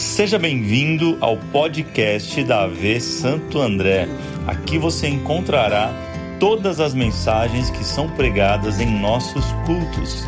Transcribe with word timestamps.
Seja 0.00 0.38
bem-vindo 0.38 1.18
ao 1.20 1.36
podcast 1.36 2.42
da 2.44 2.62
AV 2.62 2.98
Santo 3.02 3.60
André. 3.60 4.08
Aqui 4.46 4.78
você 4.78 5.06
encontrará 5.06 5.92
todas 6.40 6.80
as 6.80 6.94
mensagens 6.94 7.68
que 7.68 7.84
são 7.84 8.08
pregadas 8.16 8.80
em 8.80 8.98
nossos 8.98 9.44
cultos. 9.66 10.22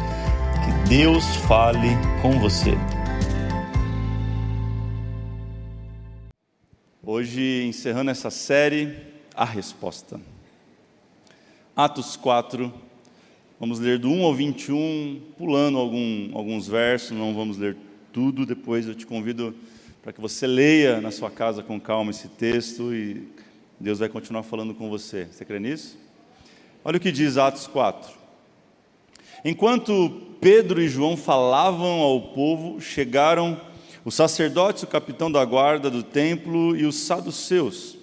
Que 0.62 0.88
Deus 0.90 1.24
fale 1.48 1.88
com 2.20 2.38
você. 2.38 2.72
Hoje, 7.02 7.64
encerrando 7.66 8.10
essa 8.10 8.28
série, 8.28 8.94
a 9.34 9.46
resposta. 9.46 10.20
Atos 11.74 12.14
4, 12.14 12.70
vamos 13.58 13.78
ler 13.78 13.98
do 13.98 14.10
1 14.10 14.22
ao 14.22 14.34
21, 14.34 15.18
pulando 15.38 15.78
algum, 15.78 16.28
alguns 16.36 16.68
versos, 16.68 17.16
não 17.16 17.34
vamos 17.34 17.56
ler 17.56 17.74
tudo. 18.12 18.44
Depois 18.44 18.86
eu 18.86 18.94
te 18.94 19.06
convido 19.06 19.54
para 20.02 20.12
que 20.12 20.20
você 20.20 20.46
leia 20.46 21.00
na 21.00 21.10
sua 21.10 21.30
casa 21.30 21.62
com 21.62 21.80
calma 21.80 22.10
esse 22.10 22.28
texto 22.28 22.94
e 22.94 23.26
Deus 23.80 23.98
vai 23.98 24.08
continuar 24.08 24.42
falando 24.42 24.74
com 24.74 24.88
você. 24.90 25.26
Você 25.30 25.44
crê 25.44 25.58
nisso? 25.58 25.98
Olha 26.84 26.98
o 26.98 27.00
que 27.00 27.10
diz 27.10 27.36
Atos 27.36 27.66
4. 27.66 28.12
Enquanto 29.44 30.10
Pedro 30.40 30.80
e 30.80 30.88
João 30.88 31.16
falavam 31.16 32.00
ao 32.00 32.20
povo, 32.32 32.80
chegaram 32.80 33.60
os 34.04 34.14
sacerdotes, 34.14 34.82
o 34.82 34.86
capitão 34.86 35.30
da 35.30 35.44
guarda 35.44 35.90
do 35.90 36.02
templo 36.02 36.76
e 36.76 36.84
os 36.84 36.96
saduceus. 36.96 37.96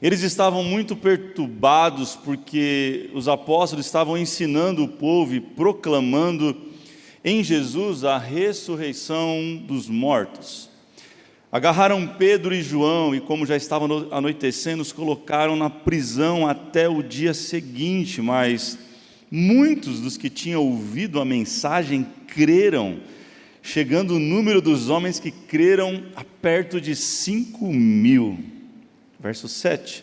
Eles 0.00 0.22
estavam 0.22 0.62
muito 0.64 0.96
perturbados 0.96 2.16
porque 2.16 3.10
os 3.14 3.28
apóstolos 3.28 3.86
estavam 3.86 4.18
ensinando 4.18 4.84
o 4.84 4.88
povo 4.88 5.34
e 5.34 5.40
proclamando 5.40 6.71
em 7.24 7.42
Jesus 7.42 8.04
a 8.04 8.18
ressurreição 8.18 9.62
dos 9.66 9.88
mortos. 9.88 10.68
Agarraram 11.52 12.06
Pedro 12.06 12.54
e 12.54 12.62
João 12.62 13.14
e, 13.14 13.20
como 13.20 13.44
já 13.44 13.56
estava 13.56 13.84
anoitecendo, 14.10 14.80
os 14.80 14.90
colocaram 14.90 15.54
na 15.54 15.68
prisão 15.68 16.46
até 16.46 16.88
o 16.88 17.02
dia 17.02 17.34
seguinte, 17.34 18.22
mas 18.22 18.78
muitos 19.30 20.00
dos 20.00 20.16
que 20.16 20.30
tinham 20.30 20.62
ouvido 20.62 21.20
a 21.20 21.26
mensagem 21.26 22.06
creram, 22.26 23.00
chegando 23.62 24.14
o 24.14 24.18
número 24.18 24.62
dos 24.62 24.88
homens 24.88 25.20
que 25.20 25.30
creram 25.30 26.04
a 26.16 26.24
perto 26.24 26.80
de 26.80 26.96
cinco 26.96 27.70
mil. 27.70 28.38
Verso 29.20 29.46
7. 29.46 30.02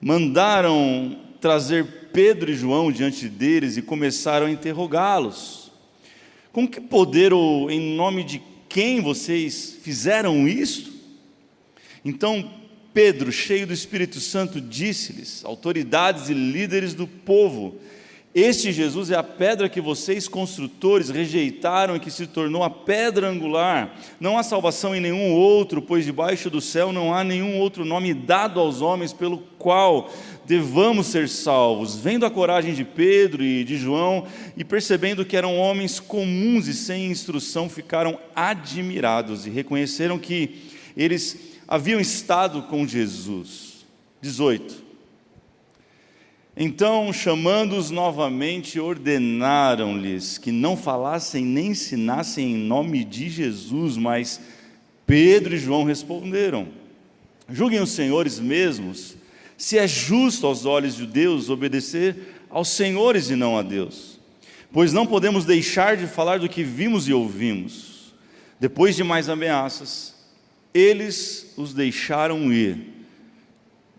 Mandaram 0.00 1.14
trazer 1.42 2.08
Pedro 2.10 2.50
e 2.50 2.56
João 2.56 2.90
diante 2.90 3.28
deles 3.28 3.76
e 3.76 3.82
começaram 3.82 4.46
a 4.46 4.50
interrogá-los. 4.50 5.59
Com 6.52 6.66
que 6.66 6.80
poder 6.80 7.32
ou 7.32 7.70
em 7.70 7.94
nome 7.94 8.24
de 8.24 8.42
quem 8.68 9.00
vocês 9.00 9.76
fizeram 9.82 10.48
isso? 10.48 10.92
Então 12.04 12.50
Pedro, 12.92 13.30
cheio 13.30 13.66
do 13.66 13.72
Espírito 13.72 14.20
Santo, 14.20 14.60
disse-lhes, 14.60 15.44
autoridades 15.44 16.28
e 16.28 16.34
líderes 16.34 16.92
do 16.92 17.06
povo: 17.06 17.76
Este 18.32 18.70
Jesus 18.70 19.10
é 19.10 19.16
a 19.16 19.24
pedra 19.24 19.68
que 19.68 19.80
vocês, 19.80 20.28
construtores, 20.28 21.10
rejeitaram 21.10 21.96
e 21.96 22.00
que 22.00 22.12
se 22.12 22.28
tornou 22.28 22.62
a 22.62 22.70
pedra 22.70 23.28
angular. 23.28 23.98
Não 24.20 24.38
há 24.38 24.44
salvação 24.44 24.94
em 24.94 25.00
nenhum 25.00 25.32
outro, 25.32 25.82
pois 25.82 26.04
debaixo 26.04 26.48
do 26.48 26.60
céu 26.60 26.92
não 26.92 27.12
há 27.12 27.24
nenhum 27.24 27.58
outro 27.58 27.84
nome 27.84 28.14
dado 28.14 28.60
aos 28.60 28.80
homens 28.80 29.12
pelo 29.12 29.38
qual 29.58 30.08
devamos 30.46 31.08
ser 31.08 31.28
salvos. 31.28 31.96
Vendo 31.96 32.24
a 32.24 32.30
coragem 32.30 32.72
de 32.72 32.84
Pedro 32.84 33.42
e 33.42 33.64
de 33.64 33.76
João 33.76 34.24
e 34.56 34.62
percebendo 34.62 35.24
que 35.24 35.36
eram 35.36 35.58
homens 35.58 35.98
comuns 35.98 36.68
e 36.68 36.74
sem 36.74 37.10
instrução, 37.10 37.68
ficaram 37.68 38.16
admirados 38.32 39.44
e 39.44 39.50
reconheceram 39.50 40.20
que 40.20 40.70
eles 40.96 41.58
haviam 41.66 41.98
estado 41.98 42.62
com 42.62 42.86
Jesus. 42.86 43.84
18. 44.22 44.89
Então, 46.62 47.10
chamando-os 47.10 47.90
novamente, 47.90 48.78
ordenaram-lhes 48.78 50.36
que 50.36 50.52
não 50.52 50.76
falassem 50.76 51.42
nem 51.42 51.68
ensinassem 51.68 52.52
em 52.52 52.58
nome 52.58 53.02
de 53.02 53.30
Jesus, 53.30 53.96
mas 53.96 54.38
Pedro 55.06 55.54
e 55.54 55.58
João 55.58 55.84
responderam: 55.84 56.68
Julguem 57.48 57.80
os 57.80 57.92
senhores 57.92 58.38
mesmos 58.38 59.16
se 59.56 59.78
é 59.78 59.88
justo 59.88 60.46
aos 60.46 60.66
olhos 60.66 60.96
de 60.96 61.06
Deus 61.06 61.48
obedecer 61.48 62.14
aos 62.50 62.68
senhores 62.68 63.30
e 63.30 63.36
não 63.36 63.56
a 63.56 63.62
Deus. 63.62 64.20
Pois 64.70 64.92
não 64.92 65.06
podemos 65.06 65.46
deixar 65.46 65.96
de 65.96 66.06
falar 66.06 66.40
do 66.40 66.48
que 66.48 66.62
vimos 66.62 67.08
e 67.08 67.12
ouvimos. 67.14 68.12
Depois 68.60 68.94
de 68.94 69.02
mais 69.02 69.30
ameaças, 69.30 70.14
eles 70.74 71.54
os 71.56 71.72
deixaram 71.72 72.52
ir. 72.52 72.89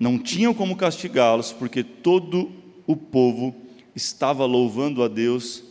Não 0.02 0.18
tinham 0.18 0.52
como 0.52 0.76
castigá-los, 0.76 1.54
porque 1.54 1.84
todo 1.84 2.52
o 2.88 2.96
povo 2.96 3.56
estava 3.96 4.48
louvando 4.48 5.04
a 5.04 5.08
Deus 5.08 5.64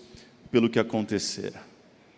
pelo 0.52 0.70
que 0.70 0.78
acontecera. 0.78 1.60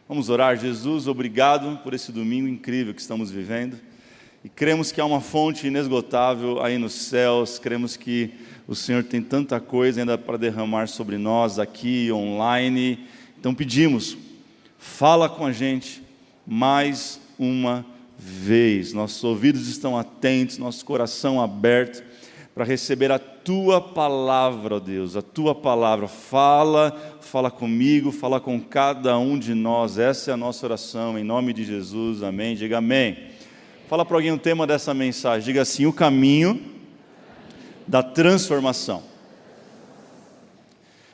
Vamos 0.06 0.28
orar, 0.28 0.58
Jesus, 0.58 1.06
obrigado 1.06 1.78
por 1.82 1.94
esse 1.94 2.12
domingo 2.12 2.46
incrível 2.46 2.92
que 2.92 3.00
estamos 3.00 3.30
vivendo. 3.30 3.80
E 4.44 4.48
cremos 4.50 4.92
que 4.92 5.00
há 5.00 5.06
uma 5.06 5.22
fonte 5.22 5.66
inesgotável 5.66 6.62
aí 6.62 6.76
nos 6.76 6.92
céus, 6.92 7.58
cremos 7.58 7.96
que 7.96 8.30
o 8.68 8.74
Senhor 8.74 9.02
tem 9.04 9.22
tanta 9.22 9.58
coisa 9.58 10.00
ainda 10.00 10.18
para 10.18 10.36
derramar 10.36 10.88
sobre 10.88 11.16
nós 11.16 11.58
aqui, 11.58 12.12
online. 12.12 13.06
Então 13.40 13.54
pedimos, 13.54 14.18
fala 14.76 15.30
com 15.30 15.46
a 15.46 15.52
gente 15.52 16.02
mais 16.46 17.18
uma 17.38 17.86
vez. 18.24 18.92
Nossos 18.92 19.22
ouvidos 19.24 19.68
estão 19.68 19.98
atentos, 19.98 20.58
nosso 20.58 20.84
coração 20.84 21.40
aberto 21.40 22.02
para 22.54 22.64
receber 22.64 23.10
a 23.10 23.18
tua 23.18 23.80
palavra, 23.80 24.78
Deus, 24.78 25.16
a 25.16 25.22
tua 25.22 25.54
palavra. 25.54 26.06
Fala, 26.06 27.16
fala 27.20 27.50
comigo, 27.50 28.12
fala 28.12 28.40
com 28.40 28.60
cada 28.60 29.18
um 29.18 29.38
de 29.38 29.54
nós. 29.54 29.98
Essa 29.98 30.30
é 30.30 30.34
a 30.34 30.36
nossa 30.36 30.66
oração, 30.66 31.18
em 31.18 31.24
nome 31.24 31.52
de 31.52 31.64
Jesus. 31.64 32.22
Amém. 32.22 32.54
Diga 32.54 32.78
amém. 32.78 33.30
Fala 33.88 34.04
para 34.04 34.16
alguém 34.16 34.32
o 34.32 34.38
tema 34.38 34.66
dessa 34.66 34.94
mensagem. 34.94 35.44
Diga 35.44 35.62
assim: 35.62 35.86
o 35.86 35.92
caminho 35.92 36.60
da 37.86 38.02
transformação. 38.02 39.11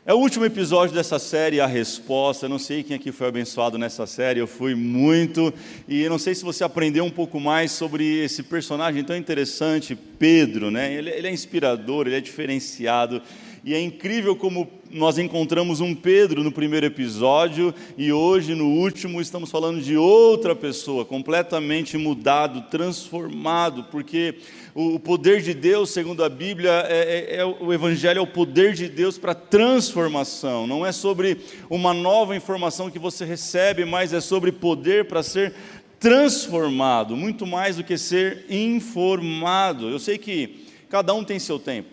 É 0.09 0.15
o 0.15 0.17
último 0.17 0.47
episódio 0.47 0.95
dessa 0.95 1.19
série, 1.19 1.61
A 1.61 1.67
Resposta. 1.67 2.47
Eu 2.47 2.49
não 2.49 2.59
sei 2.59 2.83
quem 2.83 2.97
aqui 2.97 3.13
foi 3.13 3.29
abençoado 3.29 3.77
nessa 3.77 4.07
série, 4.07 4.41
eu 4.41 4.47
fui 4.47 4.75
muito. 4.75 5.53
E 5.87 6.01
eu 6.01 6.09
não 6.09 6.19
sei 6.19 6.35
se 6.35 6.43
você 6.43 6.65
aprendeu 6.65 7.05
um 7.05 7.11
pouco 7.11 7.39
mais 7.39 7.73
sobre 7.73 8.25
esse 8.25 8.43
personagem 8.43 9.05
tão 9.05 9.15
interessante, 9.15 9.95
Pedro, 9.95 10.71
né? 10.71 10.95
Ele, 10.95 11.11
ele 11.11 11.27
é 11.27 11.31
inspirador, 11.31 12.07
ele 12.07 12.17
é 12.17 12.23
diferenciado. 12.23 13.21
E 13.63 13.75
é 13.75 13.81
incrível 13.83 14.35
como 14.35 14.67
nós 14.91 15.19
encontramos 15.19 15.81
um 15.81 15.95
Pedro 15.95 16.43
no 16.43 16.51
primeiro 16.51 16.87
episódio 16.87 17.75
e 17.99 18.11
hoje, 18.11 18.55
no 18.55 18.67
último, 18.67 19.21
estamos 19.21 19.51
falando 19.51 19.83
de 19.83 19.95
outra 19.95 20.57
pessoa, 20.57 21.05
completamente 21.05 21.99
mudado, 21.99 22.63
transformado, 22.71 23.85
porque 23.91 24.37
o 24.81 25.01
poder 25.01 25.43
de 25.43 25.55
Deus, 25.55 25.91
segundo 25.91 26.23
a 26.23 26.29
Bíblia, 26.29 26.87
é, 26.87 27.35
é, 27.35 27.37
é 27.39 27.45
o 27.45 27.73
Evangelho 27.73 28.19
é 28.19 28.21
o 28.21 28.27
poder 28.29 28.75
de 28.75 28.89
Deus 28.89 29.19
para 29.19 29.35
transformação, 29.35 30.69
não 30.69 30.87
é 30.87 30.93
sobre 30.93 31.41
uma 31.69 31.93
nova 31.93 32.37
informação 32.37 32.89
que 32.89 32.99
você 32.99 33.25
recebe, 33.25 33.85
mas 33.85 34.13
é 34.13 34.21
sobre 34.21 34.53
poder 34.53 35.07
para 35.07 35.21
ser 35.21 35.53
transformado, 35.99 37.17
muito 37.17 37.45
mais 37.45 37.75
do 37.75 37.83
que 37.83 37.99
ser 37.99 38.47
informado. 38.49 39.91
Eu 39.91 39.99
sei 39.99 40.17
que 40.17 40.65
cada 40.89 41.13
um 41.13 41.25
tem 41.25 41.41
seu 41.41 41.59
tempo. 41.59 41.89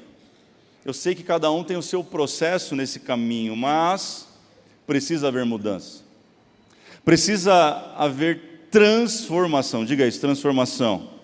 Eu 0.85 0.93
sei 0.93 1.15
que 1.15 1.23
cada 1.23 1.49
um 1.49 1.63
tem 1.63 1.77
o 1.77 1.81
seu 1.81 2.03
processo 2.03 2.75
nesse 2.75 2.99
caminho, 2.99 3.55
mas 3.55 4.27
precisa 4.85 5.29
haver 5.29 5.43
mudança. 5.43 6.03
Precisa 7.03 7.95
haver 7.97 8.67
transformação. 8.69 9.83
Diga 9.83 10.05
isso, 10.05 10.21
transformação. 10.21 11.14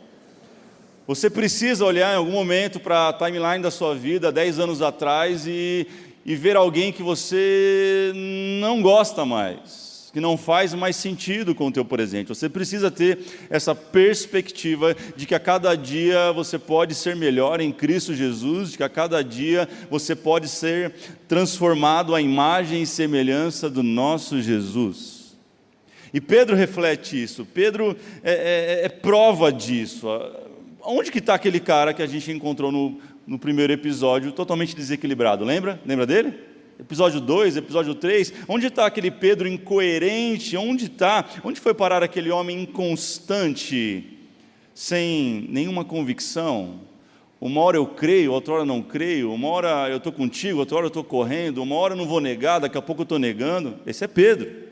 Você 1.14 1.30
precisa 1.30 1.84
olhar 1.84 2.14
em 2.14 2.16
algum 2.16 2.32
momento 2.32 2.80
para 2.80 3.10
a 3.10 3.12
timeline 3.12 3.62
da 3.62 3.70
sua 3.70 3.94
vida, 3.94 4.32
10 4.32 4.60
anos 4.60 4.82
atrás, 4.82 5.46
e, 5.46 5.86
e 6.26 6.38
ver 6.38 6.56
alguém 6.56 6.90
que 6.94 7.04
você 7.04 8.14
não 8.62 8.82
gosta 8.82 9.26
mais 9.26 9.92
que 10.14 10.20
não 10.20 10.36
faz 10.36 10.74
mais 10.74 10.98
sentido 10.98 11.56
com 11.56 11.68
o 11.68 11.72
teu 11.72 11.86
presente. 11.86 12.28
Você 12.28 12.50
precisa 12.50 12.92
ter 12.92 13.20
essa 13.50 13.74
perspectiva 13.74 14.94
de 15.16 15.26
que 15.26 15.34
a 15.34 15.40
cada 15.40 15.74
dia 15.74 16.34
você 16.34 16.60
pode 16.60 16.94
ser 16.96 17.16
melhor 17.16 17.62
em 17.62 17.72
Cristo 17.72 18.14
Jesus, 18.14 18.72
de 18.72 18.78
que 18.78 18.84
a 18.84 18.90
cada 18.90 19.24
dia 19.24 19.70
você 19.90 20.14
pode 20.14 20.50
ser 20.50 20.94
transformado 21.30 22.14
à 22.14 22.22
imagem 22.22 22.82
e 22.82 22.88
semelhança 22.88 23.70
do 23.70 23.82
nosso 23.82 24.42
Jesus. 24.42 25.38
E 26.14 26.20
Pedro 26.20 26.58
reflete 26.58 27.24
isso, 27.24 27.46
Pedro 27.46 27.96
é, 28.22 28.82
é, 28.82 28.86
é 28.86 28.90
prova 28.90 29.50
disso. 29.50 30.10
Onde 30.84 31.12
que 31.12 31.20
está 31.20 31.36
aquele 31.36 31.60
cara 31.60 31.94
que 31.94 32.02
a 32.02 32.08
gente 32.08 32.32
encontrou 32.32 32.72
no, 32.72 33.00
no 33.28 33.38
primeiro 33.38 33.72
episódio, 33.72 34.32
totalmente 34.32 34.76
desequilibrado? 34.76 35.46
Lembra? 35.46 35.80
Lembra 35.86 36.06
dele? 36.06 36.34
Episódio 36.80 37.22
2, 37.22 37.58
episódio 37.58 37.94
3, 37.94 38.34
onde 38.48 38.66
está 38.66 38.88
aquele 38.88 39.12
Pedro 39.12 39.48
incoerente? 39.48 40.58
Onde 40.58 40.86
está? 40.86 41.24
Onde 41.44 41.60
foi 41.60 41.76
parar 41.76 42.02
aquele 42.02 42.32
homem 42.32 42.64
inconstante, 42.64 44.18
sem 44.74 45.46
nenhuma 45.50 45.86
convicção? 45.86 46.80
Uma 47.40 47.62
hora 47.62 47.78
eu 47.78 47.86
creio, 47.86 48.32
outra 48.32 48.56
hora 48.56 48.66
não 48.66 48.82
creio, 48.82 49.32
uma 49.32 49.48
hora 49.50 49.90
eu 49.90 49.98
estou 49.98 50.12
contigo, 50.12 50.60
outra 50.60 50.78
hora 50.78 50.86
eu 50.86 50.90
estou 50.90 51.04
correndo, 51.04 51.62
uma 51.62 51.76
hora 51.76 51.94
eu 51.94 51.98
não 51.98 52.08
vou 52.08 52.20
negar, 52.20 52.60
daqui 52.60 52.78
a 52.78 52.82
pouco 52.82 53.02
eu 53.02 53.04
estou 53.04 53.20
negando. 53.20 53.78
Esse 53.86 54.04
é 54.04 54.08
Pedro. 54.08 54.71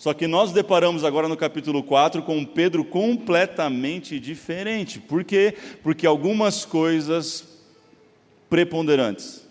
Só 0.00 0.14
que 0.14 0.26
nós 0.26 0.50
deparamos 0.50 1.04
agora 1.04 1.28
no 1.28 1.36
capítulo 1.36 1.82
4 1.82 2.22
com 2.22 2.38
um 2.38 2.44
Pedro 2.44 2.82
completamente 2.82 4.18
diferente. 4.18 4.98
Por 4.98 5.22
quê? 5.22 5.54
Porque 5.82 6.06
algumas 6.06 6.64
coisas 6.64 7.46
preponderantes 8.48 9.46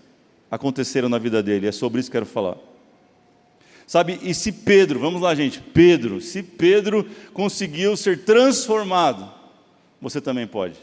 aconteceram 0.49 1.07
na 1.07 1.19
vida 1.19 1.43
dele. 1.43 1.67
É 1.67 1.71
sobre 1.71 1.99
isso 1.99 2.09
que 2.09 2.17
quero 2.17 2.25
falar. 2.25 2.57
Sabe, 3.85 4.19
e 4.23 4.33
se 4.33 4.51
Pedro, 4.51 4.99
vamos 4.99 5.21
lá, 5.21 5.35
gente, 5.35 5.61
Pedro, 5.61 6.19
se 6.19 6.41
Pedro 6.41 7.07
conseguiu 7.31 7.95
ser 7.95 8.23
transformado, 8.23 9.31
você 10.01 10.19
também 10.19 10.47
pode. 10.47 10.79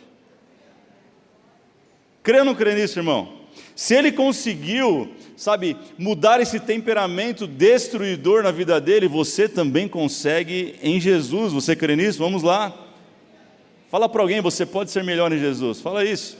Crê 2.22 2.38
ou 2.38 2.44
não 2.44 2.54
crê 2.54 2.76
nisso, 2.76 3.00
irmão? 3.00 3.40
Se 3.74 3.96
ele 3.96 4.12
conseguiu, 4.12 5.12
sabe, 5.36 5.76
mudar 5.98 6.40
esse 6.40 6.58
temperamento 6.58 7.46
destruidor 7.46 8.42
na 8.42 8.50
vida 8.50 8.80
dele, 8.80 9.06
você 9.06 9.48
também 9.48 9.86
consegue 9.86 10.76
em 10.82 10.98
Jesus. 10.98 11.52
Você 11.52 11.76
crê 11.76 11.94
nisso? 11.94 12.18
Vamos 12.18 12.42
lá. 12.42 12.74
Fala 13.90 14.08
para 14.08 14.22
alguém, 14.22 14.40
você 14.40 14.64
pode 14.64 14.90
ser 14.90 15.04
melhor 15.04 15.32
em 15.32 15.38
Jesus. 15.38 15.80
Fala 15.80 16.04
isso. 16.04 16.38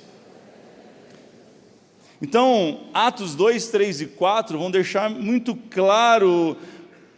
Então, 2.20 2.81
Atos 2.94 3.34
2, 3.34 3.69
3 3.69 4.00
e 4.00 4.06
4 4.06 4.58
vão 4.58 4.70
deixar 4.70 5.10
muito 5.10 5.54
claro 5.54 6.56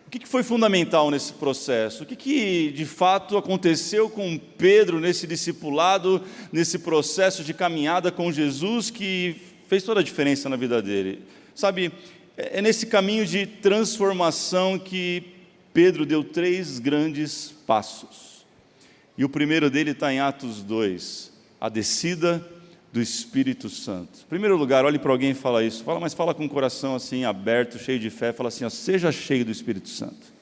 o 0.07 0.11
que 0.11 0.27
foi 0.27 0.43
fundamental 0.43 1.11
nesse 1.11 1.35
processo, 1.35 2.03
o 2.03 2.07
que 2.07 2.73
de 2.75 2.85
fato 2.85 3.37
aconteceu 3.37 4.11
com 4.11 4.39
Pedro 4.39 4.99
nesse 4.99 5.27
discipulado, 5.27 6.23
nesse 6.51 6.79
processo 6.79 7.45
de 7.45 7.55
caminhada 7.55 8.11
com 8.11 8.33
Jesus 8.33 8.91
que 8.91 9.37
fez 9.69 9.83
toda 9.83 10.01
a 10.01 10.03
diferença 10.03 10.49
na 10.49 10.57
vida 10.57 10.83
dele. 10.83 11.23
Sabe, 11.59 11.91
é, 12.37 12.59
é 12.59 12.63
nesse 12.63 12.87
caminho 12.87 13.27
de 13.27 13.45
transformação 13.45 14.79
que 14.79 15.25
Pedro 15.75 16.07
deu 16.07 16.23
três 16.23 16.79
grandes 16.79 17.53
passos. 17.67 18.47
E 19.17 19.25
o 19.25 19.29
primeiro 19.29 19.69
dele 19.69 19.91
está 19.91 20.13
em 20.13 20.21
Atos 20.21 20.63
2, 20.63 21.33
a 21.61 21.69
descida 21.69 22.49
do 22.93 23.03
Espírito 23.03 23.69
Santo. 23.69 24.21
Em 24.25 24.29
primeiro 24.29 24.57
lugar, 24.57 24.85
olhe 24.85 25.01
para 25.01 25.11
alguém 25.11 25.33
e 25.33 25.35
fala 25.35 25.65
isso. 25.65 25.83
Fala, 25.83 25.99
mas 25.99 26.15
fala 26.15 26.33
com 26.33 26.45
o 26.45 26.49
coração 26.49 26.95
assim 26.95 27.25
aberto, 27.25 27.77
cheio 27.77 27.99
de 27.99 28.09
fé, 28.09 28.33
fala 28.33 28.51
assim, 28.51 28.65
ó, 28.65 28.71
seja 28.71 29.11
cheio 29.11 29.45
do 29.45 29.51
Espírito 29.51 29.89
Santo. 29.89 30.33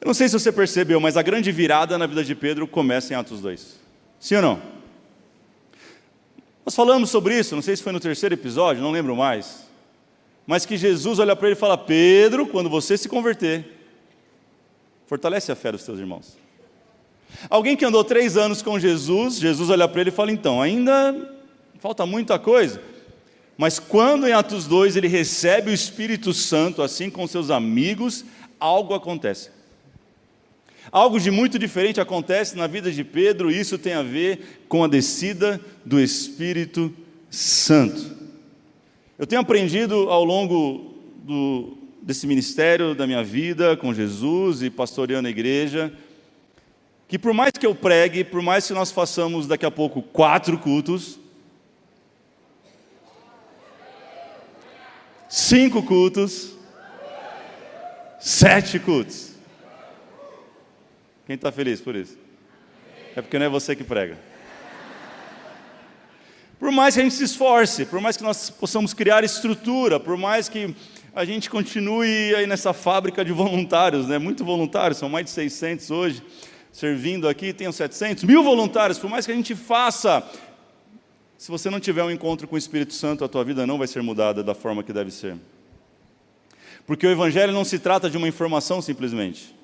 Eu 0.00 0.06
não 0.06 0.14
sei 0.14 0.28
se 0.28 0.38
você 0.38 0.52
percebeu, 0.52 1.00
mas 1.00 1.16
a 1.16 1.22
grande 1.22 1.50
virada 1.50 1.98
na 1.98 2.06
vida 2.06 2.22
de 2.22 2.36
Pedro 2.36 2.68
começa 2.68 3.12
em 3.12 3.16
Atos 3.16 3.40
2. 3.40 3.80
Sim 4.20 4.36
ou 4.36 4.42
não? 4.42 4.77
Nós 6.68 6.74
falamos 6.74 7.08
sobre 7.08 7.34
isso, 7.38 7.54
não 7.54 7.62
sei 7.62 7.74
se 7.74 7.82
foi 7.82 7.94
no 7.94 7.98
terceiro 7.98 8.34
episódio, 8.34 8.82
não 8.82 8.90
lembro 8.90 9.16
mais. 9.16 9.66
Mas 10.46 10.66
que 10.66 10.76
Jesus 10.76 11.18
olha 11.18 11.34
para 11.34 11.48
ele 11.48 11.56
e 11.56 11.58
fala: 11.58 11.78
Pedro, 11.78 12.46
quando 12.46 12.68
você 12.68 12.94
se 12.98 13.08
converter, 13.08 13.64
fortalece 15.06 15.50
a 15.50 15.56
fé 15.56 15.72
dos 15.72 15.82
teus 15.82 15.98
irmãos. 15.98 16.36
Alguém 17.48 17.74
que 17.74 17.86
andou 17.86 18.04
três 18.04 18.36
anos 18.36 18.60
com 18.60 18.78
Jesus, 18.78 19.38
Jesus 19.38 19.70
olha 19.70 19.88
para 19.88 20.02
ele 20.02 20.10
e 20.10 20.12
fala: 20.12 20.30
então, 20.30 20.60
ainda 20.60 21.34
falta 21.80 22.04
muita 22.04 22.38
coisa. 22.38 22.82
Mas 23.56 23.78
quando 23.78 24.28
em 24.28 24.32
Atos 24.32 24.66
2 24.66 24.94
ele 24.94 25.08
recebe 25.08 25.70
o 25.70 25.74
Espírito 25.74 26.34
Santo, 26.34 26.82
assim 26.82 27.08
com 27.08 27.26
seus 27.26 27.50
amigos, 27.50 28.26
algo 28.60 28.92
acontece. 28.92 29.48
Algo 30.90 31.20
de 31.20 31.30
muito 31.30 31.58
diferente 31.58 32.00
acontece 32.00 32.56
na 32.56 32.66
vida 32.66 32.90
de 32.90 33.04
Pedro, 33.04 33.50
e 33.50 33.58
isso 33.58 33.76
tem 33.78 33.92
a 33.92 34.02
ver 34.02 34.62
com 34.68 34.82
a 34.82 34.88
descida 34.88 35.60
do 35.84 36.00
Espírito 36.00 36.92
Santo. 37.30 38.16
Eu 39.18 39.26
tenho 39.26 39.42
aprendido 39.42 40.08
ao 40.10 40.24
longo 40.24 40.94
do, 41.24 41.76
desse 42.00 42.26
ministério 42.26 42.94
da 42.94 43.06
minha 43.06 43.22
vida 43.22 43.76
com 43.76 43.92
Jesus 43.92 44.62
e 44.62 44.70
pastoreando 44.70 45.28
a 45.28 45.30
igreja, 45.30 45.92
que 47.06 47.18
por 47.18 47.34
mais 47.34 47.52
que 47.52 47.66
eu 47.66 47.74
pregue, 47.74 48.24
por 48.24 48.40
mais 48.40 48.66
que 48.66 48.72
nós 48.72 48.90
façamos 48.90 49.46
daqui 49.46 49.66
a 49.66 49.70
pouco 49.70 50.00
quatro 50.00 50.56
cultos, 50.56 51.18
cinco 55.28 55.82
cultos, 55.82 56.54
sete 58.18 58.78
cultos. 58.78 59.27
Quem 61.28 61.34
está 61.34 61.52
feliz 61.52 61.78
por 61.78 61.94
isso? 61.94 62.16
É 63.14 63.20
porque 63.20 63.38
não 63.38 63.44
é 63.44 63.50
você 63.50 63.76
que 63.76 63.84
prega. 63.84 64.18
Por 66.58 66.72
mais 66.72 66.94
que 66.94 67.00
a 67.00 67.04
gente 67.04 67.14
se 67.14 67.24
esforce, 67.24 67.84
por 67.84 68.00
mais 68.00 68.16
que 68.16 68.22
nós 68.22 68.48
possamos 68.48 68.94
criar 68.94 69.22
estrutura, 69.22 70.00
por 70.00 70.16
mais 70.16 70.48
que 70.48 70.74
a 71.14 71.26
gente 71.26 71.50
continue 71.50 72.34
aí 72.34 72.46
nessa 72.46 72.72
fábrica 72.72 73.22
de 73.22 73.30
voluntários, 73.30 74.08
né? 74.08 74.16
Muito 74.16 74.42
voluntários, 74.42 74.96
são 74.96 75.10
mais 75.10 75.26
de 75.26 75.30
600 75.32 75.90
hoje 75.90 76.22
servindo 76.72 77.28
aqui, 77.28 77.52
tem 77.52 77.70
700, 77.70 78.24
mil 78.24 78.42
voluntários, 78.42 78.98
por 78.98 79.10
mais 79.10 79.26
que 79.26 79.32
a 79.32 79.34
gente 79.34 79.54
faça, 79.54 80.26
se 81.36 81.50
você 81.50 81.68
não 81.68 81.78
tiver 81.78 82.04
um 82.04 82.10
encontro 82.10 82.48
com 82.48 82.54
o 82.54 82.58
Espírito 82.58 82.94
Santo, 82.94 83.22
a 83.22 83.28
tua 83.28 83.44
vida 83.44 83.66
não 83.66 83.76
vai 83.76 83.86
ser 83.86 84.02
mudada 84.02 84.42
da 84.42 84.54
forma 84.54 84.82
que 84.82 84.94
deve 84.94 85.10
ser. 85.10 85.36
Porque 86.86 87.06
o 87.06 87.10
Evangelho 87.10 87.52
não 87.52 87.64
se 87.64 87.78
trata 87.78 88.08
de 88.08 88.16
uma 88.16 88.26
informação 88.26 88.80
simplesmente. 88.80 89.57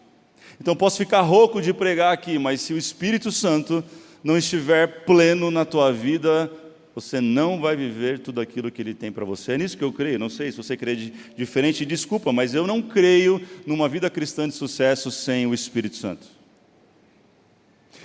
Então 0.60 0.74
posso 0.76 0.98
ficar 0.98 1.20
rouco 1.20 1.60
de 1.60 1.72
pregar 1.72 2.12
aqui, 2.12 2.38
mas 2.38 2.60
se 2.60 2.72
o 2.72 2.78
Espírito 2.78 3.30
Santo 3.32 3.84
não 4.22 4.38
estiver 4.38 5.04
pleno 5.04 5.50
na 5.50 5.64
tua 5.64 5.92
vida, 5.92 6.50
você 6.94 7.20
não 7.20 7.60
vai 7.60 7.74
viver 7.74 8.20
tudo 8.20 8.40
aquilo 8.40 8.70
que 8.70 8.80
Ele 8.80 8.94
tem 8.94 9.10
para 9.10 9.24
você. 9.24 9.52
É 9.52 9.58
nisso 9.58 9.76
que 9.76 9.84
eu 9.84 9.92
creio. 9.92 10.18
Não 10.18 10.28
sei 10.28 10.50
se 10.50 10.56
você 10.56 10.76
crê 10.76 10.94
de, 10.94 11.12
diferente, 11.36 11.84
desculpa, 11.84 12.32
mas 12.32 12.54
eu 12.54 12.66
não 12.66 12.80
creio 12.80 13.40
numa 13.66 13.88
vida 13.88 14.08
cristã 14.08 14.48
de 14.48 14.54
sucesso 14.54 15.10
sem 15.10 15.46
o 15.46 15.52
Espírito 15.52 15.96
Santo. 15.96 16.26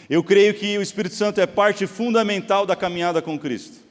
Eu 0.10 0.24
creio 0.24 0.56
que 0.56 0.78
o 0.78 0.82
Espírito 0.82 1.14
Santo 1.14 1.40
é 1.40 1.46
parte 1.46 1.86
fundamental 1.86 2.66
da 2.66 2.76
caminhada 2.76 3.22
com 3.22 3.38
Cristo. 3.38 3.89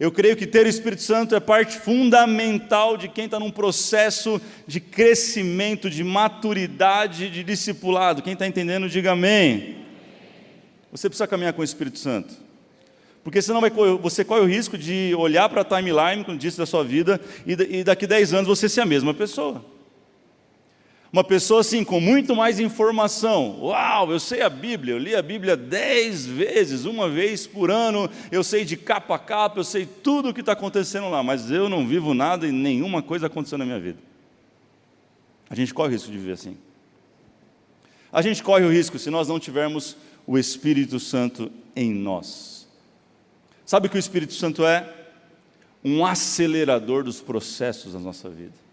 Eu 0.00 0.10
creio 0.10 0.34
que 0.34 0.46
ter 0.46 0.64
o 0.64 0.68
Espírito 0.68 1.02
Santo 1.02 1.34
é 1.34 1.40
parte 1.40 1.76
fundamental 1.76 2.96
de 2.96 3.06
quem 3.06 3.26
está 3.26 3.38
num 3.38 3.50
processo 3.50 4.40
de 4.66 4.80
crescimento, 4.80 5.90
de 5.90 6.02
maturidade, 6.02 7.28
de 7.28 7.44
discipulado. 7.44 8.22
Quem 8.22 8.32
está 8.32 8.46
entendendo, 8.46 8.88
diga 8.88 9.12
amém. 9.12 9.76
Você 10.90 11.06
precisa 11.06 11.26
caminhar 11.26 11.52
com 11.52 11.60
o 11.60 11.64
Espírito 11.64 11.98
Santo. 11.98 12.34
Porque 13.22 13.42
senão 13.42 13.60
vai, 13.60 13.70
você 14.00 14.24
corre 14.24 14.40
o 14.40 14.46
risco 14.46 14.78
de 14.78 15.14
olhar 15.18 15.50
para 15.50 15.60
a 15.60 15.64
timeline, 15.64 16.24
como 16.24 16.38
disse, 16.38 16.56
da 16.56 16.64
sua 16.64 16.82
vida, 16.82 17.20
e 17.46 17.84
daqui 17.84 18.06
a 18.06 18.08
10 18.08 18.32
anos 18.32 18.48
você 18.48 18.70
ser 18.70 18.80
a 18.80 18.86
mesma 18.86 19.12
pessoa. 19.12 19.62
Uma 21.12 21.24
pessoa 21.24 21.60
assim, 21.60 21.82
com 21.82 22.00
muito 22.00 22.36
mais 22.36 22.60
informação. 22.60 23.58
Uau, 23.60 24.12
eu 24.12 24.20
sei 24.20 24.42
a 24.42 24.48
Bíblia, 24.48 24.94
eu 24.94 24.98
li 24.98 25.14
a 25.14 25.22
Bíblia 25.22 25.56
dez 25.56 26.24
vezes, 26.24 26.84
uma 26.84 27.08
vez 27.08 27.48
por 27.48 27.68
ano, 27.68 28.08
eu 28.30 28.44
sei 28.44 28.64
de 28.64 28.76
capa 28.76 29.16
a 29.16 29.18
capa, 29.18 29.58
eu 29.58 29.64
sei 29.64 29.84
tudo 29.84 30.28
o 30.28 30.34
que 30.34 30.38
está 30.38 30.52
acontecendo 30.52 31.10
lá, 31.10 31.20
mas 31.20 31.50
eu 31.50 31.68
não 31.68 31.84
vivo 31.84 32.14
nada 32.14 32.46
e 32.46 32.52
nenhuma 32.52 33.02
coisa 33.02 33.26
aconteceu 33.26 33.58
na 33.58 33.64
minha 33.64 33.80
vida. 33.80 33.98
A 35.48 35.54
gente 35.56 35.74
corre 35.74 35.88
o 35.88 35.92
risco 35.92 36.12
de 36.12 36.16
viver 36.16 36.32
assim. 36.32 36.56
A 38.12 38.22
gente 38.22 38.40
corre 38.40 38.64
o 38.64 38.70
risco 38.70 38.96
se 38.96 39.10
nós 39.10 39.26
não 39.26 39.40
tivermos 39.40 39.96
o 40.24 40.38
Espírito 40.38 41.00
Santo 41.00 41.50
em 41.74 41.92
nós. 41.92 42.68
Sabe 43.66 43.88
o 43.88 43.90
que 43.90 43.96
o 43.96 43.98
Espírito 43.98 44.34
Santo 44.34 44.64
é? 44.64 44.88
Um 45.84 46.06
acelerador 46.06 47.02
dos 47.02 47.20
processos 47.20 47.94
da 47.94 47.98
nossa 47.98 48.28
vida. 48.28 48.69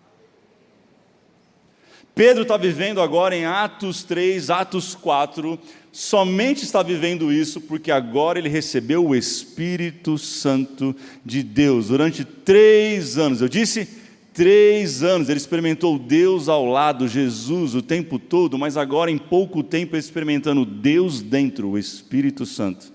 Pedro 2.17 2.41
está 2.41 2.57
vivendo 2.57 2.99
agora 2.99 3.35
em 3.35 3.45
Atos 3.45 4.03
3, 4.03 4.49
Atos 4.49 4.95
4, 4.95 5.59
somente 5.91 6.63
está 6.63 6.81
vivendo 6.81 7.31
isso 7.31 7.61
porque 7.61 7.91
agora 7.91 8.39
ele 8.39 8.49
recebeu 8.49 9.05
o 9.05 9.15
Espírito 9.15 10.17
Santo 10.17 10.95
de 11.23 11.43
Deus 11.43 11.89
durante 11.89 12.25
três 12.25 13.19
anos. 13.19 13.39
Eu 13.39 13.47
disse 13.47 13.87
três 14.33 15.03
anos, 15.03 15.29
ele 15.29 15.37
experimentou 15.37 15.99
Deus 15.99 16.49
ao 16.49 16.65
lado, 16.65 17.07
Jesus 17.07 17.75
o 17.75 17.83
tempo 17.83 18.17
todo, 18.17 18.57
mas 18.57 18.77
agora 18.77 19.11
em 19.11 19.17
pouco 19.19 19.61
tempo 19.61 19.95
experimentando 19.95 20.65
Deus 20.65 21.21
dentro, 21.21 21.69
o 21.69 21.77
Espírito 21.77 22.47
Santo. 22.47 22.91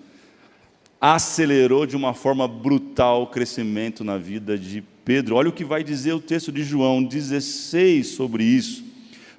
Acelerou 1.01 1.87
de 1.87 1.95
uma 1.95 2.13
forma 2.13 2.49
brutal 2.49 3.23
o 3.23 3.27
crescimento 3.29 4.03
na 4.03 4.19
vida 4.19 4.59
de 4.59 4.83
Pedro. 5.05 5.37
Olha 5.37 5.49
o 5.49 5.53
que 5.53 5.65
vai 5.65 5.85
dizer 5.85 6.13
o 6.13 6.21
texto 6.21 6.51
de 6.51 6.65
João 6.65 7.05
16 7.05 8.09
sobre 8.09 8.43
isso. 8.43 8.91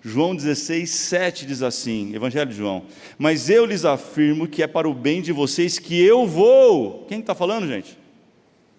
João 0.06 0.36
16, 0.36 0.90
7 0.90 1.46
diz 1.46 1.64
assim, 1.64 2.14
Evangelho 2.14 2.50
de 2.50 2.58
João: 2.58 2.84
Mas 3.18 3.50
eu 3.50 3.66
lhes 3.66 3.86
afirmo 3.86 4.48
que 4.48 4.62
é 4.62 4.68
para 4.68 4.90
o 4.90 4.94
bem 4.94 5.22
de 5.22 5.32
vocês 5.32 5.80
que 5.80 6.02
eu 6.04 6.28
vou. 6.28 7.06
Quem 7.08 7.22
está 7.22 7.34
falando, 7.34 7.68
gente? 7.68 7.98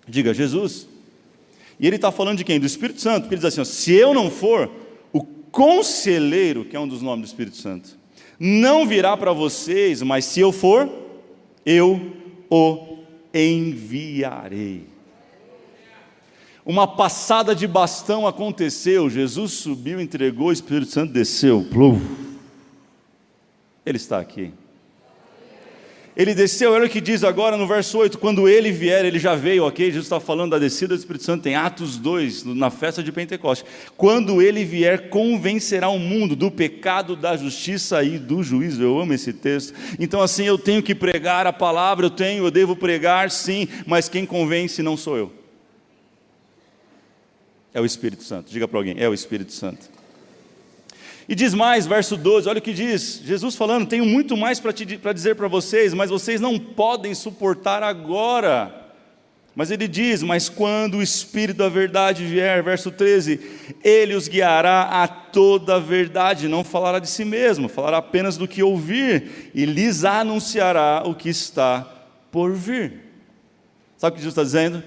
Diga, 0.07 0.35
Jesus. 0.35 0.87
E 1.81 1.87
ele 1.87 1.97
está 1.97 2.13
falando 2.13 2.39
de 2.39 2.45
quem? 2.45 2.61
Do 2.61 2.67
Espírito 2.67 3.01
Santo, 3.01 3.23
porque 3.23 3.35
ele 3.35 3.41
diz 3.41 3.47
assim: 3.47 3.63
ó, 3.63 3.65
se 3.65 3.93
eu 3.93 4.13
não 4.13 4.31
for, 4.31 4.71
o 5.13 5.23
conselheiro, 5.25 6.65
que 6.65 6.77
é 6.77 6.81
um 6.81 6.87
dos 6.87 7.01
nomes 7.01 7.27
do 7.27 7.29
Espírito 7.29 7.57
Santo, 7.57 7.97
não 8.39 8.87
virá 8.87 9.17
para 9.17 9.33
vocês, 9.33 10.03
mas 10.03 10.27
se 10.27 10.41
eu 10.41 10.53
for, 10.53 10.91
eu 11.65 12.13
o 12.51 12.99
enviarei. 13.33 14.94
Uma 16.67 16.87
passada 16.87 17.55
de 17.55 17.67
bastão 17.67 18.27
aconteceu, 18.27 19.11
Jesus 19.11 19.53
subiu, 19.53 20.01
entregou, 20.01 20.49
o 20.49 20.53
Espírito 20.53 20.91
Santo 20.91 21.13
desceu. 21.13 21.67
Ele 23.85 23.99
está 23.99 24.19
aqui. 24.19 24.53
Ele 26.17 26.33
desceu, 26.33 26.73
olha 26.73 26.87
o 26.87 26.89
que 26.89 27.01
diz 27.01 27.25
agora 27.25 27.57
no 27.57 27.67
verso 27.67 27.99
8: 27.99 28.19
quando 28.19 28.49
ele 28.49 28.71
vier, 28.71 29.05
ele 29.05 29.19
já 29.19 29.35
veio, 29.35 29.65
ok? 29.65 29.87
Jesus 29.87 30.07
está 30.07 30.21
falando 30.21 30.53
da 30.53 30.59
descida 30.59 30.95
do 30.95 30.99
Espírito 30.99 31.25
Santo 31.25 31.47
em 31.49 31.57
Atos 31.57 31.99
2, 31.99 32.45
na 32.45 32.71
festa 32.71 33.03
de 33.03 33.11
Pentecostes. 33.11 33.69
Quando 33.97 34.41
ele 34.41 34.65
vier, 34.65 35.09
convencerá 35.11 35.89
o 35.89 35.99
mundo 35.99 36.37
do 36.37 36.53
pecado, 36.53 37.17
da 37.17 37.37
justiça 37.37 38.03
e 38.05 38.17
do 38.17 38.45
juízo. 38.45 38.81
Eu 38.81 38.99
amo 38.99 39.13
esse 39.13 39.33
texto. 39.33 39.75
Então, 39.99 40.23
assim, 40.23 40.45
eu 40.45 40.57
tenho 40.57 40.83
que 40.83 40.95
pregar 40.95 41.49
a 41.49 41.53
palavra, 41.53 42.07
eu 42.07 42.11
tenho, 42.11 42.47
eu 42.47 42.51
devo 42.51 42.77
pregar, 42.77 43.31
sim, 43.31 43.67
mas 43.85 44.09
quem 44.09 44.25
convence 44.25 44.83
não 44.83 44.97
sou 44.97 45.19
eu. 45.19 45.44
É 47.75 47.81
o 47.81 47.85
Espírito 47.85 48.23
Santo. 48.23 48.51
Diga 48.51 48.69
para 48.69 48.79
alguém: 48.79 48.95
é 48.99 49.09
o 49.09 49.13
Espírito 49.13 49.53
Santo. 49.53 49.91
E 51.29 51.35
diz 51.35 51.55
mais, 51.55 51.87
verso 51.87 52.17
12, 52.17 52.49
olha 52.49 52.59
o 52.59 52.63
que 52.63 52.73
diz: 52.73 53.21
Jesus 53.25 53.57
falando, 53.57 53.89
tenho 53.89 54.07
muito 54.07 54.37
mais 54.37 54.61
para 54.61 54.73
dizer 55.13 55.35
para 55.35 55.49
vocês, 55.49 55.93
mas 55.93 56.11
vocês 56.11 56.41
não 56.41 56.59
podem 56.59 57.15
suportar 57.15 57.83
agora. 57.83 58.83
Mas 59.55 59.71
ele 59.71 59.87
diz: 59.87 60.23
Mas 60.23 60.49
quando 60.49 60.99
o 60.99 61.03
Espírito 61.03 61.59
da 61.59 61.69
verdade 61.69 62.27
vier, 62.27 62.63
verso 62.63 62.91
13, 62.91 63.41
ele 63.83 64.15
os 64.15 64.27
guiará 64.27 65.03
a 65.03 65.07
toda 65.07 65.77
a 65.77 65.81
verdade, 65.81 66.49
não 66.49 66.65
falará 66.65 66.99
de 66.99 67.09
si 67.09 67.25
mesmo, 67.25 67.69
falará 67.69 67.99
apenas 67.99 68.37
do 68.37 68.49
que 68.49 68.63
ouvir, 68.63 69.51
e 69.55 69.65
lhes 69.65 70.05
anunciará 70.05 71.03
o 71.07 71.15
que 71.15 71.29
está 71.29 71.89
por 72.33 72.53
vir. 72.53 73.05
Sabe 73.97 74.15
o 74.15 74.17
que 74.17 74.23
Jesus 74.25 74.33
está 74.33 74.43
dizendo? 74.43 74.83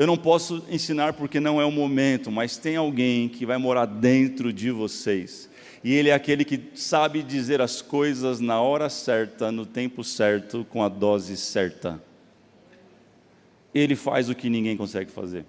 Eu 0.00 0.06
não 0.06 0.16
posso 0.16 0.64
ensinar 0.70 1.12
porque 1.12 1.38
não 1.38 1.60
é 1.60 1.64
o 1.66 1.70
momento, 1.70 2.30
mas 2.30 2.56
tem 2.56 2.74
alguém 2.74 3.28
que 3.28 3.44
vai 3.44 3.58
morar 3.58 3.84
dentro 3.84 4.50
de 4.50 4.70
vocês 4.70 5.50
e 5.84 5.92
Ele 5.92 6.08
é 6.08 6.14
aquele 6.14 6.42
que 6.42 6.58
sabe 6.74 7.22
dizer 7.22 7.60
as 7.60 7.82
coisas 7.82 8.40
na 8.40 8.62
hora 8.62 8.88
certa, 8.88 9.52
no 9.52 9.66
tempo 9.66 10.02
certo, 10.02 10.66
com 10.70 10.82
a 10.82 10.88
dose 10.88 11.36
certa. 11.36 12.02
Ele 13.74 13.94
faz 13.94 14.30
o 14.30 14.34
que 14.34 14.48
ninguém 14.48 14.74
consegue 14.74 15.10
fazer. 15.10 15.44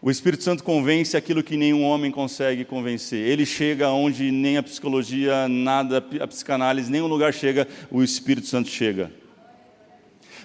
O 0.00 0.10
Espírito 0.10 0.42
Santo 0.42 0.64
convence 0.64 1.14
aquilo 1.14 1.42
que 1.42 1.58
nenhum 1.58 1.84
homem 1.84 2.10
consegue 2.10 2.64
convencer. 2.64 3.20
Ele 3.20 3.44
chega 3.44 3.90
onde 3.90 4.30
nem 4.30 4.56
a 4.56 4.62
psicologia, 4.62 5.46
nada, 5.46 6.02
a 6.18 6.26
psicanálise, 6.26 6.90
nenhum 6.90 7.06
lugar 7.06 7.34
chega, 7.34 7.68
o 7.90 8.02
Espírito 8.02 8.46
Santo 8.46 8.70
chega. 8.70 9.12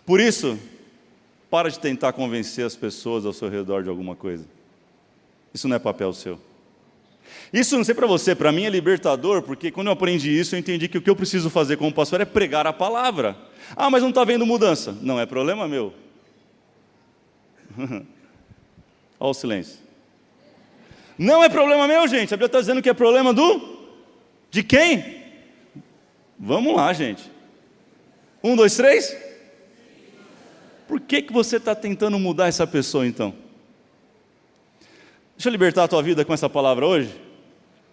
Por 0.06 0.20
isso, 0.20 0.60
para 1.50 1.70
de 1.70 1.80
tentar 1.80 2.14
convencer 2.14 2.66
as 2.66 2.76
pessoas 2.76 3.26
ao 3.26 3.34
seu 3.34 3.50
redor 3.50 3.84
de 3.84 3.90
alguma 3.90 4.16
coisa. 4.16 4.46
Isso 5.54 5.68
não 5.68 5.76
é 5.76 5.80
papel 5.80 6.14
seu. 6.14 6.40
Isso 7.52 7.78
não 7.78 7.84
sei 7.84 7.96
para 7.96 8.08
você, 8.08 8.36
para 8.36 8.52
mim 8.52 8.66
é 8.66 8.70
libertador, 8.70 9.42
porque 9.42 9.72
quando 9.72 9.88
eu 9.88 9.94
aprendi 9.94 10.38
isso, 10.38 10.56
eu 10.56 10.60
entendi 10.60 10.88
que 10.88 10.98
o 10.98 11.02
que 11.02 11.10
eu 11.10 11.16
preciso 11.16 11.50
fazer 11.50 11.78
como 11.78 11.94
pastor 11.94 12.22
é 12.22 12.26
pregar 12.26 12.68
a 12.68 12.74
palavra. 12.74 13.38
Ah, 13.76 13.90
mas 13.90 14.02
não 14.02 14.10
está 14.10 14.24
vendo 14.24 14.46
mudança. 14.46 14.96
Não 15.02 15.20
é 15.20 15.26
problema 15.26 15.68
meu. 15.68 15.94
Olha 17.78 18.06
o 19.20 19.34
silêncio. 19.34 19.80
Não 21.18 21.44
é 21.44 21.50
problema 21.50 21.88
meu, 21.88 22.08
gente. 22.08 22.34
A 22.34 22.38
Bíblia 22.38 22.48
está 22.48 22.60
dizendo 22.60 22.82
que 22.82 22.90
é 22.90 22.94
problema 22.94 23.34
do. 23.34 23.78
De 24.52 24.64
quem? 24.64 25.24
Vamos 26.38 26.76
lá, 26.76 26.94
gente. 26.94 27.32
Um, 28.44 28.56
dois, 28.56 28.76
três. 28.76 29.16
Por 30.88 31.00
que, 31.00 31.22
que 31.22 31.34
você 31.34 31.58
está 31.58 31.76
tentando 31.76 32.18
mudar 32.18 32.48
essa 32.48 32.66
pessoa 32.66 33.06
então? 33.06 33.34
Deixa 35.36 35.50
eu 35.50 35.52
libertar 35.52 35.84
a 35.84 35.88
tua 35.88 36.02
vida 36.02 36.24
com 36.24 36.34
essa 36.34 36.50
palavra 36.50 36.86
hoje 36.86 37.28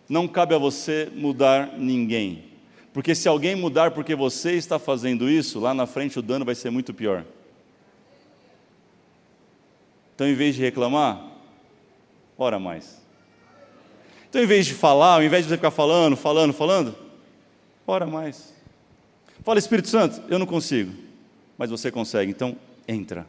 não 0.08 0.28
cabe 0.28 0.54
a 0.54 0.58
você 0.58 1.10
mudar 1.14 1.74
ninguém. 1.78 2.44
Porque 2.92 3.14
se 3.14 3.28
alguém 3.28 3.56
mudar 3.56 3.90
porque 3.90 4.14
você 4.14 4.52
está 4.52 4.78
fazendo 4.78 5.28
isso, 5.28 5.58
lá 5.58 5.74
na 5.74 5.86
frente 5.86 6.18
o 6.18 6.22
dano 6.22 6.44
vai 6.44 6.54
ser 6.54 6.70
muito 6.70 6.94
pior. 6.94 7.24
Então, 10.14 10.28
em 10.28 10.34
vez 10.34 10.54
de 10.54 10.60
reclamar, 10.60 11.20
ora 12.38 12.58
mais. 12.58 13.02
Então, 14.28 14.40
em 14.42 14.46
vez 14.46 14.66
de 14.66 14.74
falar, 14.74 15.14
ao 15.14 15.22
invés 15.22 15.44
de 15.44 15.48
você 15.48 15.56
ficar 15.56 15.72
falando, 15.72 16.16
falando, 16.16 16.52
falando, 16.52 16.94
ora 17.86 18.06
mais. 18.06 18.54
Fala, 19.42 19.58
Espírito 19.58 19.88
Santo, 19.88 20.22
eu 20.28 20.38
não 20.38 20.46
consigo, 20.46 20.92
mas 21.58 21.70
você 21.70 21.90
consegue, 21.90 22.30
então 22.30 22.56
entra. 22.86 23.26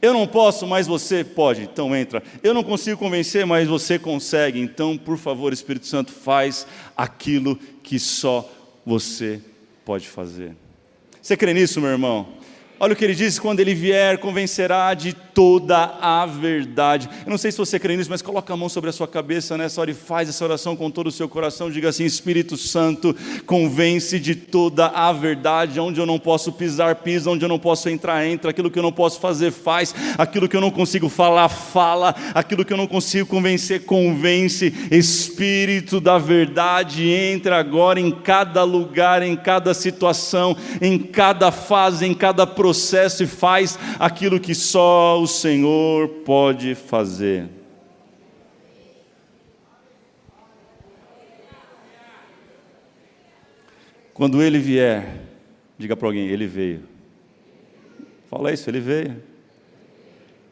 Eu 0.00 0.12
não 0.12 0.26
posso, 0.26 0.66
mas 0.66 0.86
você 0.86 1.24
pode, 1.24 1.62
então 1.62 1.94
entra. 1.96 2.22
Eu 2.42 2.54
não 2.54 2.62
consigo 2.62 2.98
convencer, 2.98 3.44
mas 3.46 3.68
você 3.68 3.98
consegue. 3.98 4.60
Então, 4.60 4.96
por 4.96 5.18
favor, 5.18 5.52
Espírito 5.52 5.86
Santo, 5.86 6.12
faz 6.12 6.66
aquilo 6.96 7.56
que 7.82 7.98
só 7.98 8.48
você 8.84 9.40
pode 9.84 10.08
fazer. 10.08 10.54
Você 11.20 11.36
crê 11.36 11.52
nisso, 11.52 11.80
meu 11.80 11.90
irmão? 11.90 12.39
Olha 12.82 12.94
o 12.94 12.96
que 12.96 13.04
ele 13.04 13.14
diz: 13.14 13.38
quando 13.38 13.60
ele 13.60 13.74
vier, 13.74 14.16
convencerá 14.16 14.94
de 14.94 15.12
toda 15.12 15.98
a 16.00 16.24
verdade. 16.24 17.10
Eu 17.26 17.30
não 17.30 17.36
sei 17.36 17.52
se 17.52 17.58
você 17.58 17.78
crê 17.78 17.94
nisso, 17.94 18.08
mas 18.08 18.22
coloca 18.22 18.54
a 18.54 18.56
mão 18.56 18.70
sobre 18.70 18.88
a 18.88 18.92
sua 18.92 19.06
cabeça 19.06 19.54
nessa 19.58 19.82
hora 19.82 19.90
e 19.90 19.94
faz 19.94 20.30
essa 20.30 20.42
oração 20.42 20.74
com 20.74 20.90
todo 20.90 21.08
o 21.08 21.12
seu 21.12 21.28
coração. 21.28 21.70
Diga 21.70 21.90
assim: 21.90 22.06
Espírito 22.06 22.56
Santo, 22.56 23.14
convence 23.44 24.18
de 24.18 24.34
toda 24.34 24.86
a 24.86 25.12
verdade. 25.12 25.78
Onde 25.78 26.00
eu 26.00 26.06
não 26.06 26.18
posso 26.18 26.52
pisar, 26.52 26.94
pisa. 26.96 27.30
Onde 27.30 27.44
eu 27.44 27.50
não 27.50 27.58
posso 27.58 27.90
entrar, 27.90 28.26
entra. 28.26 28.50
Aquilo 28.50 28.70
que 28.70 28.78
eu 28.78 28.82
não 28.82 28.92
posso 28.92 29.20
fazer, 29.20 29.50
faz. 29.50 29.94
Aquilo 30.16 30.48
que 30.48 30.56
eu 30.56 30.60
não 30.62 30.70
consigo 30.70 31.10
falar, 31.10 31.50
fala. 31.50 32.14
Aquilo 32.34 32.64
que 32.64 32.72
eu 32.72 32.78
não 32.78 32.86
consigo 32.86 33.26
convencer, 33.26 33.84
convence. 33.84 34.72
Espírito 34.90 36.00
da 36.00 36.16
verdade, 36.16 37.06
entra 37.10 37.58
agora 37.58 38.00
em 38.00 38.10
cada 38.10 38.64
lugar, 38.64 39.22
em 39.22 39.36
cada 39.36 39.74
situação, 39.74 40.56
em 40.80 40.96
cada 40.96 41.52
fase, 41.52 42.06
em 42.06 42.14
cada 42.14 42.46
processo 42.46 42.69
e 42.72 43.26
faz 43.26 43.78
aquilo 43.98 44.40
que 44.40 44.54
só 44.54 45.20
o 45.20 45.26
Senhor 45.26 46.08
pode 46.24 46.74
fazer. 46.74 47.48
Quando 54.12 54.42
ele 54.42 54.58
vier, 54.58 55.20
diga 55.78 55.96
para 55.96 56.08
alguém: 56.08 56.28
Ele 56.28 56.46
veio. 56.46 56.82
Fala 58.28 58.52
isso, 58.52 58.68
ele 58.70 58.80
veio. 58.80 59.22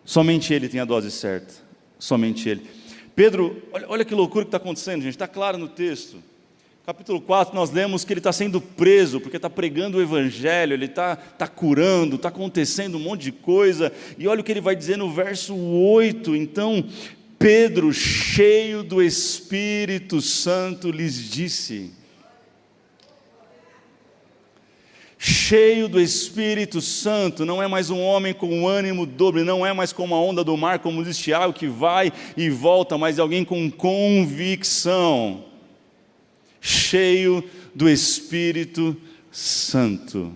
Somente 0.04 0.52
ele 0.52 0.68
tem 0.68 0.80
a 0.80 0.84
dose 0.84 1.10
certa. 1.10 1.54
Somente 1.98 2.48
ele. 2.48 2.66
Pedro, 3.14 3.62
olha, 3.72 3.86
olha 3.88 4.04
que 4.04 4.14
loucura 4.14 4.44
que 4.44 4.48
está 4.48 4.56
acontecendo, 4.56 5.02
gente. 5.02 5.12
Está 5.12 5.28
claro 5.28 5.58
no 5.58 5.68
texto 5.68 6.22
capítulo 6.88 7.20
4, 7.20 7.54
nós 7.54 7.70
lemos 7.70 8.02
que 8.02 8.14
ele 8.14 8.20
está 8.20 8.32
sendo 8.32 8.62
preso, 8.62 9.20
porque 9.20 9.36
está 9.36 9.50
pregando 9.50 9.98
o 9.98 10.00
Evangelho, 10.00 10.72
ele 10.72 10.86
está 10.86 11.16
tá 11.16 11.46
curando, 11.46 12.16
está 12.16 12.30
acontecendo 12.30 12.96
um 12.96 13.00
monte 13.00 13.24
de 13.24 13.32
coisa, 13.32 13.92
e 14.16 14.26
olha 14.26 14.40
o 14.40 14.42
que 14.42 14.50
ele 14.50 14.62
vai 14.62 14.74
dizer 14.74 14.96
no 14.96 15.10
verso 15.10 15.54
8: 15.54 16.34
então, 16.34 16.82
Pedro, 17.38 17.92
cheio 17.92 18.82
do 18.82 19.02
Espírito 19.02 20.22
Santo, 20.22 20.90
lhes 20.90 21.30
disse, 21.30 21.92
cheio 25.18 25.90
do 25.90 26.00
Espírito 26.00 26.80
Santo, 26.80 27.44
não 27.44 27.62
é 27.62 27.68
mais 27.68 27.90
um 27.90 28.00
homem 28.00 28.32
com 28.32 28.66
ânimo 28.66 29.04
dobre, 29.04 29.44
não 29.44 29.66
é 29.66 29.74
mais 29.74 29.92
como 29.92 30.14
a 30.14 30.22
onda 30.22 30.42
do 30.42 30.56
mar, 30.56 30.78
como 30.78 31.04
diz 31.04 31.18
Tiago, 31.18 31.52
que 31.52 31.66
vai 31.66 32.10
e 32.34 32.48
volta, 32.48 32.96
mas 32.96 33.18
é 33.18 33.20
alguém 33.20 33.44
com 33.44 33.70
convicção 33.70 35.47
cheio 36.68 37.42
do 37.74 37.88
Espírito 37.88 38.94
Santo. 39.32 40.32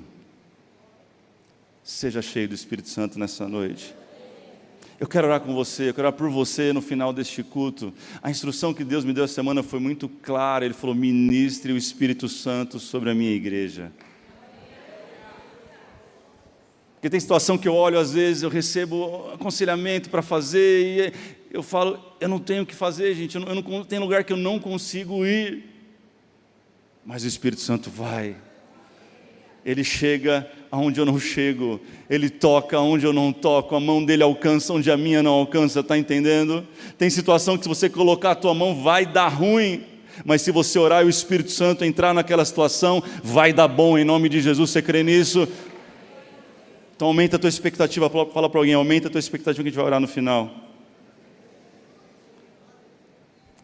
Seja 1.85 2.23
cheio 2.23 2.49
do 2.49 2.55
Espírito 2.55 2.89
Santo 2.89 3.19
nessa 3.19 3.47
noite. 3.47 3.95
Eu 4.99 5.07
quero 5.07 5.27
orar 5.27 5.41
com 5.41 5.53
você, 5.53 5.91
eu 5.91 5.95
quero 5.95 6.07
orar 6.07 6.17
por 6.17 6.31
você 6.31 6.73
no 6.73 6.81
final 6.81 7.13
deste 7.13 7.43
culto. 7.43 7.93
A 8.23 8.31
instrução 8.31 8.73
que 8.73 8.85
Deus 8.85 9.05
me 9.05 9.13
deu 9.13 9.25
essa 9.25 9.35
semana 9.35 9.63
foi 9.63 9.79
muito 9.79 10.09
clara. 10.09 10.65
Ele 10.65 10.73
falou: 10.73 10.95
ministre 10.95 11.73
o 11.73 11.77
Espírito 11.77 12.29
Santo 12.29 12.79
sobre 12.79 13.11
a 13.11 13.15
minha 13.15 13.33
igreja. 13.33 13.93
Porque 16.95 17.11
tem 17.11 17.19
situação 17.19 17.59
que 17.59 17.67
eu 17.67 17.75
olho, 17.75 17.99
às 17.99 18.13
vezes, 18.13 18.45
eu 18.45 18.49
recebo 18.49 19.33
aconselhamento 19.35 20.09
para 20.09 20.23
fazer, 20.23 21.13
e 21.13 21.13
eu 21.51 21.61
falo, 21.61 21.99
eu 22.21 22.29
não 22.29 22.39
tenho 22.39 22.63
o 22.63 22.67
que 22.67 22.77
fazer, 22.77 23.13
gente, 23.17 23.35
eu 23.35 23.41
não, 23.41 23.49
eu 23.49 23.55
não 23.61 23.85
tem 23.85 23.99
lugar 23.99 24.23
que 24.23 24.33
eu 24.33 24.37
não 24.37 24.61
consigo 24.61 25.27
ir. 25.27 25.72
Mas 27.05 27.25
o 27.25 27.27
Espírito 27.27 27.61
Santo 27.61 27.91
vai. 27.91 28.37
Ele 29.65 29.85
chega 29.85 30.49
aonde 30.71 30.99
eu 30.99 31.05
não 31.05 31.21
chego, 31.21 31.81
Ele 32.09 32.31
toca 32.31 32.77
aonde 32.77 33.05
eu 33.05 33.13
não 33.13 33.33
toco, 33.33 33.77
a 33.77 33.81
mão 33.81 34.05
dele 34.05 34.23
alcança 34.23 34.73
onde 34.73 34.91
a 34.91 34.97
minha 34.97 35.23
não 35.23 35.33
alcança, 35.33 35.81
está 35.81 35.97
entendendo? 35.97 36.67
Tem 36.97 37.11
situação 37.11 37.57
que 37.57 37.65
se 37.65 37.69
você 37.69 37.89
colocar 37.89 38.33
a 38.33 38.35
tua 38.35 38.55
mão 38.55 38.83
vai 38.83 39.05
dar 39.07 39.29
ruim, 39.29 39.85
mas 40.25 40.43
se 40.43 40.51
você 40.51 40.79
orar 40.79 41.03
e 41.03 41.07
o 41.07 41.11
Espírito 41.11 41.51
Santo 41.51 41.85
entrar 41.85 42.13
naquela 42.13 42.45
situação, 42.45 43.03
vai 43.23 43.53
dar 43.53 43.69
bom 43.69 43.99
em 43.99 44.05
nome 44.05 44.29
de 44.29 44.41
Jesus, 44.41 44.71
você 44.71 44.83
crê 44.83 45.03
nisso? 45.03 45.47
Então 46.97 47.09
aumenta 47.09 47.37
a 47.37 47.39
tua 47.39 47.49
expectativa, 47.49 48.09
fala 48.09 48.49
para 48.49 48.61
alguém, 48.61 48.75
aumenta 48.75 49.09
a 49.09 49.11
tua 49.11 49.19
expectativa 49.19 49.63
que 49.63 49.69
a 49.69 49.71
gente 49.71 49.77
vai 49.77 49.85
orar 49.85 50.01
no 50.01 50.09
final. 50.09 50.72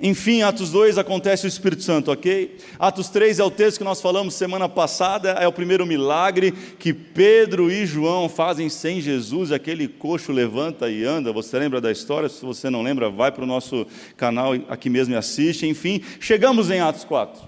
Enfim, 0.01 0.43
Atos 0.43 0.71
2 0.71 0.97
acontece 0.97 1.45
o 1.45 1.49
Espírito 1.49 1.83
Santo, 1.83 2.13
ok? 2.13 2.57
Atos 2.79 3.09
3 3.09 3.41
é 3.41 3.45
o 3.45 3.51
texto 3.51 3.79
que 3.79 3.85
nós 3.85 4.01
falamos 4.01 4.35
semana 4.35 4.69
passada, 4.69 5.31
é 5.31 5.49
o 5.49 5.53
primeiro 5.53 5.85
milagre 5.85 6.53
que 6.53 6.93
Pedro 6.93 7.69
e 7.69 7.85
João 7.85 8.29
fazem 8.29 8.69
sem 8.69 9.01
Jesus, 9.01 9.51
aquele 9.51 9.89
coxo 9.89 10.31
levanta 10.31 10.89
e 10.89 11.05
anda. 11.05 11.33
Você 11.33 11.59
lembra 11.59 11.81
da 11.81 11.91
história? 11.91 12.29
Se 12.29 12.45
você 12.45 12.71
não 12.71 12.81
lembra, 12.81 13.11
vai 13.11 13.33
para 13.33 13.43
o 13.43 13.47
nosso 13.47 13.85
canal 14.17 14.53
aqui 14.69 14.89
mesmo 14.89 15.15
e 15.15 15.17
assiste. 15.17 15.67
Enfim, 15.67 16.01
chegamos 16.21 16.71
em 16.71 16.79
Atos 16.79 17.03
4. 17.03 17.43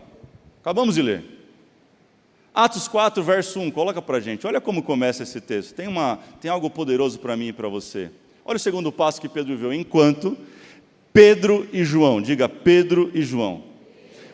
Acabamos 0.61 0.97
de 0.97 1.03
ler. 1.03 1.25
Atos 2.53 2.89
4, 2.89 3.23
verso 3.23 3.61
1, 3.61 3.71
coloca 3.71 4.03
para 4.03 4.17
a 4.17 4.21
gente. 4.21 4.45
Olha 4.45 4.61
como 4.61 4.83
começa 4.83 5.23
esse 5.23 5.41
texto. 5.41 5.73
Tem, 5.73 5.87
uma, 5.87 6.19
tem 6.41 6.51
algo 6.51 6.69
poderoso 6.69 7.21
para 7.21 7.37
mim 7.37 7.49
e 7.49 7.53
para 7.53 7.69
você. 7.69 8.11
Olha 8.45 8.57
o 8.57 8.61
segundo 8.61 8.91
passo 8.91 9.21
que 9.21 9.29
Pedro 9.29 9.57
viu. 9.57 9.73
Enquanto 9.73 10.37
Pedro 11.13 11.69
e 11.73 11.85
João, 11.85 12.21
diga 12.21 12.49
Pedro 12.49 13.11
e 13.13 13.23
João. 13.23 13.65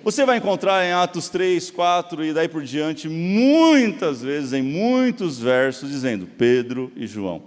Você 0.05 0.25
vai 0.25 0.37
encontrar 0.37 0.85
em 0.85 0.93
Atos 0.93 1.29
3, 1.29 1.71
4 1.71 2.25
e 2.25 2.33
daí 2.33 2.49
por 2.49 2.63
diante, 2.63 3.09
muitas 3.09 4.23
vezes, 4.23 4.53
em 4.53 4.63
muitos 4.63 5.39
versos, 5.41 5.91
dizendo 5.91 6.27
Pedro 6.27 6.93
e 6.95 7.07
João. 7.07 7.43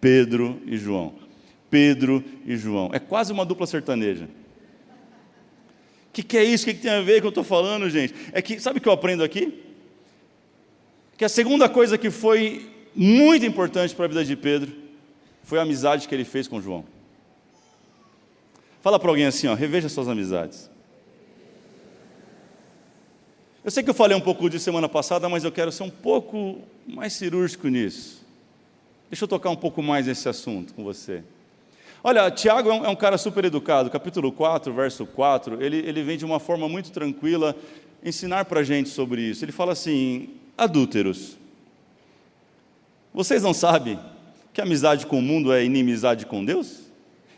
Pedro 0.00 0.60
e 0.66 0.76
João. 0.76 1.14
Pedro 1.68 2.22
e 2.44 2.56
João. 2.56 2.90
É 2.92 3.00
quase 3.00 3.32
uma 3.32 3.44
dupla 3.44 3.66
sertaneja. 3.66 4.26
O 4.26 6.12
que, 6.12 6.22
que, 6.22 6.38
é 6.38 6.44
isso? 6.44 6.64
O 6.64 6.68
que, 6.68 6.74
que, 6.74 6.82
tem 6.82 6.92
a 6.92 7.00
ver 7.00 7.14
com 7.14 7.18
o 7.18 7.20
que 7.22 7.38
eu 7.38 7.42
estou 7.42 7.44
falando, 7.44 7.90
gente? 7.90 8.14
É 8.30 8.40
que, 8.40 8.60
sabe 8.60 8.78
o 8.78 8.80
que 8.80 8.88
eu 8.88 8.92
aprendo 8.92 9.24
aqui? 9.24 9.64
Que 11.18 11.24
a 11.24 11.28
segunda 11.28 11.68
coisa 11.68 11.98
que 11.98 12.10
foi 12.10 12.70
muito 12.94 13.44
importante 13.44 13.94
para 13.94 14.04
a 14.04 14.08
vida 14.08 14.24
de 14.24 14.36
Pedro 14.36 14.72
foi 15.42 15.58
a 15.58 15.62
amizade 15.62 16.06
que 16.06 16.14
ele 16.14 16.24
fez 16.24 16.46
com 16.46 16.60
João. 16.60 16.84
Fala 18.86 19.00
para 19.00 19.10
alguém 19.10 19.26
assim, 19.26 19.48
ó, 19.48 19.54
reveja 19.54 19.88
suas 19.88 20.06
amizades. 20.06 20.70
Eu 23.64 23.70
sei 23.72 23.82
que 23.82 23.90
eu 23.90 23.94
falei 23.94 24.16
um 24.16 24.20
pouco 24.20 24.48
disso 24.48 24.64
semana 24.64 24.88
passada, 24.88 25.28
mas 25.28 25.42
eu 25.42 25.50
quero 25.50 25.72
ser 25.72 25.82
um 25.82 25.90
pouco 25.90 26.60
mais 26.86 27.12
cirúrgico 27.14 27.66
nisso. 27.66 28.24
Deixa 29.10 29.24
eu 29.24 29.28
tocar 29.28 29.50
um 29.50 29.56
pouco 29.56 29.82
mais 29.82 30.06
nesse 30.06 30.28
assunto 30.28 30.72
com 30.72 30.84
você. 30.84 31.24
Olha, 32.00 32.30
Tiago 32.30 32.70
é 32.70 32.72
um, 32.74 32.84
é 32.84 32.88
um 32.88 32.94
cara 32.94 33.18
super 33.18 33.44
educado, 33.44 33.90
capítulo 33.90 34.30
4, 34.30 34.72
verso 34.72 35.04
4, 35.04 35.60
ele, 35.60 35.78
ele 35.78 36.04
vem 36.04 36.16
de 36.16 36.24
uma 36.24 36.38
forma 36.38 36.68
muito 36.68 36.92
tranquila 36.92 37.56
ensinar 38.04 38.44
para 38.44 38.60
a 38.60 38.62
gente 38.62 38.88
sobre 38.88 39.20
isso. 39.20 39.44
Ele 39.44 39.50
fala 39.50 39.72
assim: 39.72 40.28
adúlteros, 40.56 41.36
vocês 43.12 43.42
não 43.42 43.52
sabem 43.52 43.98
que 44.52 44.60
amizade 44.60 45.06
com 45.06 45.18
o 45.18 45.22
mundo 45.22 45.52
é 45.52 45.64
inimizade 45.64 46.24
com 46.24 46.44
Deus? 46.44 46.82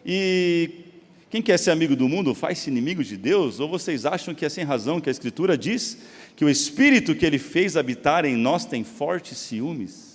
E 0.05 0.85
quem 1.31 1.43
quer 1.43 1.59
ser 1.59 1.71
amigo 1.71 1.95
do 1.95 2.09
mundo 2.09 2.35
faz-se 2.35 2.71
inimigo 2.71 3.05
de 3.05 3.17
Deus? 3.17 3.61
Ou 3.61 3.69
vocês 3.69 4.07
acham 4.07 4.35
que 4.35 4.47
é 4.47 4.49
sem 4.49 4.65
razão 4.65 5.01
que 5.01 5.11
a 5.11 5.13
Escritura 5.13 5.59
diz 5.59 5.99
que 6.35 6.45
o 6.45 6.49
Espírito 6.49 7.15
que 7.15 7.27
Ele 7.27 7.39
fez 7.39 7.77
habitar 7.77 8.25
em 8.25 8.37
nós 8.37 8.65
tem 8.65 8.83
fortes 8.83 9.37
ciúmes? 9.37 10.09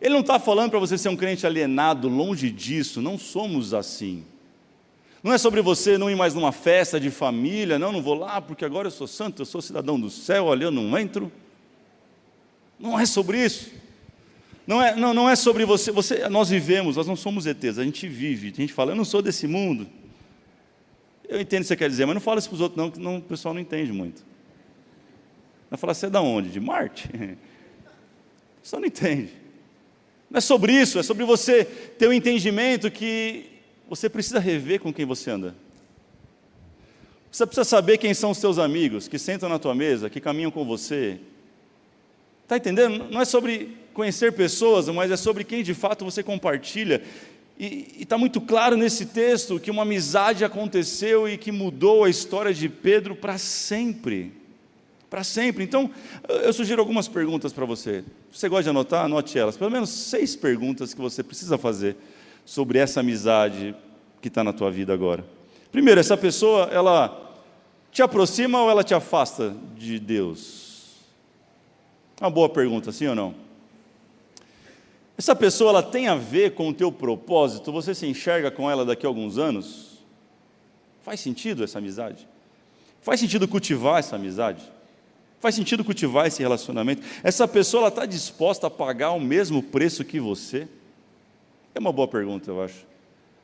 Ele 0.00 0.14
não 0.14 0.20
está 0.20 0.38
falando 0.38 0.70
para 0.70 0.78
você 0.78 0.96
ser 0.96 1.10
um 1.10 1.16
crente 1.16 1.46
alienado, 1.46 2.08
longe 2.08 2.50
disso, 2.50 3.02
não 3.02 3.18
somos 3.18 3.74
assim. 3.74 4.24
Não 5.22 5.34
é 5.34 5.36
sobre 5.36 5.60
você 5.60 5.98
não 5.98 6.10
ir 6.10 6.16
mais 6.16 6.34
numa 6.34 6.52
festa 6.52 6.98
de 6.98 7.10
família, 7.10 7.78
não, 7.78 7.92
não 7.92 8.00
vou 8.00 8.14
lá 8.14 8.40
porque 8.40 8.64
agora 8.64 8.86
eu 8.86 8.92
sou 8.92 9.06
santo, 9.06 9.42
eu 9.42 9.46
sou 9.46 9.60
cidadão 9.60 10.00
do 10.00 10.08
céu, 10.08 10.46
olha, 10.46 10.64
eu 10.64 10.70
não 10.70 10.98
entro. 10.98 11.30
Não 12.78 12.98
é 12.98 13.04
sobre 13.04 13.44
isso. 13.44 13.70
Não 14.66 14.82
é, 14.82 14.94
não, 14.94 15.12
não 15.12 15.28
é 15.28 15.34
sobre 15.34 15.64
você, 15.64 15.90
você. 15.90 16.28
Nós 16.28 16.50
vivemos, 16.50 16.96
nós 16.96 17.06
não 17.06 17.16
somos 17.16 17.46
ETs, 17.46 17.78
a 17.78 17.84
gente 17.84 18.06
vive. 18.06 18.52
A 18.52 18.60
gente 18.60 18.72
fala, 18.72 18.92
eu 18.92 18.96
não 18.96 19.04
sou 19.04 19.20
desse 19.20 19.46
mundo. 19.46 19.86
Eu 21.28 21.40
entendo 21.40 21.60
o 21.60 21.62
que 21.62 21.68
você 21.68 21.76
quer 21.76 21.88
dizer, 21.88 22.06
mas 22.06 22.14
não 22.14 22.20
fala 22.20 22.38
isso 22.38 22.48
para 22.48 22.54
os 22.56 22.60
outros, 22.60 22.76
não, 22.76 22.90
que 22.90 22.98
não, 22.98 23.18
o 23.18 23.22
pessoal 23.22 23.54
não 23.54 23.60
entende 23.60 23.92
muito. 23.92 24.24
Vai 25.70 25.78
falar, 25.78 25.94
você 25.94 26.06
é 26.06 26.10
da 26.10 26.20
onde? 26.20 26.50
De 26.50 26.60
Marte? 26.60 27.08
O 28.58 28.62
pessoal 28.62 28.80
não 28.80 28.88
entende. 28.88 29.32
Não 30.30 30.36
é 30.36 30.40
sobre 30.42 30.70
isso, 30.70 30.98
é 30.98 31.02
sobre 31.02 31.24
você 31.24 31.64
ter 31.64 32.06
o 32.06 32.10
um 32.10 32.12
entendimento 32.12 32.90
que 32.90 33.46
você 33.88 34.06
precisa 34.06 34.38
rever 34.38 34.80
com 34.80 34.92
quem 34.92 35.06
você 35.06 35.30
anda. 35.30 35.56
Você 37.32 37.46
precisa 37.46 37.64
saber 37.64 37.96
quem 37.96 38.12
são 38.12 38.32
os 38.32 38.38
seus 38.38 38.58
amigos 38.58 39.08
que 39.08 39.18
sentam 39.18 39.48
na 39.48 39.58
tua 39.58 39.74
mesa, 39.74 40.10
que 40.10 40.20
caminham 40.20 40.50
com 40.50 40.62
você. 40.62 41.18
Está 42.42 42.58
entendendo? 42.58 43.08
Não 43.10 43.20
é 43.20 43.24
sobre 43.24 43.76
conhecer 44.00 44.32
pessoas, 44.32 44.88
mas 44.88 45.10
é 45.10 45.16
sobre 45.16 45.44
quem 45.44 45.62
de 45.62 45.74
fato 45.74 46.06
você 46.06 46.22
compartilha. 46.22 47.02
E 47.58 47.96
está 48.00 48.16
muito 48.16 48.40
claro 48.40 48.74
nesse 48.74 49.04
texto 49.04 49.60
que 49.60 49.70
uma 49.70 49.82
amizade 49.82 50.42
aconteceu 50.42 51.28
e 51.28 51.36
que 51.36 51.52
mudou 51.52 52.04
a 52.04 52.08
história 52.08 52.54
de 52.54 52.66
Pedro 52.66 53.14
para 53.14 53.36
sempre. 53.36 54.32
Para 55.10 55.22
sempre. 55.22 55.64
Então, 55.64 55.90
eu 56.26 56.50
sugiro 56.54 56.80
algumas 56.80 57.08
perguntas 57.08 57.52
para 57.52 57.66
você. 57.66 58.02
Você 58.32 58.48
gosta 58.48 58.62
de 58.62 58.70
anotar? 58.70 59.04
Anote 59.04 59.38
elas. 59.38 59.58
Pelo 59.58 59.70
menos 59.70 59.90
seis 59.90 60.34
perguntas 60.34 60.94
que 60.94 61.00
você 61.00 61.22
precisa 61.22 61.58
fazer 61.58 61.94
sobre 62.46 62.78
essa 62.78 63.00
amizade 63.00 63.76
que 64.22 64.28
está 64.28 64.42
na 64.42 64.54
tua 64.54 64.70
vida 64.70 64.94
agora. 64.94 65.22
Primeiro, 65.70 66.00
essa 66.00 66.16
pessoa, 66.16 66.70
ela 66.72 67.36
te 67.92 68.00
aproxima 68.00 68.62
ou 68.62 68.70
ela 68.70 68.82
te 68.82 68.94
afasta 68.94 69.54
de 69.76 69.98
Deus? 69.98 70.96
Uma 72.18 72.30
boa 72.30 72.48
pergunta, 72.48 72.90
sim 72.92 73.06
ou 73.06 73.14
não? 73.14 73.49
Essa 75.20 75.36
pessoa 75.36 75.68
ela 75.68 75.82
tem 75.82 76.08
a 76.08 76.14
ver 76.14 76.54
com 76.54 76.70
o 76.70 76.72
teu 76.72 76.90
propósito? 76.90 77.70
Você 77.72 77.94
se 77.94 78.06
enxerga 78.06 78.50
com 78.50 78.70
ela 78.70 78.86
daqui 78.86 79.04
a 79.04 79.08
alguns 79.10 79.36
anos? 79.36 79.98
Faz 81.02 81.20
sentido 81.20 81.62
essa 81.62 81.76
amizade? 81.76 82.26
Faz 83.02 83.20
sentido 83.20 83.46
cultivar 83.46 83.98
essa 83.98 84.16
amizade? 84.16 84.62
Faz 85.38 85.54
sentido 85.54 85.84
cultivar 85.84 86.26
esse 86.26 86.40
relacionamento? 86.40 87.02
Essa 87.22 87.46
pessoa 87.46 87.88
está 87.88 88.06
disposta 88.06 88.68
a 88.68 88.70
pagar 88.70 89.10
o 89.10 89.20
mesmo 89.20 89.62
preço 89.62 90.06
que 90.06 90.18
você? 90.18 90.66
É 91.74 91.78
uma 91.78 91.92
boa 91.92 92.08
pergunta, 92.08 92.50
eu 92.50 92.62
acho. 92.62 92.86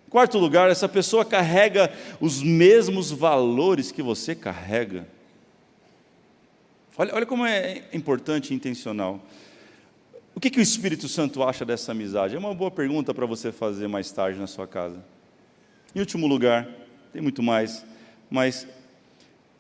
Quarto 0.09 0.39
lugar, 0.39 0.71
essa 0.71 0.89
pessoa 0.89 1.27
carrega 1.27 1.93
os 2.19 2.43
mesmos 2.43 3.11
valores 3.11 3.93
que 3.93 4.01
você 4.01 4.35
carrega. 4.35 5.07
Olha, 6.97 7.15
olha 7.15 7.27
como 7.27 7.45
é 7.45 7.85
importante 7.93 8.55
e 8.55 8.57
intencional. 8.57 9.21
O 10.37 10.41
que, 10.41 10.51
que 10.51 10.59
o 10.59 10.63
Espírito 10.63 11.09
Santo 11.09 11.43
acha 11.43 11.65
dessa 11.65 11.93
amizade? 11.93 12.37
É 12.37 12.39
uma 12.39 12.53
boa 12.53 12.71
pergunta 12.71 13.15
para 13.15 13.25
você 13.25 13.51
fazer 13.51 13.89
mais 13.89 14.13
tarde 14.13 14.39
na 14.39 14.47
sua 14.47 14.67
casa. 14.67 15.03
Em 15.95 15.99
último 15.99 16.27
lugar, 16.27 16.69
tem 17.11 17.23
muito 17.23 17.43
mais, 17.43 17.83
mas 18.29 18.69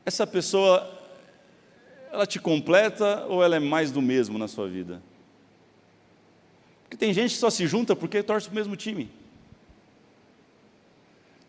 essa 0.05 0.27
pessoa, 0.27 0.87
ela 2.12 2.27
te 2.27 2.39
completa 2.39 3.25
ou 3.27 3.43
ela 3.43 3.57
é 3.57 3.59
mais 3.59 3.91
do 3.91 4.03
mesmo 4.03 4.37
na 4.37 4.47
sua 4.47 4.69
vida? 4.69 5.03
Porque 6.83 6.99
tem 6.99 7.11
gente 7.15 7.33
que 7.33 7.41
só 7.41 7.49
se 7.49 7.67
junta 7.67 7.97
porque 7.97 8.23
torce 8.23 8.47
para 8.47 8.53
o 8.53 8.57
mesmo 8.57 8.77
time. 8.77 9.09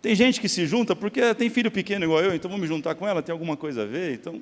Tem 0.02 0.16
gente 0.16 0.40
que 0.40 0.48
se 0.48 0.66
junta 0.66 0.96
porque 0.96 1.36
tem 1.36 1.50
filho 1.50 1.70
pequeno 1.70 2.06
igual 2.06 2.24
eu, 2.24 2.34
então 2.34 2.50
vou 2.50 2.58
me 2.58 2.66
juntar 2.66 2.96
com 2.96 3.06
ela, 3.06 3.22
tem 3.22 3.34
alguma 3.34 3.58
coisa 3.58 3.84
a 3.84 3.86
ver, 3.86 4.14
então. 4.14 4.42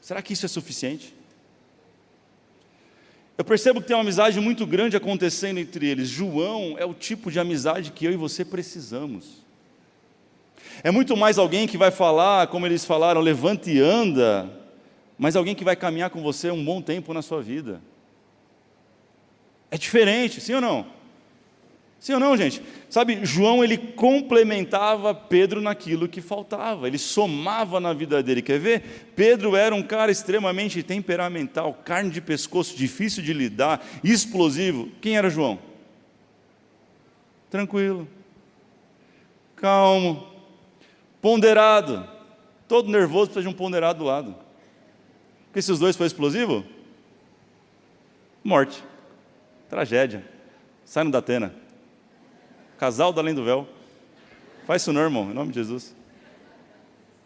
Será 0.00 0.22
que 0.22 0.34
isso 0.34 0.46
é 0.46 0.48
suficiente? 0.48 1.17
Eu 3.38 3.44
percebo 3.44 3.80
que 3.80 3.86
tem 3.86 3.94
uma 3.94 4.02
amizade 4.02 4.40
muito 4.40 4.66
grande 4.66 4.96
acontecendo 4.96 5.58
entre 5.58 5.86
eles. 5.86 6.08
João 6.08 6.74
é 6.76 6.84
o 6.84 6.92
tipo 6.92 7.30
de 7.30 7.38
amizade 7.38 7.92
que 7.92 8.04
eu 8.04 8.10
e 8.10 8.16
você 8.16 8.44
precisamos. 8.44 9.46
É 10.82 10.90
muito 10.90 11.16
mais 11.16 11.38
alguém 11.38 11.68
que 11.68 11.78
vai 11.78 11.92
falar, 11.92 12.48
como 12.48 12.66
eles 12.66 12.84
falaram, 12.84 13.20
levante 13.20 13.70
e 13.70 13.78
anda, 13.78 14.50
mas 15.16 15.36
alguém 15.36 15.54
que 15.54 15.62
vai 15.62 15.76
caminhar 15.76 16.10
com 16.10 16.20
você 16.20 16.50
um 16.50 16.64
bom 16.64 16.82
tempo 16.82 17.14
na 17.14 17.22
sua 17.22 17.40
vida. 17.40 17.80
É 19.70 19.78
diferente, 19.78 20.40
sim 20.40 20.54
ou 20.54 20.60
não? 20.60 20.97
Sim 22.00 22.14
ou 22.14 22.20
não, 22.20 22.36
gente? 22.36 22.62
Sabe, 22.88 23.24
João 23.24 23.62
ele 23.62 23.76
complementava 23.76 25.12
Pedro 25.14 25.60
naquilo 25.60 26.08
que 26.08 26.20
faltava, 26.20 26.86
ele 26.86 26.98
somava 26.98 27.80
na 27.80 27.92
vida 27.92 28.22
dele. 28.22 28.40
Quer 28.40 28.58
ver? 28.60 29.12
Pedro 29.16 29.56
era 29.56 29.74
um 29.74 29.82
cara 29.82 30.12
extremamente 30.12 30.82
temperamental, 30.82 31.74
carne 31.84 32.10
de 32.10 32.20
pescoço, 32.20 32.76
difícil 32.76 33.22
de 33.22 33.32
lidar, 33.32 33.84
explosivo. 34.02 34.88
Quem 35.00 35.16
era 35.16 35.28
João? 35.28 35.58
Tranquilo, 37.50 38.06
calmo, 39.56 40.26
ponderado. 41.20 42.08
Todo 42.68 42.90
nervoso 42.90 43.30
precisa 43.30 43.42
de 43.42 43.48
um 43.48 43.56
ponderado 43.56 44.00
do 44.00 44.04
lado. 44.04 44.36
Porque 45.46 45.62
se 45.62 45.72
os 45.72 45.78
dois 45.78 45.96
forem 45.96 46.06
explosivos, 46.06 46.62
Morte. 48.48 48.82
Tragédia. 49.68 50.24
Sai 50.84 51.04
no 51.04 51.10
Datena. 51.10 51.54
Casal 52.78 53.12
da 53.12 53.20
Além 53.20 53.34
do 53.34 53.44
Véu. 53.44 53.66
Faz 54.66 54.82
isso 54.82 54.92
não, 54.92 55.02
irmão, 55.02 55.30
em 55.30 55.34
nome 55.34 55.50
de 55.50 55.58
Jesus. 55.58 55.94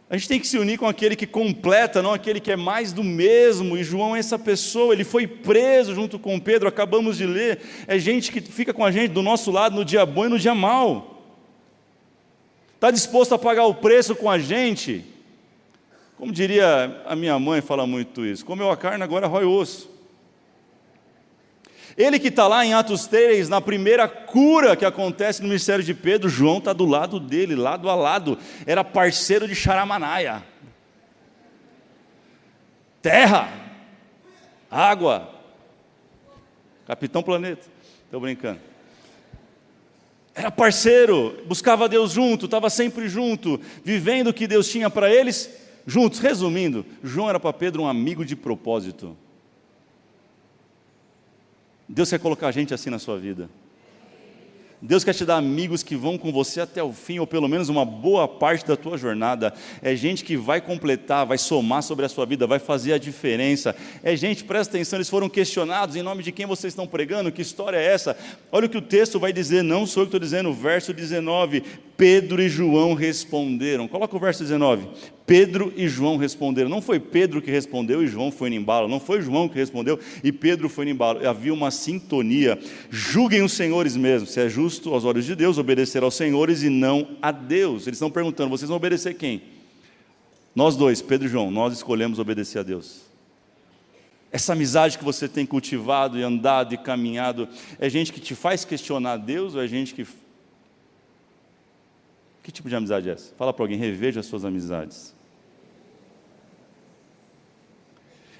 A 0.08 0.16
gente 0.16 0.28
tem 0.28 0.40
que 0.40 0.46
se 0.46 0.58
unir 0.58 0.78
com 0.78 0.86
aquele 0.86 1.16
que 1.16 1.26
completa, 1.26 2.02
não 2.02 2.12
aquele 2.12 2.38
que 2.38 2.52
é 2.52 2.56
mais 2.56 2.92
do 2.92 3.02
mesmo. 3.02 3.76
E 3.76 3.84
João 3.84 4.14
é 4.14 4.18
essa 4.18 4.38
pessoa, 4.38 4.92
ele 4.92 5.04
foi 5.04 5.26
preso 5.26 5.94
junto 5.94 6.18
com 6.18 6.38
Pedro, 6.38 6.68
acabamos 6.68 7.16
de 7.16 7.26
ler. 7.26 7.60
É 7.86 7.98
gente 7.98 8.30
que 8.30 8.40
fica 8.40 8.74
com 8.74 8.84
a 8.84 8.90
gente 8.90 9.12
do 9.12 9.22
nosso 9.22 9.50
lado 9.50 9.74
no 9.74 9.84
dia 9.84 10.04
bom 10.04 10.26
e 10.26 10.28
no 10.28 10.38
dia 10.38 10.54
mal. 10.54 11.22
Está 12.74 12.90
disposto 12.90 13.34
a 13.34 13.38
pagar 13.38 13.64
o 13.66 13.74
preço 13.74 14.14
com 14.16 14.30
a 14.30 14.38
gente. 14.38 15.04
Como 16.16 16.32
diria 16.32 17.02
a 17.06 17.16
minha 17.16 17.38
mãe, 17.38 17.60
fala 17.60 17.86
muito 17.86 18.24
isso: 18.24 18.44
comeu 18.44 18.70
a 18.70 18.76
carne, 18.76 19.02
agora 19.02 19.26
rói 19.26 19.44
osso. 19.44 19.91
Ele 21.96 22.18
que 22.18 22.28
está 22.28 22.46
lá 22.46 22.64
em 22.64 22.72
Atos 22.72 23.06
3, 23.06 23.48
na 23.48 23.60
primeira 23.60 24.08
cura 24.08 24.76
que 24.76 24.84
acontece 24.84 25.42
no 25.42 25.48
ministério 25.48 25.84
de 25.84 25.92
Pedro, 25.92 26.28
João 26.28 26.58
está 26.58 26.72
do 26.72 26.86
lado 26.86 27.20
dele, 27.20 27.54
lado 27.54 27.90
a 27.90 27.94
lado, 27.94 28.38
era 28.66 28.82
parceiro 28.82 29.46
de 29.46 29.54
Charamanaia. 29.54 30.42
Terra, 33.02 33.52
água, 34.70 35.28
Capitão 36.86 37.22
Planeta, 37.22 37.66
estou 38.04 38.20
brincando. 38.20 38.60
Era 40.34 40.50
parceiro, 40.50 41.42
buscava 41.46 41.88
Deus 41.88 42.12
junto, 42.12 42.46
estava 42.46 42.70
sempre 42.70 43.08
junto, 43.08 43.60
vivendo 43.84 44.28
o 44.28 44.34
que 44.34 44.46
Deus 44.46 44.68
tinha 44.68 44.88
para 44.88 45.12
eles, 45.12 45.50
juntos. 45.86 46.20
Resumindo, 46.20 46.86
João 47.02 47.28
era 47.28 47.38
para 47.38 47.52
Pedro 47.52 47.82
um 47.82 47.88
amigo 47.88 48.24
de 48.24 48.34
propósito. 48.34 49.16
Deus 51.94 52.08
quer 52.08 52.18
colocar 52.18 52.50
gente 52.52 52.72
assim 52.72 52.88
na 52.88 52.98
sua 52.98 53.18
vida. 53.18 53.50
Deus 54.80 55.04
quer 55.04 55.12
te 55.12 55.26
dar 55.26 55.36
amigos 55.36 55.82
que 55.82 55.94
vão 55.94 56.16
com 56.16 56.32
você 56.32 56.62
até 56.62 56.82
o 56.82 56.90
fim, 56.90 57.18
ou 57.18 57.26
pelo 57.26 57.46
menos 57.46 57.68
uma 57.68 57.84
boa 57.84 58.26
parte 58.26 58.66
da 58.66 58.76
tua 58.76 58.96
jornada. 58.96 59.52
É 59.82 59.94
gente 59.94 60.24
que 60.24 60.34
vai 60.34 60.60
completar, 60.60 61.26
vai 61.26 61.36
somar 61.36 61.82
sobre 61.82 62.06
a 62.06 62.08
sua 62.08 62.24
vida, 62.24 62.46
vai 62.46 62.58
fazer 62.58 62.94
a 62.94 62.98
diferença. 62.98 63.76
É 64.02 64.16
gente, 64.16 64.42
presta 64.42 64.74
atenção, 64.74 64.96
eles 64.96 65.10
foram 65.10 65.28
questionados 65.28 65.94
em 65.94 66.02
nome 66.02 66.22
de 66.22 66.32
quem 66.32 66.46
vocês 66.46 66.72
estão 66.72 66.86
pregando, 66.86 67.30
que 67.30 67.42
história 67.42 67.76
é 67.76 67.84
essa? 67.84 68.16
Olha 68.50 68.66
o 68.66 68.70
que 68.70 68.78
o 68.78 68.82
texto 68.82 69.20
vai 69.20 69.32
dizer, 69.32 69.62
não 69.62 69.86
sou 69.86 70.02
eu 70.02 70.06
que 70.06 70.16
estou 70.16 70.20
dizendo, 70.20 70.50
verso 70.50 70.94
19. 70.94 71.62
Pedro 72.02 72.42
e 72.42 72.48
João 72.48 72.94
responderam. 72.94 73.86
Coloca 73.86 74.16
o 74.16 74.18
verso 74.18 74.42
19. 74.42 74.88
Pedro 75.24 75.72
e 75.76 75.86
João 75.86 76.16
responderam. 76.16 76.68
Não 76.68 76.82
foi 76.82 76.98
Pedro 76.98 77.40
que 77.40 77.48
respondeu 77.48 78.02
e 78.02 78.08
João 78.08 78.32
foi 78.32 78.50
no 78.50 78.56
embalo. 78.56 78.88
Não 78.88 78.98
foi 78.98 79.22
João 79.22 79.48
que 79.48 79.54
respondeu 79.54 80.00
e 80.24 80.32
Pedro 80.32 80.68
foi 80.68 80.84
no 80.84 80.90
embalo. 80.90 81.24
Havia 81.24 81.54
uma 81.54 81.70
sintonia. 81.70 82.58
Julguem 82.90 83.42
os 83.42 83.52
senhores 83.52 83.96
mesmo. 83.96 84.26
Se 84.26 84.40
é 84.40 84.48
justo 84.48 84.92
aos 84.92 85.04
olhos 85.04 85.24
de 85.24 85.36
Deus 85.36 85.58
obedecer 85.58 86.02
aos 86.02 86.16
senhores 86.16 86.64
e 86.64 86.68
não 86.68 87.06
a 87.22 87.30
Deus. 87.30 87.86
Eles 87.86 87.98
estão 87.98 88.10
perguntando: 88.10 88.50
vocês 88.50 88.68
vão 88.68 88.78
obedecer 88.78 89.14
quem? 89.14 89.40
Nós 90.56 90.74
dois, 90.74 91.00
Pedro 91.00 91.28
e 91.28 91.30
João, 91.30 91.52
nós 91.52 91.72
escolhemos 91.72 92.18
obedecer 92.18 92.58
a 92.58 92.62
Deus. 92.64 93.02
Essa 94.32 94.54
amizade 94.54 94.98
que 94.98 95.04
você 95.04 95.28
tem 95.28 95.46
cultivado 95.46 96.18
e 96.18 96.22
andado 96.24 96.74
e 96.74 96.78
caminhado, 96.78 97.48
é 97.78 97.88
gente 97.88 98.12
que 98.12 98.18
te 98.18 98.34
faz 98.34 98.64
questionar 98.64 99.18
Deus 99.18 99.54
ou 99.54 99.62
é 99.62 99.68
gente 99.68 99.94
que 99.94 100.04
que 102.42 102.50
tipo 102.50 102.68
de 102.68 102.74
amizade 102.74 103.08
é 103.08 103.12
essa? 103.12 103.34
Fala 103.36 103.52
para 103.52 103.64
alguém, 103.64 103.78
reveja 103.78 104.20
as 104.20 104.26
suas 104.26 104.44
amizades. 104.44 105.14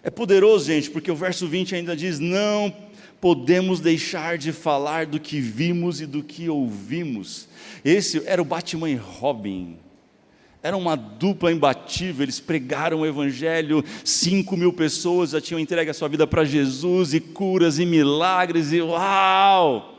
É 0.03 0.11
poderoso, 0.11 0.67
gente, 0.67 0.91
porque 0.91 1.11
o 1.11 1.17
verso 1.17 1.47
20 1.47 1.77
ainda 1.77 1.95
diz: 1.95 2.19
Não 2.19 2.75
podemos 3.21 3.79
deixar 3.79 4.37
de 4.37 4.51
falar 4.51 5.07
do 5.07 5.21
que 5.21 5.41
vimos 5.41 6.01
e 6.01 6.07
do 6.07 6.25
que 6.25 6.49
ouvimos. 6.49 7.49
Esse 7.85 8.21
era 8.27 8.43
o 8.43 8.45
Batman 8.45 8.91
e 8.91 8.97
Robin. 8.97 9.77
Era 10.61 10.77
uma 10.77 10.97
dupla 10.97 11.53
imbatível, 11.53 12.25
eles 12.25 12.39
pregaram 12.39 13.01
o 13.01 13.07
Evangelho, 13.07 13.85
cinco 14.05 14.57
mil 14.57 14.73
pessoas 14.73 15.31
já 15.31 15.41
tinham 15.41 15.59
entregue 15.59 15.91
a 15.91 15.95
sua 15.95 16.09
vida 16.09 16.25
para 16.25 16.45
Jesus, 16.45 17.15
e 17.15 17.21
curas 17.21 17.81
e 17.81 17.87
milagres, 17.87 18.73
e 18.73 18.81
uau! 18.81 19.93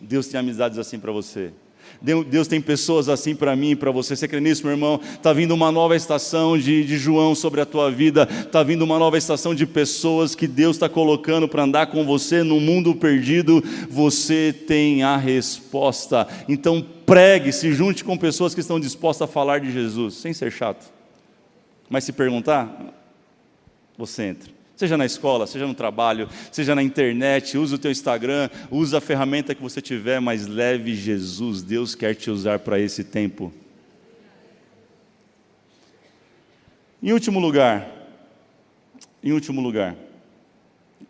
Deus 0.00 0.26
tem 0.26 0.40
amizades 0.40 0.78
assim 0.78 0.98
para 0.98 1.12
você. 1.12 1.52
Deus 2.00 2.46
tem 2.46 2.60
pessoas 2.60 3.08
assim 3.08 3.34
para 3.34 3.56
mim 3.56 3.70
e 3.70 3.76
para 3.76 3.90
você. 3.90 4.14
Você 4.14 4.28
crê 4.28 4.40
nisso, 4.40 4.62
meu 4.64 4.72
irmão? 4.72 5.00
Está 5.02 5.32
vindo 5.32 5.52
uma 5.52 5.72
nova 5.72 5.96
estação 5.96 6.58
de, 6.58 6.84
de 6.84 6.96
João 6.96 7.34
sobre 7.34 7.60
a 7.60 7.66
tua 7.66 7.90
vida. 7.90 8.28
Está 8.30 8.62
vindo 8.62 8.82
uma 8.82 8.98
nova 8.98 9.16
estação 9.16 9.54
de 9.54 9.66
pessoas 9.66 10.34
que 10.34 10.46
Deus 10.46 10.76
está 10.76 10.88
colocando 10.88 11.48
para 11.48 11.62
andar 11.62 11.86
com 11.88 12.04
você 12.04 12.42
no 12.42 12.60
mundo 12.60 12.94
perdido. 12.94 13.62
Você 13.88 14.52
tem 14.66 15.02
a 15.02 15.16
resposta. 15.16 16.26
Então 16.48 16.84
pregue, 17.04 17.52
se 17.52 17.72
junte 17.72 18.04
com 18.04 18.16
pessoas 18.16 18.54
que 18.54 18.60
estão 18.60 18.80
dispostas 18.80 19.28
a 19.28 19.32
falar 19.32 19.60
de 19.60 19.70
Jesus, 19.72 20.14
sem 20.14 20.32
ser 20.32 20.50
chato. 20.50 20.92
Mas 21.88 22.04
se 22.04 22.12
perguntar, 22.12 22.94
você 23.96 24.24
entra 24.24 24.55
seja 24.76 24.96
na 24.98 25.06
escola, 25.06 25.46
seja 25.46 25.66
no 25.66 25.74
trabalho, 25.74 26.28
seja 26.52 26.74
na 26.74 26.82
internet, 26.82 27.56
use 27.56 27.74
o 27.74 27.78
teu 27.78 27.90
Instagram, 27.90 28.50
use 28.70 28.94
a 28.94 29.00
ferramenta 29.00 29.54
que 29.54 29.62
você 29.62 29.80
tiver, 29.80 30.20
mas 30.20 30.46
leve 30.46 30.94
Jesus, 30.94 31.62
Deus 31.62 31.94
quer 31.94 32.14
te 32.14 32.30
usar 32.30 32.58
para 32.58 32.78
esse 32.78 33.02
tempo. 33.02 33.52
Em 37.02 37.12
último 37.12 37.40
lugar, 37.40 37.90
em 39.22 39.32
último 39.32 39.62
lugar, 39.62 39.96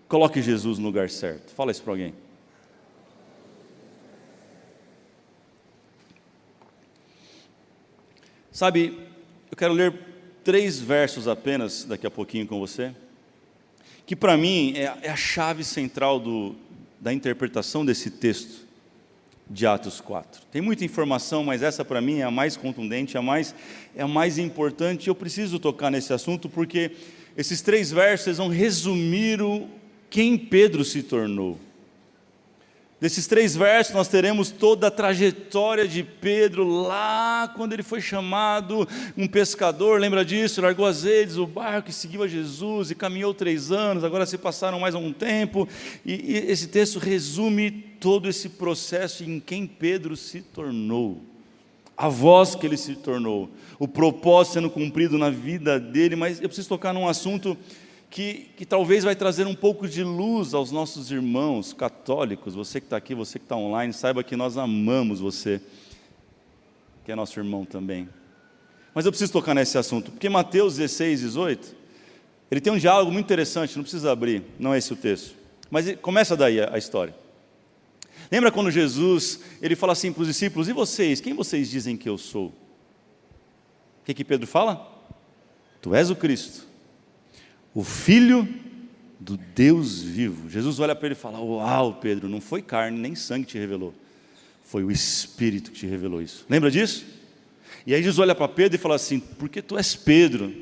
coloque 0.08 0.40
Jesus 0.40 0.78
no 0.78 0.86
lugar 0.86 1.10
certo. 1.10 1.52
Fala 1.52 1.72
isso 1.72 1.82
para 1.82 1.92
alguém. 1.92 2.14
Sabe, 8.52 8.98
eu 9.50 9.56
quero 9.56 9.74
ler 9.74 9.92
três 10.42 10.80
versos 10.80 11.28
apenas 11.28 11.84
daqui 11.84 12.06
a 12.06 12.10
pouquinho 12.10 12.46
com 12.46 12.58
você 12.58 12.94
que 14.06 14.14
para 14.14 14.36
mim 14.36 14.72
é, 14.76 14.92
é, 15.02 15.10
a 15.10 15.16
chave 15.16 15.64
central 15.64 16.20
do, 16.20 16.54
da 17.00 17.12
interpretação 17.12 17.84
desse 17.84 18.08
texto 18.08 18.64
de 19.50 19.66
Atos 19.66 20.00
4. 20.00 20.42
Tem 20.50 20.62
muita 20.62 20.84
informação, 20.84 21.44
mas 21.44 21.62
essa 21.62 21.84
para 21.84 22.00
mim 22.00 22.18
é 22.18 22.22
a 22.22 22.30
mais 22.30 22.56
contundente, 22.56 23.16
é 23.16 23.20
a 23.20 23.22
mais, 23.22 23.54
é 23.94 24.02
a 24.02 24.08
mais 24.08 24.38
importante. 24.38 25.08
Eu 25.08 25.14
preciso 25.14 25.58
tocar 25.58 25.90
nesse 25.90 26.12
assunto 26.12 26.48
porque 26.48 26.92
esses 27.36 27.60
três 27.60 27.90
versos 27.90 28.38
vão 28.38 28.48
resumir 28.48 29.42
o, 29.42 29.68
quem 30.08 30.38
Pedro 30.38 30.84
se 30.84 31.02
tornou. 31.02 31.58
Desses 32.98 33.26
três 33.26 33.54
versos, 33.54 33.94
nós 33.94 34.08
teremos 34.08 34.50
toda 34.50 34.86
a 34.86 34.90
trajetória 34.90 35.86
de 35.86 36.02
Pedro 36.02 36.66
lá 36.66 37.52
quando 37.54 37.74
ele 37.74 37.82
foi 37.82 38.00
chamado 38.00 38.88
um 39.14 39.28
pescador, 39.28 40.00
lembra 40.00 40.24
disso? 40.24 40.62
Largou 40.62 40.86
as 40.86 41.02
redes, 41.02 41.36
o 41.36 41.46
barco 41.46 41.90
e 41.90 41.92
seguiu 41.92 42.22
a 42.22 42.28
Jesus 42.28 42.90
e 42.90 42.94
caminhou 42.94 43.34
três 43.34 43.70
anos, 43.70 44.02
agora 44.02 44.24
se 44.24 44.38
passaram 44.38 44.80
mais 44.80 44.94
algum 44.94 45.12
tempo. 45.12 45.68
E, 46.06 46.14
e 46.14 46.36
esse 46.50 46.68
texto 46.68 46.98
resume 46.98 47.70
todo 47.70 48.30
esse 48.30 48.48
processo 48.48 49.22
em 49.22 49.40
quem 49.40 49.66
Pedro 49.66 50.16
se 50.16 50.40
tornou, 50.40 51.20
a 51.94 52.08
voz 52.08 52.54
que 52.54 52.66
ele 52.66 52.78
se 52.78 52.94
tornou, 52.94 53.50
o 53.78 53.86
propósito 53.86 54.54
sendo 54.54 54.70
cumprido 54.70 55.18
na 55.18 55.28
vida 55.28 55.78
dele. 55.78 56.16
Mas 56.16 56.40
eu 56.40 56.48
preciso 56.48 56.70
tocar 56.70 56.94
num 56.94 57.06
assunto 57.06 57.58
que, 58.16 58.48
que 58.56 58.64
talvez 58.64 59.04
vai 59.04 59.14
trazer 59.14 59.46
um 59.46 59.54
pouco 59.54 59.86
de 59.86 60.02
luz 60.02 60.54
aos 60.54 60.72
nossos 60.72 61.10
irmãos 61.10 61.74
católicos. 61.74 62.54
Você 62.54 62.80
que 62.80 62.86
está 62.86 62.96
aqui, 62.96 63.14
você 63.14 63.38
que 63.38 63.44
está 63.44 63.54
online, 63.54 63.92
saiba 63.92 64.24
que 64.24 64.34
nós 64.34 64.56
amamos 64.56 65.20
você, 65.20 65.60
que 67.04 67.12
é 67.12 67.14
nosso 67.14 67.38
irmão 67.38 67.66
também. 67.66 68.08
Mas 68.94 69.04
eu 69.04 69.12
preciso 69.12 69.34
tocar 69.34 69.52
nesse 69.52 69.76
assunto, 69.76 70.10
porque 70.12 70.30
Mateus 70.30 70.76
16, 70.76 71.20
18, 71.20 71.76
ele 72.50 72.58
tem 72.58 72.72
um 72.72 72.78
diálogo 72.78 73.12
muito 73.12 73.26
interessante, 73.26 73.76
não 73.76 73.82
precisa 73.82 74.10
abrir, 74.12 74.44
não 74.58 74.72
é 74.72 74.78
esse 74.78 74.94
o 74.94 74.96
texto. 74.96 75.34
Mas 75.70 75.94
começa 75.96 76.34
daí 76.34 76.58
a, 76.58 76.72
a 76.72 76.78
história. 76.78 77.14
Lembra 78.32 78.50
quando 78.50 78.70
Jesus, 78.70 79.40
ele 79.60 79.76
fala 79.76 79.92
assim 79.92 80.10
para 80.10 80.22
os 80.22 80.28
discípulos, 80.28 80.70
e 80.70 80.72
vocês, 80.72 81.20
quem 81.20 81.34
vocês 81.34 81.68
dizem 81.68 81.98
que 81.98 82.08
eu 82.08 82.16
sou? 82.16 82.46
O 82.46 84.06
que, 84.06 84.14
que 84.14 84.24
Pedro 84.24 84.46
fala? 84.46 84.90
Tu 85.82 85.94
és 85.94 86.08
o 86.08 86.16
Cristo, 86.16 86.66
o 87.76 87.84
Filho 87.84 88.48
do 89.20 89.36
Deus 89.36 90.00
vivo. 90.00 90.48
Jesus 90.48 90.80
olha 90.80 90.94
para 90.94 91.08
ele 91.08 91.14
e 91.14 91.18
fala: 91.18 91.38
Uau, 91.38 91.92
Pedro, 92.00 92.26
não 92.26 92.40
foi 92.40 92.62
carne 92.62 92.98
nem 92.98 93.14
sangue 93.14 93.44
que 93.44 93.52
te 93.52 93.58
revelou, 93.58 93.92
foi 94.64 94.82
o 94.82 94.90
Espírito 94.90 95.70
que 95.70 95.80
te 95.80 95.86
revelou 95.86 96.22
isso. 96.22 96.46
Lembra 96.48 96.70
disso? 96.70 97.04
E 97.86 97.94
aí 97.94 98.02
Jesus 98.02 98.18
olha 98.18 98.34
para 98.34 98.48
Pedro 98.48 98.76
e 98.76 98.80
fala 98.80 98.94
assim: 98.94 99.20
Porque 99.20 99.60
tu 99.60 99.76
és 99.76 99.94
Pedro, 99.94 100.54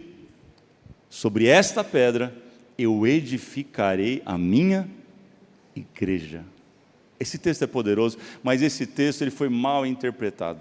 sobre 1.09 1.47
esta 1.47 1.85
pedra 1.85 2.37
eu 2.77 3.07
edificarei 3.07 4.21
a 4.27 4.37
minha 4.37 4.91
igreja. 5.77 6.45
Esse 7.21 7.39
texto 7.39 7.63
é 7.63 7.69
poderoso, 7.69 8.19
mas 8.43 8.61
esse 8.61 8.89
texto 8.89 9.23
ele 9.23 9.31
foi 9.31 9.49
mal 9.49 9.87
interpretado. 9.87 10.59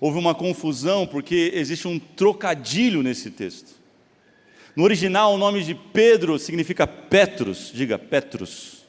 Houve 0.00 0.18
uma 0.18 0.34
confusão 0.34 1.06
porque 1.06 1.52
existe 1.54 1.86
um 1.86 1.98
trocadilho 1.98 3.02
nesse 3.02 3.30
texto. 3.30 3.77
No 4.78 4.84
original, 4.84 5.34
o 5.34 5.38
nome 5.38 5.64
de 5.64 5.74
Pedro 5.74 6.38
significa 6.38 6.86
Petrus, 6.86 7.72
diga 7.74 7.98
Petrus. 7.98 8.86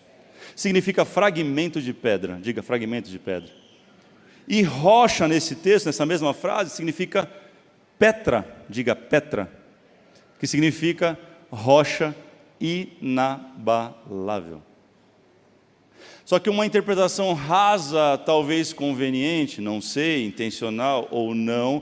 Significa 0.56 1.04
fragmento 1.04 1.82
de 1.82 1.92
pedra, 1.94 2.38
diga 2.40 2.62
fragmento 2.62 3.10
de 3.10 3.18
pedra. 3.18 3.50
E 4.48 4.62
rocha 4.62 5.28
nesse 5.28 5.56
texto, 5.56 5.88
nessa 5.88 6.06
mesma 6.06 6.32
frase, 6.32 6.76
significa 6.76 7.28
Petra, 7.98 8.64
diga 8.70 8.96
Petra, 8.96 9.52
que 10.40 10.46
significa 10.46 11.18
rocha 11.50 12.16
inabalável. 12.62 14.62
Só 16.24 16.38
que 16.38 16.52
uma 16.52 16.68
interpretação 16.68 17.34
rasa, 17.34 18.16
talvez 18.24 18.72
conveniente, 18.72 19.60
não 19.60 19.82
sei, 19.82 20.24
intencional 20.24 21.08
ou 21.10 21.34
não, 21.34 21.82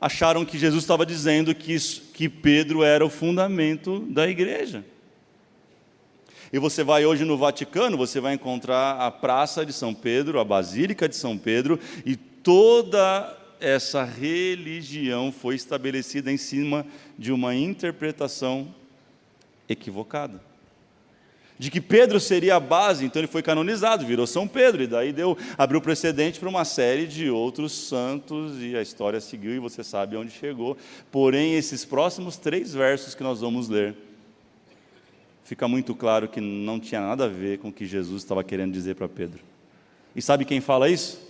acharam 0.00 0.44
que 0.44 0.58
Jesus 0.58 0.82
estava 0.82 1.04
dizendo 1.04 1.54
que, 1.54 1.76
que 2.14 2.28
Pedro 2.28 2.82
era 2.82 3.04
o 3.04 3.10
fundamento 3.10 4.00
da 4.08 4.28
igreja. 4.28 4.84
E 6.52 6.58
você 6.58 6.82
vai 6.82 7.04
hoje 7.04 7.24
no 7.24 7.36
Vaticano, 7.36 7.96
você 7.96 8.18
vai 8.18 8.34
encontrar 8.34 8.98
a 8.98 9.10
Praça 9.10 9.64
de 9.64 9.72
São 9.72 9.94
Pedro, 9.94 10.40
a 10.40 10.44
Basílica 10.44 11.08
de 11.08 11.14
São 11.14 11.38
Pedro, 11.38 11.78
e 12.04 12.16
toda 12.16 13.36
essa 13.60 14.02
religião 14.02 15.30
foi 15.30 15.54
estabelecida 15.54 16.32
em 16.32 16.36
cima 16.36 16.86
de 17.18 17.30
uma 17.30 17.54
interpretação 17.54 18.74
equivocada. 19.68 20.49
De 21.60 21.70
que 21.70 21.78
Pedro 21.78 22.18
seria 22.18 22.56
a 22.56 22.58
base, 22.58 23.04
então 23.04 23.20
ele 23.20 23.26
foi 23.26 23.42
canonizado, 23.42 24.06
virou 24.06 24.26
São 24.26 24.48
Pedro, 24.48 24.82
e 24.82 24.86
daí 24.86 25.12
deu, 25.12 25.36
abriu 25.58 25.78
precedente 25.78 26.40
para 26.40 26.48
uma 26.48 26.64
série 26.64 27.06
de 27.06 27.28
outros 27.28 27.72
santos, 27.72 28.62
e 28.62 28.74
a 28.74 28.80
história 28.80 29.20
seguiu, 29.20 29.52
e 29.52 29.58
você 29.58 29.84
sabe 29.84 30.16
onde 30.16 30.30
chegou. 30.30 30.74
Porém, 31.12 31.56
esses 31.56 31.84
próximos 31.84 32.38
três 32.38 32.72
versos 32.72 33.14
que 33.14 33.22
nós 33.22 33.42
vamos 33.42 33.68
ler, 33.68 33.94
fica 35.44 35.68
muito 35.68 35.94
claro 35.94 36.28
que 36.28 36.40
não 36.40 36.80
tinha 36.80 37.02
nada 37.02 37.26
a 37.26 37.28
ver 37.28 37.58
com 37.58 37.68
o 37.68 37.72
que 37.72 37.84
Jesus 37.84 38.22
estava 38.22 38.42
querendo 38.42 38.72
dizer 38.72 38.94
para 38.94 39.06
Pedro. 39.06 39.40
E 40.16 40.22
sabe 40.22 40.46
quem 40.46 40.62
fala 40.62 40.88
isso? 40.88 41.20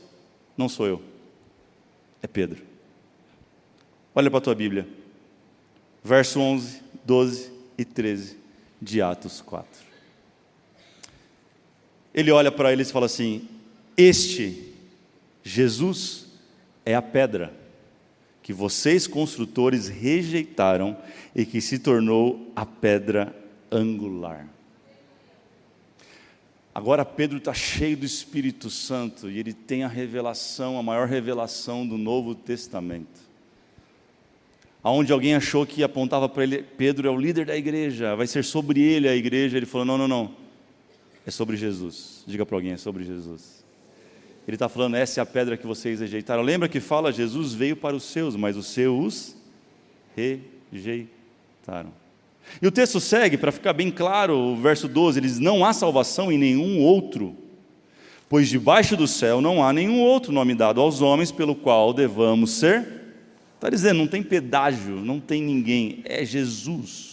Não 0.57 0.69
sou 0.69 0.87
eu, 0.87 1.03
é 2.23 2.29
Pedro. 2.29 2.62
Olha 4.14 4.31
para 4.31 4.38
a 4.38 4.43
tua 4.43 4.55
Bíblia, 4.55 4.87
verso 6.05 6.38
11, 6.38 6.83
12 7.05 7.51
e 7.77 7.85
13 7.85 8.37
de 8.81 9.03
Atos 9.03 9.40
4. 9.40 9.89
Ele 12.14 12.31
olha 12.31 12.51
para 12.51 12.73
eles 12.73 12.88
e 12.88 12.92
fala 12.92 13.07
assim: 13.07 13.49
Este 13.96 14.73
Jesus 15.42 16.27
é 16.85 16.94
a 16.94 17.03
pedra 17.03 17.53
que 18.42 18.53
vocês 18.53 19.07
construtores 19.07 19.88
rejeitaram 19.88 20.96
e 21.35 21.44
que 21.44 21.61
se 21.61 21.79
tornou 21.79 22.51
a 22.57 22.66
pedra 22.66 23.35
angular. 23.70 24.49
Agora 26.75 27.05
Pedro 27.05 27.38
está 27.38 27.53
cheio 27.53 27.96
do 27.96 28.07
Espírito 28.07 28.70
Santo 28.70 29.29
e 29.29 29.38
ele 29.38 29.53
tem 29.53 29.85
a 29.85 29.88
revelação, 29.88 30.79
a 30.79 30.83
maior 30.83 31.09
revelação 31.09 31.87
do 31.87 31.99
Novo 31.99 32.35
Testamento. 32.35 33.20
Aonde 34.83 35.12
alguém 35.12 35.35
achou 35.35 35.66
que 35.66 35.83
apontava 35.83 36.29
para 36.29 36.42
ele, 36.42 36.62
Pedro 36.62 37.07
é 37.07 37.11
o 37.11 37.20
líder 37.20 37.46
da 37.46 37.57
igreja, 37.57 38.16
vai 38.16 38.27
ser 38.27 38.44
sobre 38.44 38.81
ele 38.81 39.09
a 39.09 39.14
igreja, 39.14 39.57
ele 39.57 39.66
falou: 39.66 39.85
não, 39.85 39.99
não, 39.99 40.09
não, 40.09 40.35
é 41.26 41.30
sobre 41.30 41.56
Jesus. 41.56 42.24
Diga 42.26 42.44
para 42.44 42.56
alguém: 42.56 42.72
é 42.72 42.76
sobre 42.76 43.04
Jesus. 43.04 43.64
Ele 44.46 44.56
está 44.56 44.68
falando: 44.68 44.96
essa 44.96 45.20
é 45.20 45.22
a 45.22 45.26
pedra 45.26 45.56
que 45.56 45.66
vocês 45.66 46.00
rejeitaram. 46.00 46.42
Lembra 46.42 46.68
que 46.68 46.80
fala: 46.80 47.12
Jesus 47.12 47.52
veio 47.54 47.76
para 47.76 47.96
os 47.96 48.04
seus, 48.04 48.37
mas 48.37 48.56
os 48.56 48.66
seus 48.66 49.37
rejeitaram. 50.14 51.92
E 52.61 52.66
o 52.66 52.70
texto 52.72 52.98
segue, 52.98 53.37
para 53.37 53.52
ficar 53.52 53.72
bem 53.72 53.90
claro, 53.90 54.37
o 54.37 54.56
verso 54.56 54.88
12: 54.88 55.18
eles 55.20 55.38
não 55.38 55.64
há 55.64 55.72
salvação 55.72 56.33
em 56.33 56.38
nenhum 56.38 56.80
outro, 56.80 57.37
pois 58.28 58.48
debaixo 58.48 58.96
do 58.96 59.06
céu 59.06 59.40
não 59.40 59.62
há 59.62 59.72
nenhum 59.72 60.00
outro 60.00 60.33
nome 60.33 60.54
dado 60.54 60.80
aos 60.80 61.00
homens 61.00 61.30
pelo 61.30 61.54
qual 61.54 61.92
devamos 61.92 62.50
ser 62.52 63.00
Está 63.61 63.68
dizendo, 63.68 63.98
não 63.98 64.06
tem 64.06 64.22
pedágio, 64.22 64.96
não 64.96 65.20
tem 65.20 65.42
ninguém, 65.42 66.00
é 66.06 66.24
Jesus. 66.24 67.10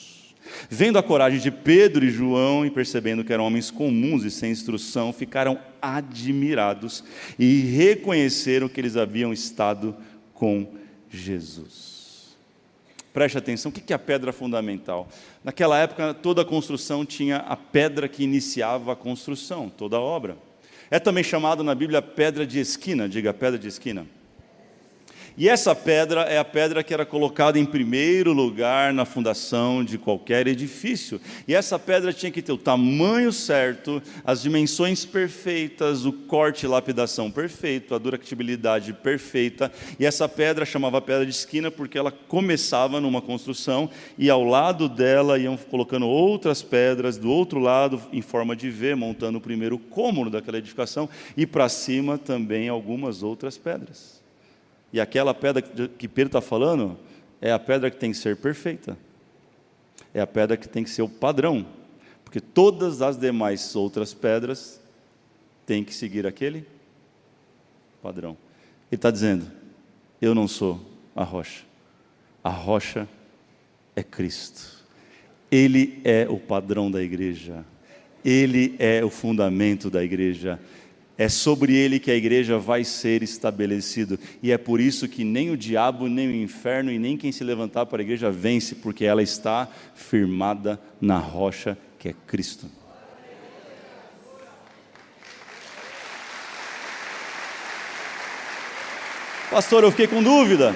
Vendo 0.70 0.98
a 0.98 1.04
coragem 1.04 1.40
de 1.40 1.52
Pedro 1.52 2.06
e 2.06 2.10
João 2.10 2.66
e 2.66 2.72
percebendo 2.72 3.24
que 3.24 3.34
eram 3.34 3.46
homens 3.46 3.72
comuns 3.72 4.24
e 4.24 4.32
sem 4.32 4.52
instrução, 4.52 5.14
ficaram 5.14 5.60
admirados 5.82 7.04
e 7.38 7.62
reconheceram 7.62 8.68
que 8.68 8.80
eles 8.80 8.98
haviam 8.98 9.34
estado 9.34 9.96
com 10.34 10.68
Jesus. 11.10 12.38
Preste 13.14 13.38
atenção, 13.38 13.72
o 13.72 13.74
que 13.74 13.92
é 13.92 13.96
a 13.96 14.00
pedra 14.00 14.32
fundamental? 14.32 15.10
Naquela 15.44 15.80
época, 15.80 16.14
toda 16.14 16.46
construção 16.46 17.04
tinha 17.04 17.38
a 17.38 17.56
pedra 17.56 18.08
que 18.08 18.24
iniciava 18.24 18.94
a 18.94 18.96
construção, 18.96 19.70
toda 19.70 19.98
a 19.98 20.02
obra. 20.02 20.38
É 20.92 21.00
também 21.00 21.24
chamado 21.24 21.64
na 21.64 21.74
Bíblia 21.74 22.02
pedra 22.02 22.46
de 22.46 22.60
esquina, 22.60 23.10
diga 23.10 23.34
pedra 23.34 23.58
de 23.58 23.68
esquina. 23.68 24.06
E 25.40 25.48
essa 25.48 25.76
pedra 25.76 26.22
é 26.22 26.40
a 26.40 26.44
pedra 26.44 26.84
que 26.84 26.92
era 26.92 27.06
colocada 27.06 27.60
em 27.60 27.66
primeiro 27.66 28.34
lugar 28.34 28.92
na 28.92 29.06
fundação 29.06 29.84
de 29.84 29.96
qualquer 29.96 30.48
edifício. 30.48 31.22
E 31.48 31.54
essa 31.54 31.78
pedra 31.78 32.12
tinha 32.12 32.32
que 32.32 32.42
ter 32.42 32.52
o 32.52 32.58
tamanho 32.58 33.32
certo, 33.32 34.02
as 34.26 34.42
dimensões 34.42 35.06
perfeitas, 35.06 36.06
o 36.06 36.12
corte 36.12 36.66
e 36.66 36.68
lapidação 36.68 37.30
perfeito, 37.30 37.94
a 37.94 38.00
durabilidade 38.00 38.94
perfeita. 38.94 39.72
E 40.00 40.08
essa 40.08 40.28
pedra 40.28 40.66
chamava 40.66 41.00
pedra 41.00 41.24
de 41.24 41.32
esquina 41.32 41.70
porque 41.70 42.00
ela 42.00 42.12
começava 42.12 43.00
numa 43.00 43.22
construção 43.22 43.92
e 44.18 44.32
ao 44.32 44.44
lado 44.44 44.90
dela 44.90 45.38
iam 45.38 45.56
colocando 45.56 46.08
outras 46.08 46.64
pedras 46.64 47.16
do 47.16 47.30
outro 47.30 47.60
lado 47.60 48.02
em 48.12 48.24
forma 48.24 48.56
de 48.56 48.72
V, 48.72 48.96
montando 48.96 49.38
o 49.38 49.42
primeiro 49.42 49.78
cômodo 49.78 50.32
daquela 50.32 50.58
edificação 50.58 51.08
e 51.38 51.46
para 51.46 51.70
cima 51.70 52.18
também 52.18 52.70
algumas 52.70 53.22
outras 53.22 53.56
pedras. 53.56 54.17
E 54.92 55.00
aquela 55.00 55.34
pedra 55.34 55.62
que 55.62 56.08
Pedro 56.08 56.30
está 56.30 56.42
falando 56.42 56.98
é 57.42 57.52
a 57.52 57.60
pedra 57.60 57.92
que 57.92 57.98
tem 57.98 58.12
que 58.12 58.18
ser 58.18 58.38
perfeita. 58.38 58.98
É 60.14 60.22
a 60.22 60.28
pedra 60.28 60.58
que 60.58 60.68
tem 60.68 60.84
que 60.84 60.90
ser 60.90 61.02
o 61.02 61.10
padrão. 61.10 61.66
Porque 62.24 62.40
todas 62.40 63.02
as 63.02 63.18
demais 63.18 63.76
outras 63.76 64.14
pedras 64.14 64.82
têm 65.66 65.84
que 65.84 65.94
seguir 65.94 66.26
aquele 66.26 66.66
padrão. 68.02 68.38
Ele 68.92 68.98
está 68.98 69.12
dizendo: 69.12 69.52
Eu 70.22 70.34
não 70.34 70.48
sou 70.48 70.82
a 71.16 71.24
rocha. 71.24 71.64
A 72.44 72.50
rocha 72.50 73.08
é 73.96 74.04
Cristo. 74.04 74.86
Ele 75.52 76.02
é 76.04 76.28
o 76.30 76.38
padrão 76.38 76.90
da 76.90 77.02
igreja. 77.02 77.66
Ele 78.24 78.76
é 78.80 79.04
o 79.04 79.10
fundamento 79.10 79.90
da 79.90 80.04
igreja. 80.04 80.60
É 81.18 81.28
sobre 81.28 81.76
ele 81.76 82.00
que 82.00 82.12
a 82.12 82.16
igreja 82.16 82.60
vai 82.60 82.84
ser 82.84 83.24
estabelecido. 83.24 84.20
E 84.42 84.52
é 84.52 84.58
por 84.58 84.80
isso 84.80 85.08
que 85.08 85.24
nem 85.24 85.50
o 85.50 85.58
diabo, 85.58 86.08
nem 86.08 86.28
o 86.28 86.36
inferno 86.36 86.92
e 86.92 87.00
nem 87.00 87.18
quem 87.18 87.32
se 87.32 87.44
levantar 87.44 87.88
para 87.88 88.02
a 88.02 88.04
igreja 88.04 88.30
vence, 88.30 88.76
porque 88.76 89.04
ela 89.04 89.24
está 89.24 89.68
firmada 89.96 90.80
na 91.02 91.18
rocha 91.18 91.76
que 91.98 92.10
é 92.10 92.16
Cristo. 92.28 92.70
Pastor, 99.50 99.84
eu 99.84 99.92
fiquei 99.92 100.08
com 100.08 100.22
dúvida. 100.22 100.76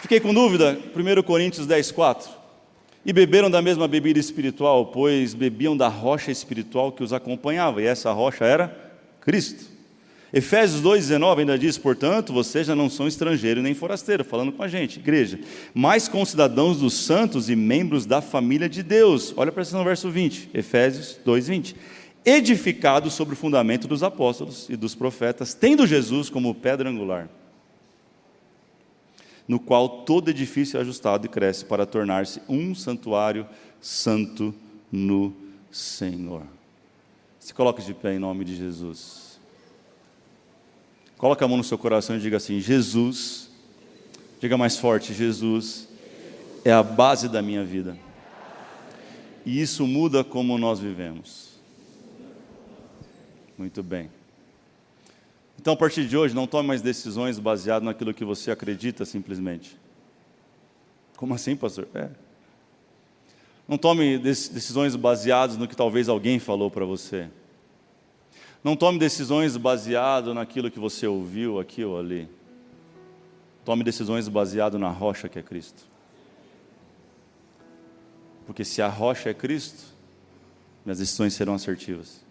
Fiquei 0.00 0.18
com 0.18 0.34
dúvida. 0.34 0.76
1 0.96 1.22
Coríntios 1.22 1.66
10, 1.66 1.92
4. 1.92 2.39
E 3.04 3.12
beberam 3.12 3.50
da 3.50 3.62
mesma 3.62 3.88
bebida 3.88 4.18
espiritual, 4.18 4.86
pois 4.86 5.32
bebiam 5.32 5.76
da 5.76 5.88
rocha 5.88 6.30
espiritual 6.30 6.92
que 6.92 7.02
os 7.02 7.12
acompanhava, 7.12 7.80
e 7.80 7.86
essa 7.86 8.12
rocha 8.12 8.44
era 8.44 8.92
Cristo. 9.20 9.64
Efésios 10.32 10.82
2,19 10.82 11.38
ainda 11.40 11.58
diz: 11.58 11.78
Portanto, 11.78 12.32
vocês 12.32 12.66
já 12.66 12.76
não 12.76 12.90
são 12.90 13.08
estrangeiros 13.08 13.62
nem 13.62 13.74
forasteiros, 13.74 14.26
falando 14.26 14.52
com 14.52 14.62
a 14.62 14.68
gente, 14.68 14.98
igreja, 14.98 15.40
mas 15.74 16.10
cidadãos 16.24 16.78
dos 16.78 16.94
santos 16.94 17.48
e 17.48 17.56
membros 17.56 18.04
da 18.04 18.20
família 18.20 18.68
de 18.68 18.82
Deus. 18.82 19.32
Olha 19.36 19.50
para 19.50 19.64
no 19.72 19.82
verso 19.82 20.10
20, 20.10 20.50
Efésios 20.52 21.18
2,20. 21.26 21.74
Edificados 22.22 23.14
sobre 23.14 23.32
o 23.32 23.36
fundamento 23.36 23.88
dos 23.88 24.02
apóstolos 24.02 24.68
e 24.68 24.76
dos 24.76 24.94
profetas, 24.94 25.54
tendo 25.54 25.86
Jesus 25.86 26.28
como 26.28 26.54
pedra 26.54 26.90
angular 26.90 27.30
no 29.50 29.58
qual 29.58 29.88
todo 30.04 30.30
edifício 30.30 30.76
é 30.76 30.80
ajustado 30.80 31.26
e 31.26 31.28
cresce 31.28 31.64
para 31.64 31.84
tornar-se 31.84 32.40
um 32.48 32.72
santuário 32.72 33.44
santo 33.80 34.54
no 34.92 35.34
Senhor. 35.72 36.44
Se 37.40 37.52
coloque 37.52 37.82
de 37.82 37.92
pé 37.92 38.14
em 38.14 38.20
nome 38.20 38.44
de 38.44 38.54
Jesus. 38.54 39.40
Coloque 41.18 41.42
a 41.42 41.48
mão 41.48 41.56
no 41.56 41.64
seu 41.64 41.76
coração 41.76 42.14
e 42.14 42.20
diga 42.20 42.36
assim: 42.36 42.60
Jesus, 42.60 43.50
diga 44.38 44.56
mais 44.56 44.78
forte: 44.78 45.12
Jesus 45.12 45.88
é 46.64 46.70
a 46.70 46.84
base 46.84 47.28
da 47.28 47.42
minha 47.42 47.64
vida. 47.64 47.98
E 49.44 49.60
isso 49.60 49.84
muda 49.84 50.22
como 50.22 50.56
nós 50.58 50.78
vivemos. 50.78 51.58
Muito 53.58 53.82
bem. 53.82 54.08
Então, 55.60 55.74
a 55.74 55.76
partir 55.76 56.06
de 56.06 56.16
hoje, 56.16 56.34
não 56.34 56.46
tome 56.46 56.66
mais 56.66 56.80
decisões 56.80 57.38
baseadas 57.38 57.84
naquilo 57.84 58.14
que 58.14 58.24
você 58.24 58.50
acredita 58.50 59.04
simplesmente. 59.04 59.78
Como 61.18 61.34
assim, 61.34 61.54
pastor? 61.54 61.86
É. 61.94 62.08
Não 63.68 63.76
tome 63.76 64.16
decisões 64.16 64.96
baseadas 64.96 65.58
no 65.58 65.68
que 65.68 65.76
talvez 65.76 66.08
alguém 66.08 66.38
falou 66.38 66.70
para 66.70 66.86
você. 66.86 67.28
Não 68.64 68.74
tome 68.74 68.98
decisões 68.98 69.54
baseadas 69.58 70.34
naquilo 70.34 70.70
que 70.70 70.78
você 70.78 71.06
ouviu 71.06 71.60
aqui 71.60 71.84
ou 71.84 71.98
ali. 71.98 72.26
Tome 73.62 73.84
decisões 73.84 74.28
baseadas 74.28 74.80
na 74.80 74.88
rocha 74.88 75.28
que 75.28 75.38
é 75.38 75.42
Cristo. 75.42 75.82
Porque 78.46 78.64
se 78.64 78.80
a 78.80 78.88
rocha 78.88 79.28
é 79.28 79.34
Cristo, 79.34 79.92
minhas 80.86 81.00
decisões 81.00 81.34
serão 81.34 81.52
assertivas. 81.52 82.29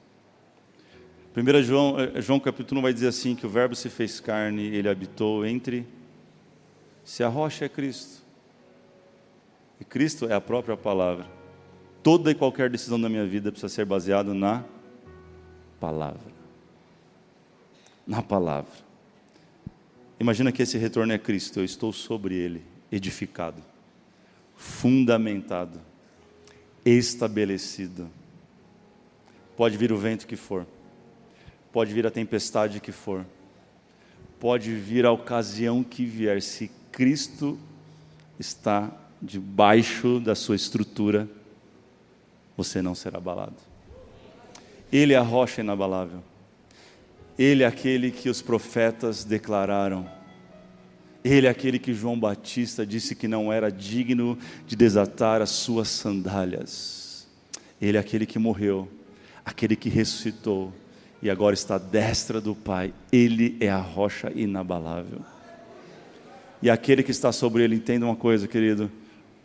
1 1.36 1.62
João, 1.62 2.00
eh, 2.00 2.22
João 2.22 2.40
capítulo 2.40 2.80
1 2.80 2.84
vai 2.84 2.94
dizer 2.94 3.08
assim: 3.08 3.36
que 3.36 3.46
o 3.46 3.50
Verbo 3.50 3.76
se 3.76 3.90
fez 3.90 4.20
carne, 4.20 4.64
ele 4.64 4.90
habitou 4.90 5.46
entre. 5.46 5.86
Se 7.04 7.24
a 7.24 7.28
rocha 7.28 7.66
é 7.66 7.70
Cristo, 7.70 8.24
e 9.80 9.86
Cristo 9.86 10.28
é 10.28 10.34
a 10.34 10.42
própria 10.42 10.76
palavra, 10.76 11.26
toda 12.02 12.32
e 12.32 12.36
qualquer 12.36 12.70
decisão 12.70 13.00
da 13.00 13.08
minha 13.10 13.26
vida 13.26 13.52
precisa 13.52 13.70
ser 13.74 13.86
baseada 13.86 14.34
na 14.34 14.64
palavra. 15.80 16.40
Na 18.06 18.22
palavra. 18.22 18.90
Imagina 20.20 20.52
que 20.52 20.62
esse 20.62 20.78
retorno 20.78 21.14
é 21.14 21.18
Cristo, 21.18 21.60
eu 21.60 21.64
estou 21.64 21.94
sobre 21.94 22.36
ele, 22.36 22.64
edificado, 22.92 23.64
fundamentado, 24.56 25.80
estabelecido. 26.84 28.10
Pode 29.56 29.78
vir 29.78 29.92
o 29.92 29.98
vento 29.98 30.28
que 30.28 30.36
for, 30.36 30.66
pode 31.72 31.94
vir 31.94 32.06
a 32.06 32.12
tempestade 32.12 32.80
que 32.80 32.92
for, 32.92 33.26
pode 34.40 34.74
vir 34.74 35.06
a 35.06 35.12
ocasião 35.12 35.84
que 35.84 36.06
vier, 36.06 36.42
se 36.42 36.72
Cristo 36.92 37.60
está 38.40 38.92
debaixo 39.22 40.20
da 40.20 40.34
sua 40.34 40.56
estrutura, 40.56 41.30
você 42.56 42.82
não 42.82 42.96
será 42.96 43.18
abalado. 43.18 43.56
Ele 44.92 45.14
é 45.14 45.18
a 45.18 45.22
rocha 45.22 45.62
inabalável. 45.62 46.24
Ele 47.38 47.64
é 47.64 47.66
aquele 47.66 48.12
que 48.12 48.30
os 48.30 48.42
profetas 48.42 49.24
declararam. 49.24 50.10
Ele 51.24 51.48
é 51.48 51.50
aquele 51.50 51.78
que 51.78 51.94
João 51.94 52.20
Batista 52.20 52.86
disse 52.86 53.16
que 53.16 53.28
não 53.28 53.52
era 53.52 53.72
digno 53.72 54.38
de 54.66 54.76
desatar 54.76 55.42
as 55.42 55.50
suas 55.50 55.90
sandálias. 55.90 57.28
Ele 57.80 57.98
é 57.98 58.00
aquele 58.00 58.26
que 58.26 58.40
morreu, 58.40 58.90
aquele 59.46 59.76
que 59.76 59.90
ressuscitou 59.90 60.74
e 61.22 61.30
agora 61.30 61.54
está 61.54 61.76
à 61.76 61.80
destra 61.80 62.40
do 62.40 62.56
Pai. 62.56 62.94
Ele 63.12 63.58
é 63.60 63.70
a 63.70 63.80
rocha 63.80 64.32
inabalável. 64.34 65.20
E 66.62 66.70
aquele 66.70 67.04
que 67.04 67.12
está 67.12 67.32
sobre 67.32 67.64
ele, 67.64 67.76
entenda 67.76 68.06
uma 68.06 68.16
coisa, 68.16 68.48
querido: 68.48 68.92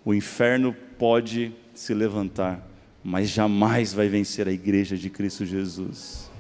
o 0.05 0.15
inferno 0.15 0.75
pode 0.99 1.53
se 1.75 1.95
levantar, 1.95 2.65
mas 3.03 3.29
jamais 3.29 3.93
vai 3.93 4.09
vencer 4.09 4.49
a 4.49 4.53
igreja 4.53 4.97
de 4.97 5.11
Cristo 5.11 5.45
Jesus. 5.45 6.31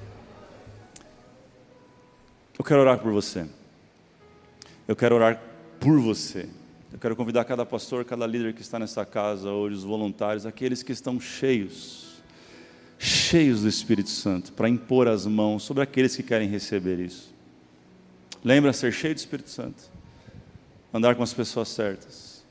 Eu 2.58 2.64
quero 2.64 2.80
orar 2.80 2.98
por 2.98 3.12
você. 3.12 3.46
Eu 4.86 4.94
quero 4.94 5.16
orar 5.16 5.40
por 5.80 5.98
você. 5.98 6.48
Eu 6.92 6.98
quero 6.98 7.16
convidar 7.16 7.44
cada 7.44 7.66
pastor, 7.66 8.04
cada 8.04 8.26
líder 8.26 8.54
que 8.54 8.62
está 8.62 8.78
nessa 8.78 9.04
casa, 9.04 9.50
hoje, 9.50 9.76
os 9.76 9.82
voluntários, 9.82 10.46
aqueles 10.46 10.82
que 10.82 10.92
estão 10.92 11.18
cheios, 11.18 12.13
cheios 13.04 13.62
do 13.62 13.68
Espírito 13.68 14.08
Santo, 14.08 14.52
para 14.52 14.68
impor 14.68 15.06
as 15.08 15.26
mãos 15.26 15.62
sobre 15.62 15.82
aqueles 15.82 16.16
que 16.16 16.22
querem 16.22 16.48
receber 16.48 16.98
isso. 16.98 17.34
Lembra 18.42 18.72
ser 18.72 18.92
cheio 18.92 19.14
do 19.14 19.18
Espírito 19.18 19.50
Santo, 19.50 19.90
andar 20.92 21.14
com 21.14 21.22
as 21.22 21.34
pessoas 21.34 21.68
certas 21.68 22.44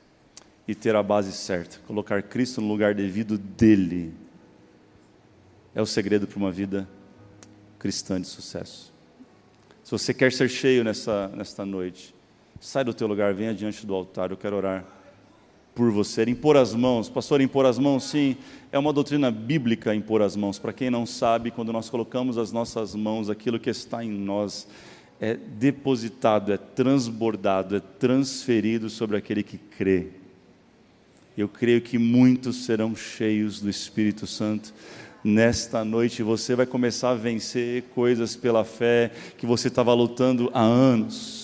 e 0.66 0.74
ter 0.74 0.94
a 0.94 1.02
base 1.02 1.32
certa, 1.32 1.78
colocar 1.86 2.22
Cristo 2.22 2.60
no 2.60 2.68
lugar 2.68 2.94
devido 2.94 3.36
dele. 3.36 4.14
É 5.74 5.82
o 5.82 5.86
segredo 5.86 6.26
para 6.26 6.38
uma 6.38 6.52
vida 6.52 6.88
cristã 7.78 8.20
de 8.20 8.26
sucesso. 8.26 8.92
Se 9.82 9.90
você 9.90 10.14
quer 10.14 10.32
ser 10.32 10.48
cheio 10.48 10.82
nessa, 10.84 11.28
nesta 11.28 11.66
noite, 11.66 12.14
sai 12.60 12.84
do 12.84 12.94
teu 12.94 13.06
lugar, 13.06 13.34
venha 13.34 13.52
diante 13.52 13.84
do 13.84 13.94
altar, 13.94 14.30
eu 14.30 14.36
quero 14.36 14.56
orar 14.56 14.84
por 15.74 15.90
você. 15.90 16.22
Impor 16.24 16.56
as 16.56 16.74
mãos, 16.74 17.08
pastor, 17.08 17.40
impor 17.40 17.66
as 17.66 17.78
mãos, 17.78 18.04
sim, 18.04 18.36
é 18.70 18.78
uma 18.78 18.92
doutrina 18.92 19.30
bíblica 19.30 19.94
impor 19.94 20.22
as 20.22 20.36
mãos. 20.36 20.58
Para 20.58 20.72
quem 20.72 20.90
não 20.90 21.04
sabe, 21.04 21.50
quando 21.50 21.72
nós 21.72 21.90
colocamos 21.90 22.38
as 22.38 22.52
nossas 22.52 22.94
mãos, 22.94 23.28
aquilo 23.28 23.58
que 23.58 23.70
está 23.70 24.04
em 24.04 24.10
nós 24.10 24.66
é 25.20 25.34
depositado, 25.34 26.52
é 26.52 26.56
transbordado, 26.56 27.76
é 27.76 27.80
transferido 27.80 28.90
sobre 28.90 29.16
aquele 29.16 29.42
que 29.42 29.58
crê. 29.58 30.08
Eu 31.36 31.48
creio 31.48 31.80
que 31.80 31.98
muitos 31.98 32.64
serão 32.64 32.94
cheios 32.94 33.60
do 33.60 33.68
Espírito 33.68 34.26
Santo 34.26 34.72
nesta 35.24 35.82
noite 35.82 36.22
você 36.22 36.54
vai 36.54 36.66
começar 36.66 37.12
a 37.12 37.14
vencer 37.14 37.84
coisas 37.94 38.36
pela 38.36 38.62
fé 38.62 39.10
que 39.38 39.46
você 39.46 39.68
estava 39.68 39.94
lutando 39.94 40.50
há 40.52 40.60
anos. 40.60 41.43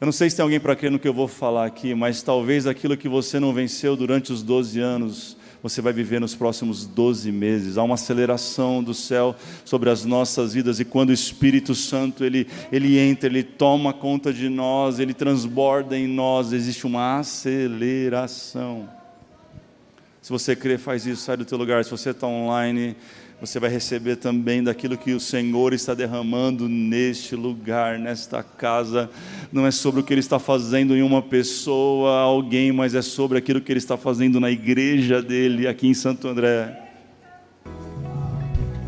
Eu 0.00 0.06
não 0.06 0.12
sei 0.12 0.30
se 0.30 0.36
tem 0.36 0.42
alguém 0.42 0.58
para 0.58 0.74
crer 0.74 0.90
no 0.90 0.98
que 0.98 1.06
eu 1.06 1.12
vou 1.12 1.28
falar 1.28 1.66
aqui, 1.66 1.94
mas 1.94 2.22
talvez 2.22 2.66
aquilo 2.66 2.96
que 2.96 3.06
você 3.06 3.38
não 3.38 3.52
venceu 3.52 3.94
durante 3.94 4.32
os 4.32 4.42
12 4.42 4.80
anos, 4.80 5.36
você 5.62 5.82
vai 5.82 5.92
viver 5.92 6.18
nos 6.18 6.34
próximos 6.34 6.86
12 6.86 7.30
meses. 7.30 7.76
Há 7.76 7.82
uma 7.82 7.96
aceleração 7.96 8.82
do 8.82 8.94
céu 8.94 9.36
sobre 9.62 9.90
as 9.90 10.06
nossas 10.06 10.54
vidas 10.54 10.80
e 10.80 10.86
quando 10.86 11.10
o 11.10 11.12
Espírito 11.12 11.74
Santo 11.74 12.24
ele, 12.24 12.46
ele 12.72 12.98
entra, 12.98 13.28
ele 13.28 13.42
toma 13.42 13.92
conta 13.92 14.32
de 14.32 14.48
nós, 14.48 14.98
ele 14.98 15.12
transborda 15.12 15.98
em 15.98 16.06
nós, 16.06 16.54
existe 16.54 16.86
uma 16.86 17.18
aceleração. 17.18 18.88
Se 20.22 20.30
você 20.30 20.56
crê, 20.56 20.78
faz 20.78 21.04
isso, 21.04 21.22
sai 21.22 21.36
do 21.36 21.44
teu 21.44 21.58
lugar. 21.58 21.84
Se 21.84 21.90
você 21.90 22.08
está 22.10 22.26
online, 22.26 22.96
você 23.40 23.58
vai 23.58 23.70
receber 23.70 24.16
também 24.16 24.62
daquilo 24.62 24.98
que 24.98 25.12
o 25.12 25.20
Senhor 25.20 25.72
está 25.72 25.94
derramando 25.94 26.68
neste 26.68 27.34
lugar, 27.34 27.98
nesta 27.98 28.42
casa. 28.42 29.10
Não 29.50 29.66
é 29.66 29.70
sobre 29.70 30.00
o 30.00 30.04
que 30.04 30.12
Ele 30.12 30.20
está 30.20 30.38
fazendo 30.38 30.94
em 30.94 31.02
uma 31.02 31.22
pessoa, 31.22 32.20
alguém, 32.20 32.70
mas 32.70 32.94
é 32.94 33.02
sobre 33.02 33.38
aquilo 33.38 33.60
que 33.60 33.72
Ele 33.72 33.78
está 33.78 33.96
fazendo 33.96 34.38
na 34.38 34.50
igreja 34.50 35.22
dele, 35.22 35.66
aqui 35.66 35.88
em 35.88 35.94
Santo 35.94 36.28
André. 36.28 36.88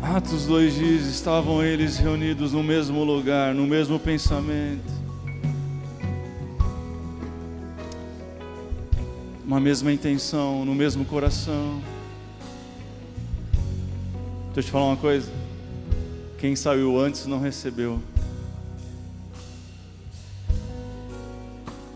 Atos 0.01 0.45
2 0.45 0.75
diz: 0.75 1.05
estavam 1.07 1.63
eles 1.63 1.97
reunidos 1.97 2.53
no 2.53 2.61
mesmo 2.61 3.03
lugar, 3.03 3.55
no 3.55 3.65
mesmo 3.65 3.97
pensamento. 3.97 5.03
uma 9.45 9.59
mesma 9.59 9.91
intenção, 9.91 10.63
no 10.65 10.73
mesmo 10.73 11.05
coração. 11.05 11.81
Deixa 14.53 14.59
eu 14.59 14.63
te 14.65 14.71
falar 14.71 14.85
uma 14.85 14.97
coisa. 14.97 15.31
Quem 16.37 16.55
saiu 16.55 16.99
antes 16.99 17.25
não 17.25 17.39
recebeu. 17.39 17.99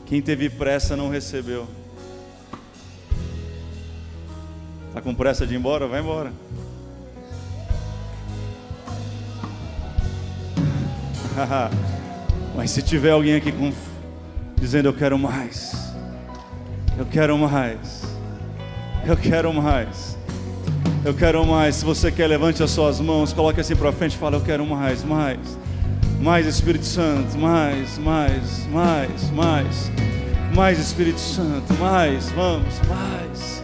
Quem 0.07 0.23
teve 0.23 0.49
pressa 0.49 0.97
não 0.97 1.07
recebeu. 1.07 1.67
Está 4.87 5.01
com 5.01 5.13
pressa 5.13 5.45
de 5.45 5.53
ir 5.53 5.57
embora? 5.57 5.85
Vai 5.85 5.99
embora. 5.99 6.33
Mas 12.55 12.71
se 12.71 12.81
tiver 12.81 13.11
alguém 13.11 13.35
aqui 13.35 13.51
com, 13.51 13.71
dizendo 14.55 14.87
eu 14.89 14.93
quero 14.95 15.19
mais, 15.19 15.93
eu 16.97 17.05
quero 17.05 17.37
mais. 17.37 18.01
Eu 19.05 19.15
quero 19.15 19.53
mais. 19.53 20.16
Eu 21.07 21.13
quero 21.13 21.45
mais. 21.45 21.77
Se 21.77 21.85
você 21.85 22.11
quer, 22.11 22.27
levante 22.27 22.61
as 22.61 22.69
suas 22.69 22.99
mãos, 22.99 23.31
coloque 23.31 23.61
assim 23.61 23.77
para 23.77 23.93
frente 23.93 24.15
e 24.15 24.17
fala: 24.17 24.35
Eu 24.35 24.41
quero 24.41 24.65
mais, 24.65 25.05
mais. 25.05 25.39
Mais 26.19 26.45
Espírito 26.45 26.83
Santo, 26.83 27.37
mais, 27.37 27.97
mais, 27.97 28.67
mais, 28.69 29.31
mais. 29.31 29.91
Mais 30.53 30.77
Espírito 30.77 31.21
Santo, 31.21 31.73
mais, 31.75 32.29
vamos, 32.31 32.73
mais. 32.89 33.56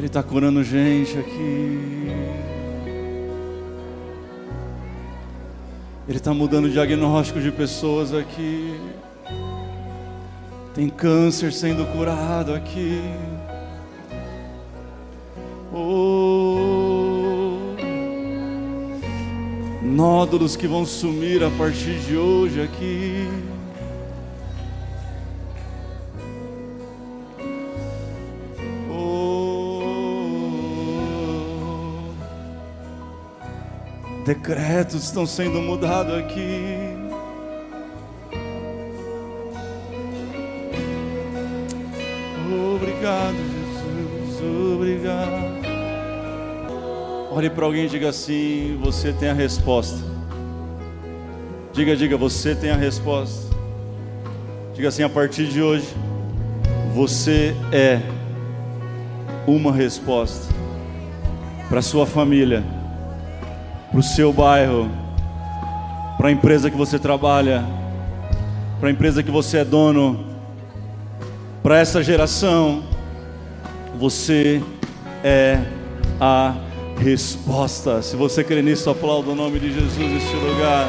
Ele 0.00 0.06
está 0.06 0.22
curando 0.22 0.64
gente 0.64 1.18
aqui. 1.18 2.08
Ele 6.08 6.16
está 6.16 6.32
mudando 6.32 6.64
o 6.64 6.70
diagnóstico 6.70 7.38
de 7.38 7.52
pessoas 7.52 8.14
aqui. 8.14 8.80
Tem 10.74 10.88
câncer 10.88 11.52
sendo 11.52 11.84
curado 11.92 12.54
aqui. 12.54 13.02
Oh, 15.70 17.58
nódulos 19.82 20.56
que 20.56 20.66
vão 20.66 20.86
sumir 20.86 21.44
a 21.44 21.50
partir 21.50 21.98
de 22.06 22.16
hoje 22.16 22.62
aqui. 22.62 23.28
Decretos 34.24 35.04
estão 35.04 35.26
sendo 35.26 35.62
mudados 35.62 36.14
aqui. 36.14 36.94
Obrigado, 42.74 43.36
Jesus. 43.36 44.74
Obrigado. 44.74 45.60
Olhe 47.32 47.48
para 47.48 47.64
alguém 47.64 47.86
e 47.86 47.88
diga 47.88 48.10
assim: 48.10 48.78
Você 48.82 49.12
tem 49.12 49.30
a 49.30 49.34
resposta. 49.34 49.98
Diga, 51.72 51.96
diga, 51.96 52.16
você 52.16 52.54
tem 52.54 52.70
a 52.70 52.76
resposta. 52.76 53.56
Diga 54.74 54.88
assim: 54.88 55.02
a 55.02 55.08
partir 55.08 55.46
de 55.46 55.62
hoje, 55.62 55.88
você 56.94 57.54
é 57.72 58.00
uma 59.46 59.72
resposta 59.72 60.52
para 61.68 61.80
sua 61.80 62.04
família 62.06 62.79
para 63.90 63.98
o 63.98 64.02
seu 64.02 64.32
bairro, 64.32 64.88
para 66.16 66.28
a 66.28 66.32
empresa 66.32 66.70
que 66.70 66.76
você 66.76 66.98
trabalha, 66.98 67.64
para 68.78 68.88
a 68.88 68.92
empresa 68.92 69.22
que 69.22 69.30
você 69.30 69.58
é 69.58 69.64
dono, 69.64 70.24
para 71.62 71.78
essa 71.78 72.02
geração, 72.02 72.84
você 73.98 74.62
é 75.24 75.58
a 76.20 76.54
resposta. 76.98 78.00
Se 78.00 78.14
você 78.14 78.44
crê 78.44 78.62
nisso, 78.62 78.88
aplauda 78.88 79.30
o 79.30 79.34
nome 79.34 79.58
de 79.58 79.72
Jesus 79.72 79.96
neste 79.98 80.36
lugar. 80.36 80.88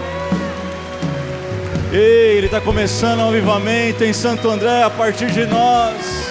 Ei, 1.91 2.37
Ele 2.37 2.45
está 2.45 2.61
começando 2.61 3.19
um 3.19 3.29
avivamento 3.29 4.03
em 4.03 4.13
Santo 4.13 4.49
André 4.49 4.83
a 4.83 4.89
partir 4.89 5.31
de 5.31 5.45
nós. 5.45 6.21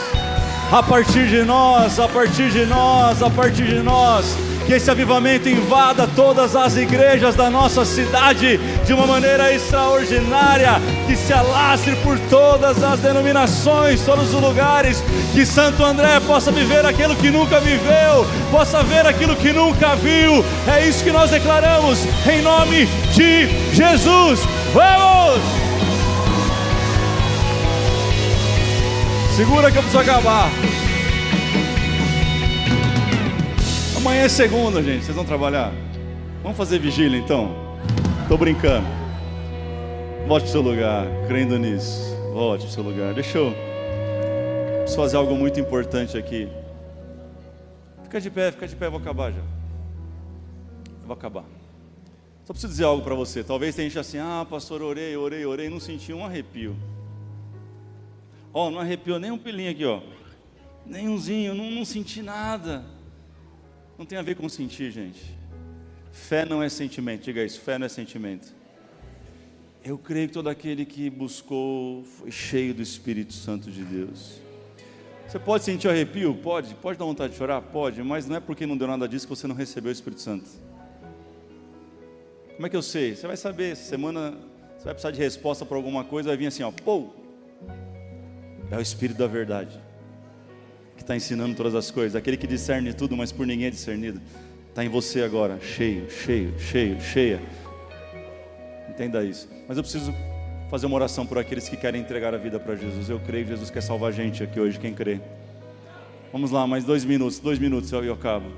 A 0.70 0.82
partir 0.84 1.26
de 1.28 1.42
nós, 1.42 1.98
a 1.98 2.08
partir 2.08 2.48
de 2.50 2.64
nós, 2.64 3.22
a 3.22 3.28
partir 3.28 3.66
de 3.66 3.80
nós 3.80 4.49
que 4.66 4.72
esse 4.74 4.90
avivamento 4.90 5.48
invada 5.48 6.08
todas 6.14 6.54
as 6.54 6.76
igrejas 6.76 7.34
da 7.34 7.50
nossa 7.50 7.84
cidade 7.84 8.58
de 8.84 8.92
uma 8.92 9.06
maneira 9.06 9.52
extraordinária, 9.52 10.80
que 11.06 11.16
se 11.16 11.32
alastre 11.32 11.96
por 11.96 12.18
todas 12.30 12.82
as 12.82 13.00
denominações, 13.00 14.00
todos 14.02 14.32
os 14.34 14.40
lugares, 14.40 15.02
que 15.32 15.44
Santo 15.44 15.84
André 15.84 16.20
possa 16.20 16.50
viver 16.50 16.84
aquilo 16.84 17.16
que 17.16 17.30
nunca 17.30 17.60
viveu, 17.60 18.26
possa 18.50 18.82
ver 18.82 19.06
aquilo 19.06 19.36
que 19.36 19.52
nunca 19.52 19.96
viu. 19.96 20.44
É 20.66 20.86
isso 20.86 21.04
que 21.04 21.12
nós 21.12 21.30
declaramos 21.30 21.98
em 22.26 22.42
nome 22.42 22.86
de 23.14 23.48
Jesus. 23.74 24.40
Vamos! 24.72 25.40
Segura 29.36 29.70
que 29.70 29.78
eu 29.78 29.82
preciso 29.82 30.02
acabar. 30.02 30.50
Amanhã 34.00 34.22
é 34.22 34.28
segunda, 34.30 34.82
gente. 34.82 35.04
Vocês 35.04 35.14
vão 35.14 35.26
trabalhar? 35.26 35.74
Vamos 36.42 36.56
fazer 36.56 36.78
vigília 36.78 37.18
então? 37.18 37.54
Tô 38.28 38.38
brincando. 38.38 38.86
Volte 40.26 40.44
pro 40.44 40.52
seu 40.52 40.62
lugar, 40.62 41.06
crendo 41.28 41.58
nisso. 41.58 42.16
Volte 42.32 42.64
pro 42.64 42.72
seu 42.72 42.82
lugar. 42.82 43.12
Deixa 43.12 43.36
eu. 43.36 43.52
Preciso 44.78 44.96
fazer 44.96 45.18
algo 45.18 45.34
muito 45.34 45.60
importante 45.60 46.16
aqui. 46.16 46.48
Fica 48.04 48.18
de 48.22 48.30
pé, 48.30 48.50
fica 48.50 48.66
de 48.66 48.74
pé, 48.74 48.88
vou 48.88 48.98
acabar 48.98 49.32
já. 49.32 49.42
Vou 51.04 51.12
acabar. 51.12 51.44
Só 52.46 52.54
preciso 52.54 52.72
dizer 52.72 52.84
algo 52.84 53.04
para 53.04 53.14
você. 53.14 53.44
Talvez 53.44 53.76
tenha 53.76 53.86
gente 53.86 53.98
assim, 53.98 54.16
ah, 54.16 54.46
pastor, 54.48 54.80
orei, 54.80 55.14
orei, 55.14 55.44
orei, 55.44 55.68
não 55.68 55.78
senti 55.78 56.10
um 56.10 56.24
arrepio. 56.24 56.74
Ó, 58.50 58.68
oh, 58.68 58.70
não 58.70 58.80
arrepiou 58.80 59.18
nem 59.18 59.30
um 59.30 59.36
pelinho 59.36 59.70
aqui, 59.70 59.84
ó. 59.84 60.00
Nenhumzinho, 60.86 61.54
não, 61.54 61.70
não 61.70 61.84
senti 61.84 62.22
nada. 62.22 62.98
Não 64.00 64.06
tem 64.06 64.16
a 64.16 64.22
ver 64.22 64.34
com 64.34 64.48
sentir, 64.48 64.90
gente. 64.90 65.20
Fé 66.10 66.46
não 66.46 66.62
é 66.62 66.70
sentimento, 66.70 67.24
diga 67.24 67.44
isso, 67.44 67.60
fé 67.60 67.78
não 67.78 67.84
é 67.84 67.88
sentimento. 67.90 68.50
Eu 69.84 69.98
creio 69.98 70.26
que 70.26 70.32
todo 70.32 70.48
aquele 70.48 70.86
que 70.86 71.10
buscou 71.10 72.02
foi 72.04 72.30
cheio 72.30 72.72
do 72.72 72.80
Espírito 72.80 73.34
Santo 73.34 73.70
de 73.70 73.84
Deus. 73.84 74.40
Você 75.28 75.38
pode 75.38 75.64
sentir 75.64 75.86
arrepio? 75.86 76.34
Pode. 76.34 76.74
Pode 76.76 76.98
dar 76.98 77.04
vontade 77.04 77.34
de 77.34 77.38
chorar? 77.38 77.60
Pode. 77.60 78.02
Mas 78.02 78.26
não 78.26 78.36
é 78.36 78.40
porque 78.40 78.64
não 78.64 78.74
deu 78.74 78.88
nada 78.88 79.06
disso 79.06 79.26
que 79.26 79.36
você 79.36 79.46
não 79.46 79.54
recebeu 79.54 79.90
o 79.90 79.92
Espírito 79.92 80.22
Santo. 80.22 80.48
Como 82.54 82.66
é 82.66 82.70
que 82.70 82.76
eu 82.76 82.82
sei? 82.82 83.14
Você 83.14 83.26
vai 83.26 83.36
saber. 83.36 83.76
Semana 83.76 84.30
você 84.78 84.84
vai 84.84 84.94
precisar 84.94 85.10
de 85.10 85.18
resposta 85.18 85.66
para 85.66 85.76
alguma 85.76 86.04
coisa. 86.04 86.30
Vai 86.30 86.38
vir 86.38 86.46
assim, 86.46 86.62
ó. 86.62 86.72
Pô! 86.72 87.10
É 88.70 88.78
o 88.78 88.80
Espírito 88.80 89.18
da 89.18 89.26
verdade 89.26 89.89
que 91.00 91.04
está 91.04 91.16
ensinando 91.16 91.56
todas 91.56 91.74
as 91.74 91.90
coisas, 91.90 92.14
aquele 92.14 92.36
que 92.36 92.46
discerne 92.46 92.92
tudo, 92.92 93.16
mas 93.16 93.32
por 93.32 93.46
ninguém 93.46 93.68
é 93.68 93.70
discernido, 93.70 94.20
está 94.68 94.84
em 94.84 94.88
você 94.88 95.22
agora, 95.22 95.58
cheio, 95.58 96.10
cheio, 96.10 96.52
cheio, 96.60 97.00
cheia. 97.00 97.40
Entenda 98.86 99.24
isso. 99.24 99.48
Mas 99.66 99.78
eu 99.78 99.82
preciso 99.82 100.14
fazer 100.70 100.84
uma 100.84 100.96
oração 100.96 101.26
por 101.26 101.38
aqueles 101.38 101.70
que 101.70 101.76
querem 101.76 102.02
entregar 102.02 102.34
a 102.34 102.36
vida 102.36 102.60
para 102.60 102.76
Jesus. 102.76 103.08
Eu 103.08 103.18
creio 103.18 103.44
que 103.44 103.50
Jesus 103.52 103.70
quer 103.70 103.80
salvar 103.80 104.10
a 104.10 104.12
gente 104.12 104.42
aqui 104.42 104.60
hoje, 104.60 104.78
quem 104.78 104.92
crê. 104.92 105.20
Vamos 106.30 106.50
lá, 106.50 106.66
mais 106.66 106.84
dois 106.84 107.02
minutos, 107.02 107.38
dois 107.38 107.58
minutos 107.58 107.90
eu 107.92 108.12
acabo. 108.12 108.50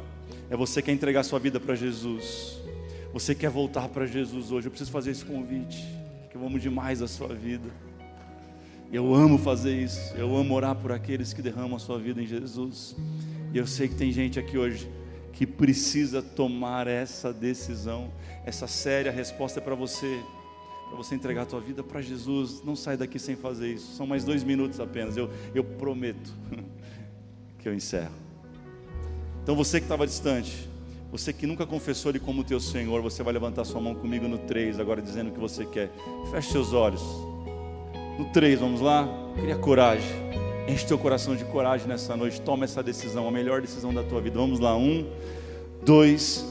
É 0.50 0.56
você 0.56 0.82
que 0.82 0.86
quer 0.86 0.92
entregar 0.92 1.22
sua 1.22 1.38
vida 1.38 1.60
para 1.60 1.76
Jesus. 1.76 2.60
Você 3.12 3.36
quer 3.36 3.50
voltar 3.50 3.88
para 3.88 4.04
Jesus 4.04 4.50
hoje. 4.50 4.66
Eu 4.66 4.72
preciso 4.72 4.90
fazer 4.90 5.12
esse 5.12 5.24
convite, 5.24 5.86
que 6.28 6.36
eu 6.36 6.44
amo 6.44 6.58
demais 6.58 7.00
a 7.02 7.06
sua 7.06 7.28
vida. 7.28 7.70
Eu 8.92 9.14
amo 9.14 9.38
fazer 9.38 9.74
isso. 9.74 10.14
Eu 10.14 10.36
amo 10.36 10.54
orar 10.54 10.76
por 10.76 10.92
aqueles 10.92 11.32
que 11.32 11.40
derramam 11.40 11.76
a 11.76 11.78
sua 11.78 11.98
vida 11.98 12.20
em 12.20 12.26
Jesus. 12.26 12.94
E 13.54 13.56
eu 13.56 13.66
sei 13.66 13.88
que 13.88 13.94
tem 13.94 14.12
gente 14.12 14.38
aqui 14.38 14.58
hoje 14.58 14.86
que 15.32 15.46
precisa 15.46 16.20
tomar 16.20 16.86
essa 16.86 17.32
decisão. 17.32 18.12
Essa 18.44 18.66
séria 18.66 19.10
resposta 19.10 19.60
é 19.60 19.62
para 19.62 19.74
você. 19.74 20.20
Para 20.88 20.96
você 20.98 21.14
entregar 21.14 21.42
a 21.42 21.46
tua 21.46 21.58
vida 21.58 21.82
para 21.82 22.02
Jesus. 22.02 22.62
Não 22.62 22.76
sai 22.76 22.98
daqui 22.98 23.18
sem 23.18 23.34
fazer 23.34 23.72
isso. 23.72 23.96
São 23.96 24.06
mais 24.06 24.24
dois 24.24 24.44
minutos 24.44 24.78
apenas. 24.78 25.16
Eu, 25.16 25.30
eu 25.54 25.64
prometo 25.64 26.30
que 27.58 27.66
eu 27.66 27.74
encerro. 27.74 28.12
Então 29.42 29.56
você 29.56 29.80
que 29.80 29.86
estava 29.86 30.06
distante, 30.06 30.68
você 31.10 31.32
que 31.32 31.46
nunca 31.46 31.64
confessou 31.64 32.10
Ele 32.10 32.20
como 32.20 32.44
teu 32.44 32.60
Senhor, 32.60 33.00
você 33.00 33.22
vai 33.22 33.32
levantar 33.32 33.64
sua 33.64 33.80
mão 33.80 33.94
comigo 33.94 34.28
no 34.28 34.36
3, 34.36 34.78
agora 34.78 35.00
dizendo 35.00 35.30
o 35.30 35.32
que 35.32 35.40
você 35.40 35.64
quer. 35.64 35.90
Feche 36.30 36.52
seus 36.52 36.74
olhos. 36.74 37.31
No 38.18 38.26
3, 38.26 38.60
vamos 38.60 38.80
lá? 38.80 39.08
Cria 39.40 39.56
coragem. 39.56 40.22
Enche 40.68 40.86
teu 40.86 40.98
coração 40.98 41.34
de 41.34 41.44
coragem 41.44 41.88
nessa 41.88 42.16
noite. 42.16 42.40
Toma 42.40 42.64
essa 42.64 42.82
decisão, 42.82 43.26
a 43.26 43.30
melhor 43.30 43.60
decisão 43.60 43.92
da 43.92 44.02
tua 44.02 44.20
vida. 44.20 44.38
Vamos 44.38 44.60
lá. 44.60 44.76
Um, 44.76 45.06
dois, 45.84 46.46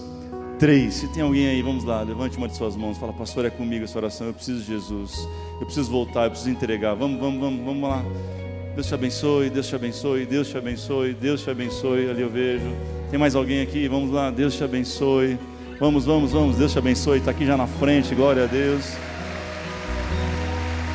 três. 0.59 0.95
Se 0.95 1.07
tem 1.13 1.23
alguém 1.23 1.47
aí, 1.47 1.61
vamos 1.61 1.83
lá. 1.83 2.01
Levante 2.01 2.37
uma 2.37 2.47
de 2.47 2.55
suas 2.55 2.75
mãos. 2.75 2.97
Fala, 2.97 3.13
pastor, 3.13 3.45
é 3.45 3.49
comigo 3.49 3.85
essa 3.85 3.97
oração. 3.97 4.27
Eu 4.27 4.33
preciso 4.33 4.59
de 4.59 4.65
Jesus. 4.65 5.27
Eu 5.59 5.65
preciso 5.65 5.89
voltar, 5.89 6.25
eu 6.25 6.31
preciso 6.31 6.49
entregar. 6.49 6.95
Vamos, 6.95 7.19
vamos, 7.19 7.39
vamos, 7.39 7.65
vamos 7.65 7.89
lá. 7.89 8.03
Deus 8.75 8.87
te 8.87 8.93
abençoe, 8.93 9.49
Deus 9.49 9.67
te 9.67 9.75
abençoe, 9.75 10.25
Deus 10.25 10.47
te 10.49 10.57
abençoe, 10.57 11.13
Deus 11.13 11.43
te 11.43 11.49
abençoe. 11.49 12.09
Ali 12.09 12.21
eu 12.21 12.29
vejo. 12.29 12.65
Tem 13.09 13.19
mais 13.19 13.35
alguém 13.35 13.61
aqui? 13.61 13.87
Vamos 13.87 14.11
lá, 14.11 14.31
Deus 14.31 14.55
te 14.55 14.63
abençoe. 14.63 15.37
Vamos, 15.79 16.05
vamos, 16.05 16.31
vamos. 16.31 16.57
Deus 16.57 16.71
te 16.71 16.79
abençoe. 16.79 17.19
Está 17.19 17.31
aqui 17.31 17.45
já 17.45 17.55
na 17.55 17.67
frente, 17.67 18.13
glória 18.13 18.43
a 18.43 18.47
Deus. 18.47 19.10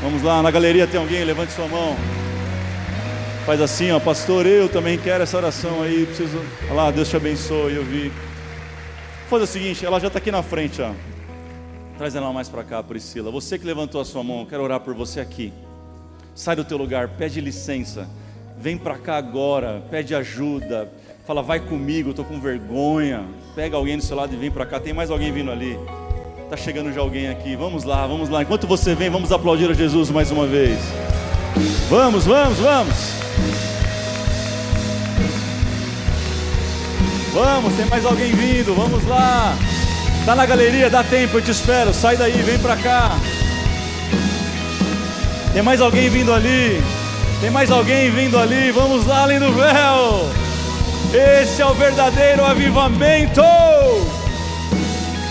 Vamos 0.03 0.23
lá, 0.23 0.43
na 0.43 0.51
galeria 0.51 0.87
tem 0.87 1.01
alguém? 1.01 1.25
Levante 1.25 1.53
sua 1.53 1.67
mão. 1.67 1.97
Faz 3.47 3.61
assim, 3.61 3.91
ó, 3.93 4.01
pastor, 4.01 4.45
eu 4.45 4.69
também 4.69 4.99
quero 4.99 5.23
essa 5.23 5.37
oração 5.37 5.83
aí. 5.83 6.05
Preciso. 6.05 6.39
Olha 6.65 6.75
lá, 6.75 6.91
Deus 6.91 7.09
te 7.09 7.17
abençoe. 7.17 7.75
Eu 7.75 7.85
vi. 7.85 8.13
Faz 9.29 9.43
o 9.43 9.47
seguinte, 9.47 9.85
ela 9.85 9.99
já 9.99 10.09
está 10.09 10.19
aqui 10.19 10.31
na 10.31 10.43
frente, 10.43 10.83
ó. 10.83 10.93
Traz 11.97 12.15
ela 12.15 12.33
mais 12.33 12.49
para 12.49 12.63
cá, 12.63 12.83
Priscila. 12.83 13.31
Você 13.31 13.59
que 13.59 13.65
levantou 13.65 14.01
a 14.01 14.05
sua 14.05 14.23
mão, 14.23 14.45
quero 14.45 14.63
orar 14.63 14.81
por 14.81 14.95
você 14.95 15.19
aqui. 15.19 15.53
Sai 16.35 16.55
do 16.55 16.65
teu 16.65 16.77
lugar, 16.77 17.09
pede 17.09 17.41
licença. 17.41 18.09
Vem 18.59 18.77
para 18.77 18.99
cá 18.99 19.17
agora, 19.17 19.83
pede 19.91 20.15
ajuda. 20.15 20.93
Fala, 21.27 21.43
vai 21.43 21.59
comigo, 21.59 22.11
eu 22.11 22.15
tô 22.15 22.23
com 22.23 22.39
vergonha. 22.39 23.25
Pega 23.55 23.77
alguém 23.77 23.97
do 23.97 24.05
seu 24.05 24.17
lado 24.17 24.35
e 24.35 24.37
vem 24.37 24.51
para 24.51 24.67
cá. 24.67 24.79
Tem 24.79 24.93
mais 24.93 25.11
alguém 25.11 25.33
vindo 25.33 25.51
ali. 25.51 25.79
Está 26.47 26.57
chegando 26.57 26.93
já 26.93 27.01
alguém 27.01 27.29
aqui. 27.29 27.57
Vamos 27.57 27.83
lá, 27.83 28.07
vamos 28.07 28.29
lá. 28.29 28.41
Enquanto 28.41 28.69
você 28.69 28.95
vem, 28.95 29.11
vamos 29.11 29.33
aplaudir 29.33 29.69
a 29.69 29.75
Jesus 29.75 30.11
mais 30.11 30.31
uma 30.31 30.47
vez. 30.47 30.79
Vamos, 31.91 32.25
vamos, 32.25 32.59
vamos. 32.59 32.95
Vamos, 37.33 37.75
tem 37.75 37.85
mais 37.87 38.07
alguém 38.07 38.31
vindo, 38.31 38.77
vamos 38.77 39.05
lá. 39.09 39.57
Tá 40.25 40.37
na 40.37 40.47
galeria, 40.47 40.89
dá 40.89 41.03
tempo, 41.03 41.37
eu 41.37 41.43
te 41.43 41.51
espero. 41.51 41.93
Sai 41.93 42.17
daí, 42.17 42.41
vem 42.43 42.61
pra 42.61 42.77
cá. 42.77 43.19
Tem 45.53 45.65
mais 45.65 45.81
alguém 45.81 46.09
vindo 46.09 46.33
ali. 46.33 46.81
Tem 47.41 47.51
mais 47.51 47.73
alguém 47.73 48.09
vindo 48.13 48.39
ali. 48.39 48.71
Vamos 48.71 49.05
lá, 49.05 49.23
além 49.23 49.41
do 49.41 49.53
véu. 49.53 50.31
Esse 51.43 51.61
é 51.61 51.67
o 51.67 51.75
verdadeiro 51.75 52.45
avivamento. 52.45 53.43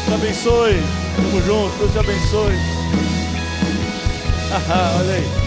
Te 0.05 0.13
abençoe. 0.13 1.04
Tamo 1.15 1.41
junto, 1.41 1.77
Deus 1.77 1.91
te 1.91 1.99
abençoe. 1.99 2.55
Olha 4.99 5.13
aí. 5.13 5.45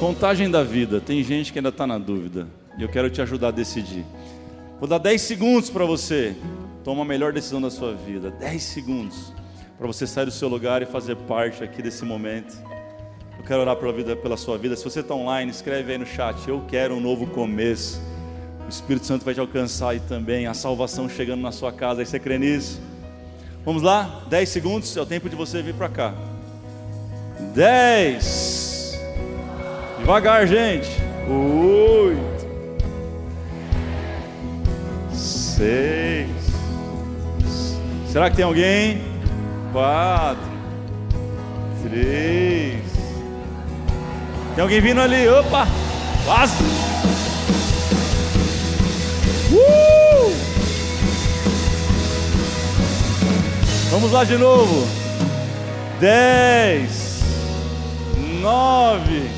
Contagem 0.00 0.50
da 0.50 0.62
vida. 0.62 1.00
Tem 1.00 1.22
gente 1.22 1.52
que 1.52 1.58
ainda 1.58 1.68
está 1.68 1.86
na 1.86 1.98
dúvida. 1.98 2.46
E 2.78 2.82
eu 2.82 2.88
quero 2.88 3.08
te 3.08 3.22
ajudar 3.22 3.48
a 3.48 3.50
decidir. 3.50 4.04
Vou 4.78 4.88
dar 4.88 4.98
10 4.98 5.20
segundos 5.22 5.70
para 5.70 5.84
você 5.84 6.36
tomar 6.82 7.02
a 7.02 7.06
melhor 7.06 7.32
decisão 7.32 7.60
da 7.60 7.70
sua 7.70 7.94
vida. 7.94 8.30
10 8.30 8.62
segundos 8.62 9.32
para 9.78 9.86
você 9.86 10.06
sair 10.06 10.26
do 10.26 10.30
seu 10.30 10.48
lugar 10.48 10.82
e 10.82 10.86
fazer 10.86 11.16
parte 11.16 11.62
aqui 11.62 11.80
desse 11.80 12.04
momento. 12.04 12.54
Eu 13.38 13.44
quero 13.44 13.60
orar 13.60 13.76
pela, 13.76 13.92
vida, 13.92 14.16
pela 14.16 14.36
sua 14.36 14.58
vida. 14.58 14.76
Se 14.76 14.84
você 14.84 15.00
está 15.00 15.14
online, 15.14 15.50
escreve 15.50 15.92
aí 15.92 15.98
no 15.98 16.06
chat. 16.06 16.48
Eu 16.48 16.64
quero 16.68 16.94
um 16.94 17.00
novo 17.00 17.26
começo. 17.26 18.00
O 18.66 18.68
Espírito 18.68 19.06
Santo 19.06 19.24
vai 19.24 19.34
te 19.34 19.40
alcançar 19.40 19.90
aí 19.90 20.00
também. 20.00 20.46
A 20.46 20.54
salvação 20.54 21.08
chegando 21.08 21.40
na 21.40 21.52
sua 21.52 21.72
casa. 21.72 22.00
Aí 22.00 22.06
você 22.06 22.18
crê 22.18 22.38
nisso? 22.38 22.80
Vamos 23.64 23.82
lá? 23.82 24.22
10 24.28 24.48
segundos. 24.48 24.96
É 24.96 25.00
o 25.00 25.06
tempo 25.06 25.28
de 25.28 25.36
você 25.36 25.62
vir 25.62 25.74
para 25.74 25.88
cá. 25.88 26.14
10. 27.54 28.98
Devagar, 29.98 30.46
gente. 30.46 30.88
8. 31.28 32.34
6. 35.12 36.28
Será 38.08 38.30
que 38.30 38.36
tem 38.36 38.44
alguém? 38.44 39.02
4. 39.72 40.38
3. 41.88 42.84
Tem 44.54 44.62
alguém 44.62 44.80
vindo 44.80 45.00
ali? 45.00 45.28
Opa! 45.28 45.66
Quase! 46.24 46.54
Uh! 49.54 50.34
Vamos 53.90 54.10
lá 54.10 54.24
de 54.24 54.36
novo. 54.36 54.86
Dez, 56.00 57.20
nove, 58.40 59.30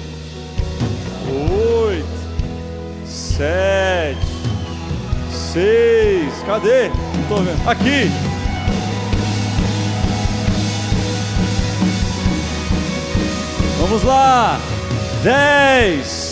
oito, 1.28 2.06
sete, 3.06 4.18
seis. 5.30 6.32
Cadê? 6.46 6.88
Não 6.88 7.22
estou 7.22 7.42
vendo. 7.42 7.68
Aqui. 7.68 8.10
Vamos 13.78 14.02
lá 14.02 14.58
dez. 15.22 16.25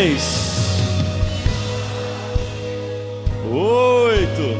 Dez, 0.00 0.80
oito, 3.52 4.56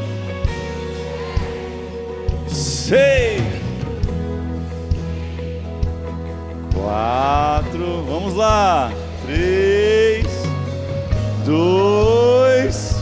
seis. 2.47 3.41
quatro, 6.75 8.05
vamos 8.07 8.35
lá, 8.35 8.93
três, 9.25 10.27
dois, 11.47 12.97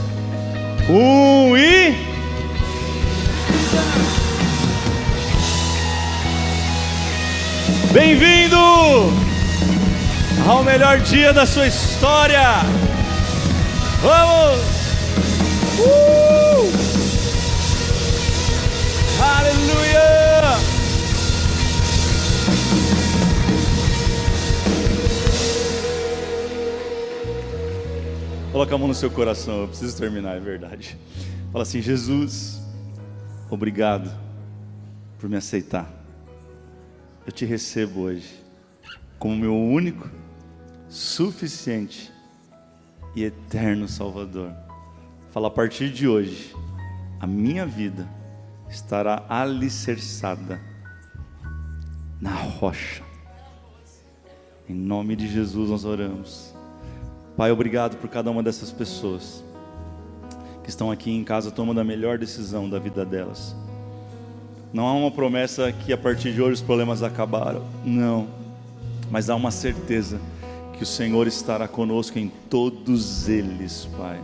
um 0.88 1.56
e. 1.56 1.92
Bem-vindo 7.92 9.27
ao 10.48 10.64
melhor 10.64 10.98
dia 11.00 11.30
da 11.30 11.44
sua 11.44 11.66
história. 11.66 12.40
Vamos! 14.00 14.60
Uh! 15.78 16.72
Aleluia! 19.22 20.58
Coloca 28.50 28.74
a 28.74 28.78
mão 28.78 28.88
no 28.88 28.94
seu 28.94 29.10
coração, 29.10 29.60
eu 29.60 29.68
preciso 29.68 29.98
terminar, 29.98 30.38
é 30.38 30.40
verdade. 30.40 30.96
Fala 31.52 31.62
assim: 31.62 31.82
Jesus, 31.82 32.58
obrigado 33.50 34.10
por 35.18 35.28
me 35.28 35.36
aceitar. 35.36 35.92
Eu 37.26 37.32
te 37.32 37.44
recebo 37.44 38.00
hoje 38.00 38.30
como 39.18 39.36
meu 39.36 39.54
único, 39.54 40.08
suficiente 40.88 42.12
e 43.14 43.24
eterno 43.24 43.86
Salvador. 43.88 44.52
Fala 45.30 45.48
a 45.48 45.50
partir 45.50 45.90
de 45.90 46.08
hoje, 46.08 46.54
a 47.20 47.26
minha 47.26 47.66
vida 47.66 48.08
estará 48.68 49.24
alicerçada 49.28 50.60
na 52.20 52.32
rocha. 52.32 53.02
Em 54.68 54.74
nome 54.74 55.14
de 55.16 55.28
Jesus 55.28 55.70
nós 55.70 55.84
oramos. 55.84 56.54
Pai, 57.36 57.50
obrigado 57.50 57.96
por 57.96 58.08
cada 58.08 58.30
uma 58.30 58.42
dessas 58.42 58.72
pessoas 58.72 59.44
que 60.62 60.70
estão 60.70 60.90
aqui 60.90 61.10
em 61.10 61.24
casa 61.24 61.50
tomando 61.50 61.80
a 61.80 61.84
melhor 61.84 62.18
decisão 62.18 62.68
da 62.68 62.78
vida 62.78 63.04
delas. 63.04 63.54
Não 64.72 64.86
há 64.86 64.92
uma 64.92 65.10
promessa 65.10 65.72
que 65.72 65.92
a 65.92 65.96
partir 65.96 66.32
de 66.32 66.42
hoje 66.42 66.54
os 66.54 66.60
problemas 66.60 67.02
acabaram. 67.02 67.64
Não. 67.84 68.26
Mas 69.10 69.30
há 69.30 69.34
uma 69.34 69.50
certeza 69.50 70.20
que 70.78 70.84
o 70.84 70.86
Senhor 70.86 71.26
estará 71.26 71.66
conosco 71.66 72.20
em 72.20 72.30
todos 72.48 73.28
eles, 73.28 73.88
Pai. 73.98 74.20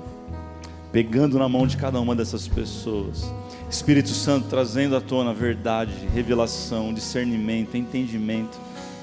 Pegando 0.92 1.36
na 1.36 1.48
mão 1.48 1.66
de 1.66 1.76
cada 1.76 2.00
uma 2.00 2.14
dessas 2.14 2.46
pessoas. 2.46 3.30
Espírito 3.68 4.10
Santo 4.10 4.46
trazendo 4.48 4.96
à 4.96 5.00
tona 5.00 5.34
verdade, 5.34 5.92
revelação, 6.14 6.94
discernimento, 6.94 7.76
entendimento 7.76 8.56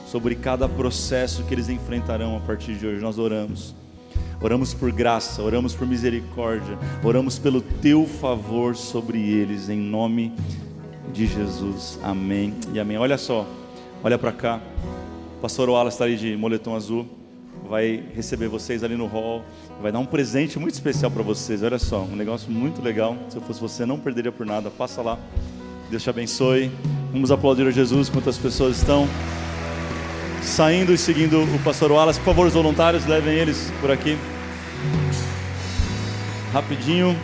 sobre 0.07 0.33
cada 0.35 0.69
processo 0.69 1.43
que 1.43 1.53
eles 1.53 1.67
enfrentarão 1.67 2.37
a 2.37 2.39
partir 2.39 2.75
de 2.75 2.87
hoje. 2.87 3.01
Nós 3.01 3.19
oramos 3.19 3.75
Oramos 4.43 4.73
por 4.73 4.91
graça, 4.91 5.39
oramos 5.43 5.75
por 5.75 5.87
misericórdia, 5.87 6.75
oramos 7.03 7.37
pelo 7.37 7.61
teu 7.61 8.07
favor 8.07 8.75
sobre 8.75 9.19
eles, 9.19 9.69
em 9.69 9.77
nome 9.77 10.33
de 11.13 11.27
Jesus. 11.27 11.99
Amém 12.01 12.55
e 12.73 12.79
amém. 12.79 12.97
Olha 12.97 13.19
só, 13.19 13.45
olha 14.03 14.17
para 14.17 14.31
cá. 14.31 14.59
Pastor 15.43 15.69
Wallace 15.69 15.93
está 15.93 16.05
ali 16.05 16.17
de 16.17 16.35
moletom 16.35 16.75
azul. 16.75 17.20
Vai 17.71 18.03
receber 18.13 18.49
vocês 18.49 18.83
ali 18.83 18.97
no 18.97 19.05
hall. 19.05 19.45
Vai 19.81 19.93
dar 19.93 19.99
um 19.99 20.05
presente 20.05 20.59
muito 20.59 20.73
especial 20.73 21.09
para 21.09 21.23
vocês. 21.23 21.63
Olha 21.63 21.79
só, 21.79 22.01
um 22.01 22.17
negócio 22.17 22.51
muito 22.51 22.81
legal. 22.81 23.15
Se 23.29 23.37
eu 23.37 23.41
fosse 23.41 23.61
você, 23.61 23.85
não 23.85 23.97
perderia 23.97 24.29
por 24.29 24.45
nada. 24.45 24.69
Passa 24.69 25.01
lá. 25.01 25.17
Deus 25.89 26.03
te 26.03 26.09
abençoe. 26.09 26.69
Vamos 27.13 27.31
aplaudir 27.31 27.65
a 27.65 27.71
Jesus 27.71 28.09
quantas 28.09 28.37
pessoas 28.37 28.75
estão 28.75 29.07
saindo 30.41 30.91
e 30.91 30.97
seguindo 30.97 31.41
o 31.41 31.59
pastor 31.63 31.93
Wallace. 31.93 32.19
Por 32.19 32.25
favor, 32.25 32.45
os 32.45 32.53
voluntários, 32.53 33.05
levem 33.05 33.35
eles 33.35 33.71
por 33.79 33.89
aqui. 33.89 34.17
Rapidinho. 36.51 37.15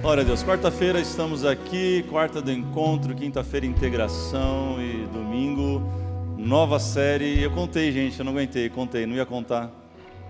Glória 0.00 0.22
a 0.22 0.24
Deus. 0.24 0.44
Quarta-feira 0.44 1.00
estamos 1.00 1.44
aqui, 1.44 2.04
quarta 2.08 2.40
do 2.40 2.52
encontro, 2.52 3.16
quinta-feira 3.16 3.66
integração 3.66 4.76
e 4.80 5.08
domingo 5.12 5.82
nova 6.40 6.78
série. 6.78 7.42
Eu 7.42 7.50
contei, 7.50 7.92
gente, 7.92 8.18
eu 8.18 8.24
não 8.24 8.32
aguentei, 8.32 8.68
contei, 8.68 9.06
não 9.06 9.14
ia 9.14 9.26
contar, 9.26 9.70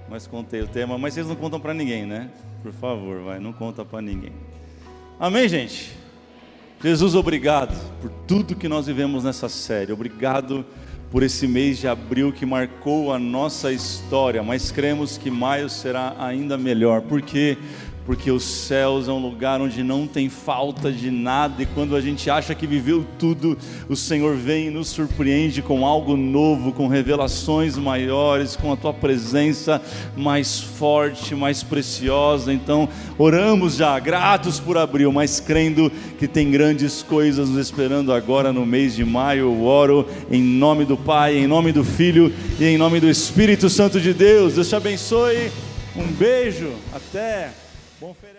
mas 0.08 0.26
contei 0.26 0.61
o 0.61 0.66
tema, 0.66 0.98
mas 0.98 1.14
vocês 1.14 1.26
não 1.26 1.36
contam 1.36 1.61
para 1.61 1.72
ninguém, 1.72 2.04
né? 2.04 2.30
Por 2.62 2.72
favor, 2.72 3.22
vai, 3.22 3.38
não 3.38 3.52
conta 3.52 3.84
para 3.84 4.02
ninguém. 4.02 4.32
Amém, 5.18 5.48
gente. 5.48 5.96
Jesus, 6.82 7.14
obrigado 7.14 7.76
por 8.00 8.11
tudo 8.26 8.56
que 8.56 8.68
nós 8.68 8.86
vivemos 8.86 9.24
nessa 9.24 9.48
série. 9.48 9.92
Obrigado 9.92 10.64
por 11.11 11.22
esse 11.22 11.46
mês 11.46 11.78
de 11.78 11.88
abril 11.88 12.32
que 12.32 12.46
marcou 12.46 13.12
a 13.12 13.18
nossa 13.18 13.72
história, 13.72 14.42
mas 14.42 14.70
cremos 14.70 15.18
que 15.18 15.30
maio 15.30 15.68
será 15.68 16.14
ainda 16.18 16.56
melhor. 16.56 17.02
Por 17.02 17.20
quê? 17.20 17.58
Porque 18.07 18.30
os 18.30 18.42
céus 18.42 19.09
é 19.09 19.12
um 19.12 19.18
lugar 19.18 19.61
onde 19.61 19.82
não 19.82 20.07
tem 20.07 20.28
falta 20.28 20.90
de 20.90 21.11
nada, 21.11 21.62
e 21.62 21.66
quando 21.66 21.94
a 21.94 22.01
gente 22.01 22.28
acha 22.30 22.55
que 22.55 22.66
viveu 22.66 23.07
tudo, 23.18 23.57
o 23.88 23.96
Senhor 23.96 24.36
vem 24.36 24.68
e 24.68 24.70
nos 24.70 24.88
surpreende 24.88 25.62
com 25.62 25.86
algo 25.86 26.16
novo, 26.16 26.72
com 26.72 26.88
revelações 26.88 27.76
maiores, 27.76 28.57
com 28.57 28.72
a 28.72 28.76
tua 28.76 28.92
presença 28.92 29.80
mais 30.16 30.61
forte, 30.61 31.34
mais 31.34 31.62
preciosa. 31.62 32.53
Então, 32.53 32.88
oramos 33.18 33.76
já, 33.76 33.98
gratos 33.98 34.59
por 34.59 34.76
abril, 34.76 35.12
mas 35.12 35.40
crendo 35.40 35.90
que 36.18 36.26
tem 36.26 36.51
grandes 36.51 37.03
coisas 37.03 37.48
nos 37.48 37.59
esperando 37.59 38.12
agora 38.12 38.53
no 38.53 38.66
mês 38.66 38.94
de 38.94 39.05
maio. 39.05 39.40
Eu 39.40 39.64
oro 39.64 40.07
em 40.30 40.42
nome 40.42 40.84
do 40.84 40.96
Pai, 40.96 41.36
em 41.36 41.46
nome 41.46 41.72
do 41.72 41.84
Filho 41.84 42.32
e 42.59 42.64
em 42.64 42.78
nome 42.78 43.01
do 43.01 43.09
Espírito 43.09 43.68
Santo 43.68 44.01
de 44.01 44.12
Deus. 44.12 44.55
Deus 44.55 44.68
te 44.68 44.76
abençoe. 44.76 45.51
Um 45.96 46.07
beijo. 46.07 46.72
Até. 46.92 47.69
Bom 48.01 48.14
feriado. 48.14 48.30